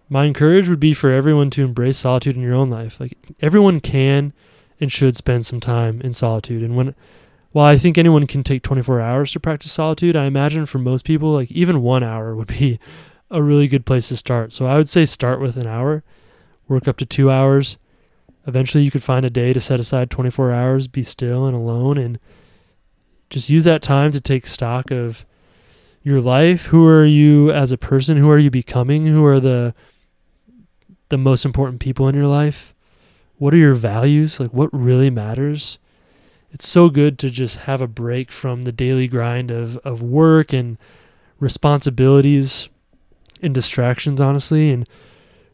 My 0.09 0.25
encourage 0.25 0.69
would 0.69 0.79
be 0.79 0.95
for 0.95 1.11
everyone 1.11 1.51
to 1.51 1.65
embrace 1.65 1.99
solitude 1.99 2.37
in 2.37 2.43
your 2.43 2.55
own 2.55 2.71
life. 2.71 3.01
Like 3.01 3.15
everyone 3.41 3.81
can 3.81 4.33
and 4.81 4.93
should 4.93 5.17
spend 5.17 5.45
some 5.45 5.59
time 5.59 6.01
in 6.01 6.13
solitude. 6.13 6.63
And 6.63 6.77
when 6.77 6.95
while 7.51 7.67
I 7.67 7.77
think 7.77 7.99
anyone 7.99 8.29
can 8.29 8.45
take 8.45 8.63
24 8.63 9.01
hours 9.01 9.33
to 9.33 9.41
practice 9.41 9.73
solitude, 9.73 10.15
I 10.15 10.27
imagine 10.27 10.65
for 10.65 10.79
most 10.79 11.05
people 11.05 11.33
like 11.33 11.51
even 11.51 11.83
1 11.83 12.05
hour 12.05 12.37
would 12.37 12.47
be 12.47 12.79
a 13.29 13.43
really 13.43 13.67
good 13.67 13.85
place 13.85 14.09
to 14.09 14.17
start. 14.17 14.53
So 14.53 14.67
I 14.67 14.77
would 14.77 14.89
say 14.89 15.07
start 15.07 15.41
with 15.41 15.57
an 15.57 15.67
hour, 15.67 16.05
work 16.69 16.87
up 16.87 16.99
to 16.99 17.05
2 17.05 17.33
hours. 17.33 17.79
Eventually 18.47 18.85
you 18.85 18.93
could 18.93 19.03
find 19.03 19.27
a 19.27 19.31
day 19.31 19.53
to 19.53 19.61
set 19.61 19.81
aside 19.81 20.09
24 20.09 20.53
hours, 20.53 20.87
be 20.87 21.03
still 21.03 21.47
and 21.47 21.57
alone 21.57 21.99
and 21.99 22.21
just 23.29 23.51
use 23.51 23.65
that 23.65 23.83
time 23.83 24.13
to 24.13 24.21
take 24.21 24.47
stock 24.47 24.93
of 24.93 25.27
your 26.03 26.21
life. 26.21 26.67
Who 26.67 26.87
are 26.87 27.05
you 27.05 27.51
as 27.51 27.73
a 27.73 27.79
person? 27.79 28.17
Who 28.17 28.31
are 28.31 28.39
you 28.39 28.51
becoming? 28.51 29.07
Who 29.07 29.25
are 29.25 29.41
the 29.41 29.75
the 31.09 31.19
most 31.19 31.45
important 31.45 31.81
people 31.81 32.09
in 32.09 32.15
your 32.15 32.27
life? 32.27 32.75
What 33.39 33.53
are 33.53 33.59
your 33.59 33.75
values? 33.75 34.41
Like 34.41 34.53
what 34.53 34.71
really 34.73 35.11
matters? 35.11 35.79
It's 36.53 36.69
so 36.69 36.91
good 36.91 37.19
to 37.21 37.31
just 37.31 37.59
have 37.59 37.81
a 37.81 37.87
break 37.87 38.31
from 38.31 38.63
the 38.63 38.73
daily 38.73 39.09
grind 39.09 39.51
of, 39.51 39.79
of 39.79 40.03
work 40.03 40.53
and 40.53 40.77
responsibilities 41.41 42.69
and 43.41 43.55
distractions, 43.55 44.21
honestly, 44.21 44.71
and 44.71 44.89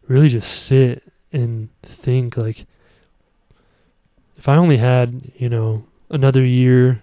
really 0.08 0.28
just 0.28 0.64
sit 0.64 1.02
and 1.32 1.68
think 1.82 2.36
like 2.36 2.66
if 4.36 4.48
I 4.48 4.56
only 4.56 4.76
had, 4.78 5.32
you 5.36 5.48
know, 5.48 5.84
another 6.10 6.44
year 6.44 7.02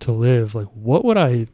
to 0.00 0.12
live, 0.12 0.54
like 0.54 0.68
what 0.74 1.04
would 1.04 1.16
I 1.16 1.48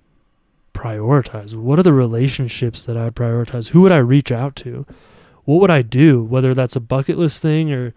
prioritize? 0.73 1.55
What 1.55 1.79
are 1.79 1.83
the 1.83 1.93
relationships 1.93 2.85
that 2.85 2.97
I 2.97 3.11
prioritize? 3.11 3.71
Who 3.71 3.83
would 3.83 3.93
I 3.93 3.99
reach 3.99 4.31
out 4.33 4.57
to? 4.57 4.87
What 5.45 5.61
would 5.61 5.71
I 5.71 5.83
do? 5.83 6.23
Whether 6.23 6.55
that's 6.55 6.77
a 6.77 6.81
bucket 6.81 7.19
list 7.19 7.43
thing 7.43 7.73
or, 7.73 7.95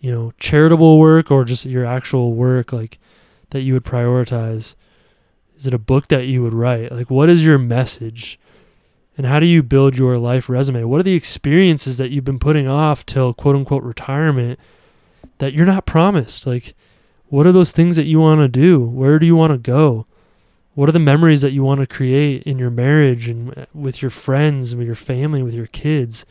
you 0.00 0.12
know, 0.12 0.32
charitable 0.38 0.98
work 0.98 1.30
or 1.30 1.44
just 1.44 1.64
your 1.64 1.84
actual 1.84 2.34
work, 2.34 2.72
like 2.72 2.98
that 3.50 3.62
you 3.62 3.74
would 3.74 3.84
prioritize. 3.84 4.74
Is 5.56 5.66
it 5.66 5.74
a 5.74 5.78
book 5.78 6.08
that 6.08 6.26
you 6.26 6.42
would 6.42 6.54
write? 6.54 6.90
Like, 6.90 7.10
what 7.10 7.28
is 7.28 7.44
your 7.44 7.58
message? 7.58 8.38
And 9.16 9.26
how 9.26 9.38
do 9.38 9.46
you 9.46 9.62
build 9.62 9.96
your 9.96 10.16
life 10.18 10.48
resume? 10.48 10.84
What 10.84 11.00
are 11.00 11.04
the 11.04 11.14
experiences 11.14 11.98
that 11.98 12.10
you've 12.10 12.24
been 12.24 12.40
putting 12.40 12.66
off 12.66 13.06
till 13.06 13.32
quote 13.32 13.54
unquote 13.54 13.84
retirement 13.84 14.58
that 15.38 15.52
you're 15.52 15.66
not 15.66 15.86
promised? 15.86 16.46
Like, 16.46 16.74
what 17.28 17.46
are 17.46 17.52
those 17.52 17.72
things 17.72 17.96
that 17.96 18.06
you 18.06 18.20
want 18.20 18.40
to 18.40 18.48
do? 18.48 18.80
Where 18.80 19.18
do 19.18 19.26
you 19.26 19.36
want 19.36 19.52
to 19.52 19.58
go? 19.58 20.06
What 20.74 20.88
are 20.88 20.92
the 20.92 20.98
memories 20.98 21.40
that 21.42 21.52
you 21.52 21.62
want 21.62 21.80
to 21.80 21.86
create 21.86 22.42
in 22.42 22.58
your 22.58 22.70
marriage 22.70 23.28
and 23.28 23.66
with 23.72 24.02
your 24.02 24.10
friends, 24.10 24.72
and 24.72 24.78
with 24.80 24.86
your 24.86 24.96
family, 24.96 25.42
with 25.42 25.54
your 25.54 25.68
kids? 25.68 26.26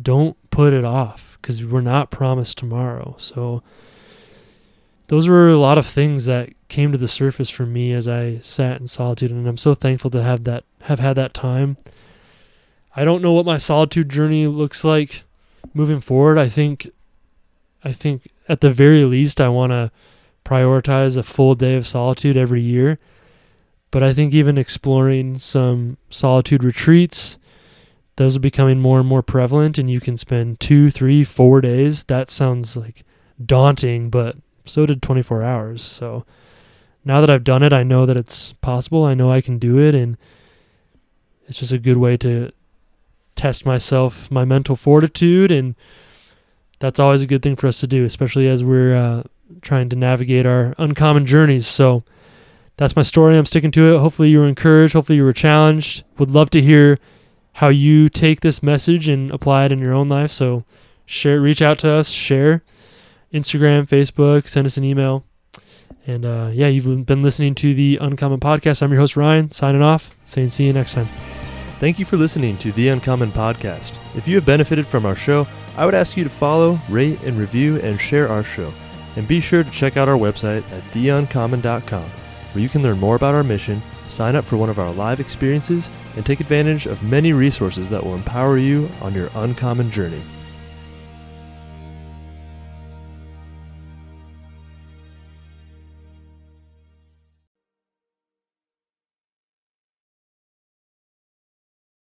Don't 0.00 0.36
put 0.50 0.72
it 0.72 0.84
off 0.84 1.38
because 1.40 1.64
we're 1.64 1.80
not 1.80 2.10
promised 2.10 2.58
tomorrow. 2.58 3.14
So, 3.18 3.62
those 5.06 5.28
were 5.28 5.48
a 5.48 5.56
lot 5.56 5.78
of 5.78 5.86
things 5.86 6.26
that 6.26 6.50
came 6.68 6.90
to 6.90 6.98
the 6.98 7.06
surface 7.06 7.50
for 7.50 7.66
me 7.66 7.92
as 7.92 8.08
I 8.08 8.38
sat 8.38 8.80
in 8.80 8.88
solitude, 8.88 9.30
and 9.30 9.46
I'm 9.46 9.58
so 9.58 9.74
thankful 9.74 10.10
to 10.10 10.22
have 10.22 10.42
that 10.44 10.64
have 10.82 10.98
had 10.98 11.14
that 11.16 11.32
time. 11.32 11.76
I 12.96 13.04
don't 13.04 13.22
know 13.22 13.32
what 13.32 13.46
my 13.46 13.58
solitude 13.58 14.08
journey 14.08 14.48
looks 14.48 14.82
like 14.82 15.22
moving 15.72 16.00
forward. 16.00 16.36
I 16.36 16.48
think, 16.48 16.90
I 17.84 17.92
think 17.92 18.28
at 18.48 18.60
the 18.60 18.72
very 18.72 19.04
least, 19.04 19.40
I 19.40 19.48
want 19.48 19.70
to 19.70 19.92
prioritize 20.44 21.16
a 21.16 21.22
full 21.22 21.54
day 21.54 21.76
of 21.76 21.86
solitude 21.86 22.36
every 22.36 22.60
year 22.60 22.98
but 23.94 24.02
I 24.02 24.12
think 24.12 24.34
even 24.34 24.58
exploring 24.58 25.38
some 25.38 25.98
solitude 26.10 26.64
retreats, 26.64 27.38
those 28.16 28.36
are 28.36 28.40
becoming 28.40 28.80
more 28.80 28.98
and 28.98 29.08
more 29.08 29.22
prevalent, 29.22 29.78
and 29.78 29.88
you 29.88 30.00
can 30.00 30.16
spend 30.16 30.58
two, 30.58 30.90
three, 30.90 31.22
four 31.22 31.60
days. 31.60 32.02
That 32.02 32.28
sounds 32.28 32.76
like 32.76 33.04
daunting, 33.46 34.10
but 34.10 34.34
so 34.64 34.84
did 34.84 35.00
24 35.00 35.44
hours. 35.44 35.80
So 35.80 36.24
now 37.04 37.20
that 37.20 37.30
I've 37.30 37.44
done 37.44 37.62
it, 37.62 37.72
I 37.72 37.84
know 37.84 38.04
that 38.04 38.16
it's 38.16 38.54
possible. 38.54 39.04
I 39.04 39.14
know 39.14 39.30
I 39.30 39.40
can 39.40 39.60
do 39.60 39.78
it, 39.78 39.94
and 39.94 40.16
it's 41.46 41.60
just 41.60 41.70
a 41.70 41.78
good 41.78 41.98
way 41.98 42.16
to 42.16 42.50
test 43.36 43.64
myself, 43.64 44.28
my 44.28 44.44
mental 44.44 44.74
fortitude, 44.74 45.52
and 45.52 45.76
that's 46.80 46.98
always 46.98 47.22
a 47.22 47.28
good 47.28 47.44
thing 47.44 47.54
for 47.54 47.68
us 47.68 47.78
to 47.78 47.86
do, 47.86 48.04
especially 48.04 48.48
as 48.48 48.64
we're 48.64 48.96
uh, 48.96 49.22
trying 49.62 49.88
to 49.90 49.94
navigate 49.94 50.46
our 50.46 50.74
uncommon 50.78 51.26
journeys. 51.26 51.68
So 51.68 52.02
that's 52.76 52.96
my 52.96 53.02
story. 53.02 53.36
I'm 53.36 53.46
sticking 53.46 53.70
to 53.72 53.94
it. 53.94 53.98
Hopefully, 54.00 54.30
you 54.30 54.40
were 54.40 54.48
encouraged. 54.48 54.94
Hopefully, 54.94 55.16
you 55.16 55.24
were 55.24 55.32
challenged. 55.32 56.04
Would 56.18 56.30
love 56.30 56.50
to 56.50 56.62
hear 56.62 56.98
how 57.54 57.68
you 57.68 58.08
take 58.08 58.40
this 58.40 58.62
message 58.62 59.08
and 59.08 59.30
apply 59.30 59.66
it 59.66 59.72
in 59.72 59.78
your 59.78 59.92
own 59.92 60.08
life. 60.08 60.32
So, 60.32 60.64
share, 61.06 61.40
reach 61.40 61.62
out 61.62 61.78
to 61.80 61.90
us, 61.90 62.10
share 62.10 62.62
Instagram, 63.32 63.86
Facebook, 63.88 64.48
send 64.48 64.66
us 64.66 64.76
an 64.76 64.84
email. 64.84 65.24
And 66.06 66.24
uh, 66.24 66.50
yeah, 66.52 66.68
you've 66.68 67.06
been 67.06 67.22
listening 67.22 67.54
to 67.56 67.74
the 67.74 67.98
Uncommon 68.00 68.40
Podcast. 68.40 68.82
I'm 68.82 68.90
your 68.90 69.00
host, 69.00 69.16
Ryan, 69.16 69.50
signing 69.50 69.82
off, 69.82 70.16
saying 70.24 70.50
see 70.50 70.66
you 70.66 70.72
next 70.72 70.94
time. 70.94 71.08
Thank 71.80 71.98
you 71.98 72.04
for 72.04 72.16
listening 72.16 72.56
to 72.58 72.72
the 72.72 72.88
Uncommon 72.88 73.32
Podcast. 73.32 73.94
If 74.14 74.28
you 74.28 74.36
have 74.36 74.46
benefited 74.46 74.86
from 74.86 75.06
our 75.06 75.16
show, 75.16 75.46
I 75.76 75.84
would 75.84 75.94
ask 75.94 76.16
you 76.16 76.24
to 76.24 76.30
follow, 76.30 76.78
rate, 76.88 77.20
and 77.22 77.36
review 77.38 77.80
and 77.80 78.00
share 78.00 78.28
our 78.28 78.44
show. 78.44 78.72
And 79.16 79.26
be 79.26 79.40
sure 79.40 79.64
to 79.64 79.70
check 79.70 79.96
out 79.96 80.08
our 80.08 80.16
website 80.16 80.62
at 80.70 80.82
theeuncommon.com 80.92 82.10
where 82.54 82.62
you 82.62 82.68
can 82.68 82.82
learn 82.82 82.98
more 82.98 83.16
about 83.16 83.34
our 83.34 83.42
mission, 83.42 83.82
sign 84.08 84.36
up 84.36 84.44
for 84.44 84.56
one 84.56 84.70
of 84.70 84.78
our 84.78 84.92
live 84.92 85.18
experiences, 85.18 85.90
and 86.16 86.24
take 86.24 86.40
advantage 86.40 86.86
of 86.86 87.02
many 87.02 87.32
resources 87.32 87.90
that 87.90 88.02
will 88.02 88.14
empower 88.14 88.58
you 88.58 88.88
on 89.02 89.12
your 89.12 89.28
uncommon 89.34 89.90
journey. 89.90 90.22